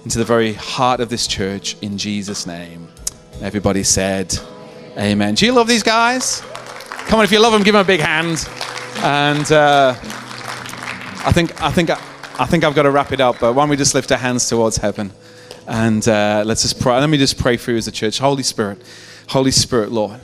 into 0.04 0.18
the 0.18 0.24
very 0.24 0.54
heart 0.54 1.00
of 1.00 1.08
this 1.08 1.26
church 1.26 1.76
in 1.82 1.98
Jesus' 1.98 2.46
name. 2.46 2.88
Everybody 3.42 3.82
said, 3.82 4.36
Amen. 4.98 5.34
Do 5.34 5.46
you 5.46 5.52
love 5.52 5.68
these 5.68 5.82
guys? 5.82 6.40
Come 7.06 7.18
on, 7.18 7.24
if 7.24 7.32
you 7.32 7.40
love 7.40 7.52
them, 7.52 7.62
give 7.62 7.74
them 7.74 7.82
a 7.82 7.86
big 7.86 8.00
hand. 8.00 8.48
And 8.98 9.50
uh, 9.52 9.94
I 9.96 11.32
think 11.32 11.62
I 11.62 11.70
think 11.70 11.90
I 11.90 12.46
think 12.46 12.64
I've 12.64 12.74
got 12.74 12.82
to 12.82 12.90
wrap 12.90 13.12
it 13.12 13.20
up. 13.20 13.38
But 13.40 13.54
why 13.54 13.62
don't 13.62 13.70
we 13.70 13.76
just 13.76 13.94
lift 13.94 14.10
our 14.12 14.18
hands 14.18 14.48
towards 14.48 14.78
heaven 14.78 15.12
and 15.66 16.06
uh, 16.08 16.42
let's 16.44 16.62
just 16.62 16.80
pray. 16.80 16.98
Let 16.98 17.08
me 17.08 17.16
just 17.16 17.38
pray 17.38 17.56
for 17.56 17.70
you 17.70 17.76
as 17.76 17.86
a 17.86 17.92
church. 17.92 18.18
Holy 18.18 18.42
Spirit, 18.42 18.82
Holy 19.28 19.52
Spirit, 19.52 19.92
Lord, 19.92 20.20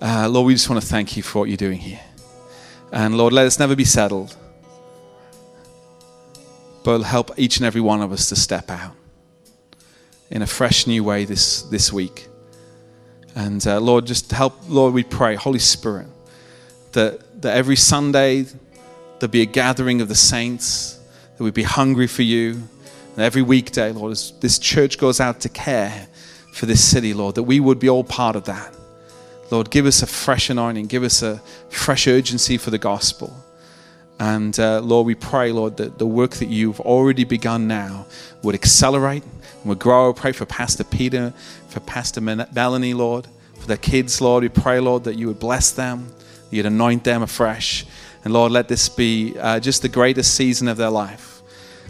uh, 0.00 0.28
Lord, 0.28 0.46
we 0.46 0.54
just 0.54 0.70
want 0.70 0.80
to 0.80 0.86
thank 0.86 1.16
you 1.16 1.22
for 1.22 1.40
what 1.40 1.48
you're 1.48 1.56
doing 1.56 1.78
here. 1.78 2.00
And 2.92 3.16
Lord, 3.16 3.32
let 3.32 3.46
us 3.46 3.58
never 3.58 3.74
be 3.74 3.84
settled 3.84 4.36
but 6.82 7.02
help 7.02 7.30
each 7.36 7.58
and 7.58 7.66
every 7.66 7.80
one 7.80 8.00
of 8.00 8.12
us 8.12 8.28
to 8.28 8.36
step 8.36 8.70
out 8.70 8.94
in 10.30 10.42
a 10.42 10.46
fresh 10.46 10.86
new 10.86 11.02
way 11.04 11.24
this, 11.24 11.62
this 11.62 11.92
week. 11.92 12.28
And 13.34 13.64
uh, 13.66 13.80
Lord, 13.80 14.06
just 14.06 14.30
help, 14.32 14.54
Lord, 14.68 14.94
we 14.94 15.04
pray, 15.04 15.34
Holy 15.34 15.58
Spirit, 15.58 16.06
that, 16.92 17.42
that 17.42 17.56
every 17.56 17.76
Sunday 17.76 18.46
there'll 19.18 19.30
be 19.30 19.42
a 19.42 19.46
gathering 19.46 20.00
of 20.00 20.08
the 20.08 20.14
saints, 20.14 20.98
that 21.36 21.44
we'd 21.44 21.54
be 21.54 21.62
hungry 21.62 22.06
for 22.06 22.22
you. 22.22 22.62
And 23.14 23.18
every 23.18 23.42
weekday, 23.42 23.92
Lord, 23.92 24.12
as 24.12 24.32
this 24.40 24.58
church 24.58 24.98
goes 24.98 25.20
out 25.20 25.40
to 25.40 25.48
care 25.48 26.08
for 26.52 26.66
this 26.66 26.82
city, 26.82 27.12
Lord, 27.12 27.34
that 27.34 27.42
we 27.42 27.60
would 27.60 27.78
be 27.78 27.88
all 27.88 28.04
part 28.04 28.36
of 28.36 28.44
that. 28.44 28.74
Lord, 29.50 29.70
give 29.70 29.84
us 29.84 30.02
a 30.02 30.06
fresh 30.06 30.48
anointing, 30.48 30.86
give 30.86 31.02
us 31.02 31.22
a 31.22 31.38
fresh 31.68 32.06
urgency 32.06 32.56
for 32.56 32.70
the 32.70 32.78
gospel. 32.78 33.34
And 34.20 34.60
uh, 34.60 34.80
Lord, 34.80 35.06
we 35.06 35.14
pray, 35.14 35.50
Lord, 35.50 35.78
that 35.78 35.98
the 35.98 36.06
work 36.06 36.32
that 36.32 36.48
you've 36.48 36.78
already 36.80 37.24
begun 37.24 37.66
now 37.66 38.04
would 38.42 38.54
accelerate 38.54 39.22
and 39.22 39.64
would 39.64 39.78
grow. 39.78 40.12
Pray 40.12 40.32
for 40.32 40.44
Pastor 40.44 40.84
Peter, 40.84 41.32
for 41.68 41.80
Pastor 41.80 42.20
Melanie, 42.20 42.92
Lord, 42.92 43.26
for 43.58 43.66
their 43.66 43.78
kids, 43.78 44.20
Lord. 44.20 44.42
We 44.42 44.50
pray, 44.50 44.78
Lord, 44.78 45.04
that 45.04 45.16
you 45.16 45.26
would 45.28 45.40
bless 45.40 45.70
them, 45.70 46.12
you'd 46.50 46.66
anoint 46.66 47.02
them 47.02 47.22
afresh. 47.22 47.86
And 48.22 48.34
Lord, 48.34 48.52
let 48.52 48.68
this 48.68 48.90
be 48.90 49.38
uh, 49.38 49.58
just 49.58 49.80
the 49.80 49.88
greatest 49.88 50.34
season 50.34 50.68
of 50.68 50.76
their 50.76 50.90
life, 50.90 51.40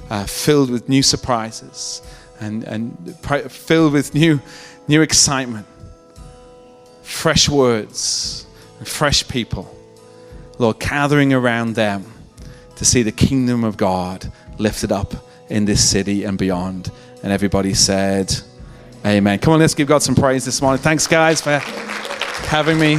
uh, 0.09 0.25
filled 0.25 0.71
with 0.71 0.89
new 0.89 1.03
surprises 1.03 2.01
and, 2.39 2.63
and 2.63 3.17
pray, 3.23 3.43
filled 3.49 3.93
with 3.93 4.15
new, 4.15 4.41
new 4.87 5.03
excitement, 5.03 5.67
fresh 7.03 7.49
words, 7.49 8.47
and 8.79 8.87
fresh 8.87 9.27
people. 9.27 9.77
Lord, 10.61 10.79
gathering 10.79 11.33
around 11.33 11.75
them 11.75 12.05
to 12.81 12.87
see 12.87 13.03
the 13.03 13.13
kingdom 13.13 13.63
of 13.63 13.77
God 13.77 14.33
lifted 14.57 14.91
up 14.91 15.13
in 15.51 15.67
this 15.67 15.87
city 15.87 16.25
and 16.25 16.39
beyond. 16.39 16.91
And 17.23 17.31
everybody 17.31 17.75
said, 17.75 18.35
Amen. 19.05 19.39
Come 19.39 19.53
on, 19.53 19.61
let's 19.61 19.75
give 19.75 19.87
God 19.87 20.03
some 20.03 20.15
praise 20.15 20.47
this 20.47 20.63
morning. 20.63 20.81
Thanks, 20.81 21.07
guys, 21.07 21.43
for 21.43 21.59
having 21.59 22.79
me. 22.79 22.97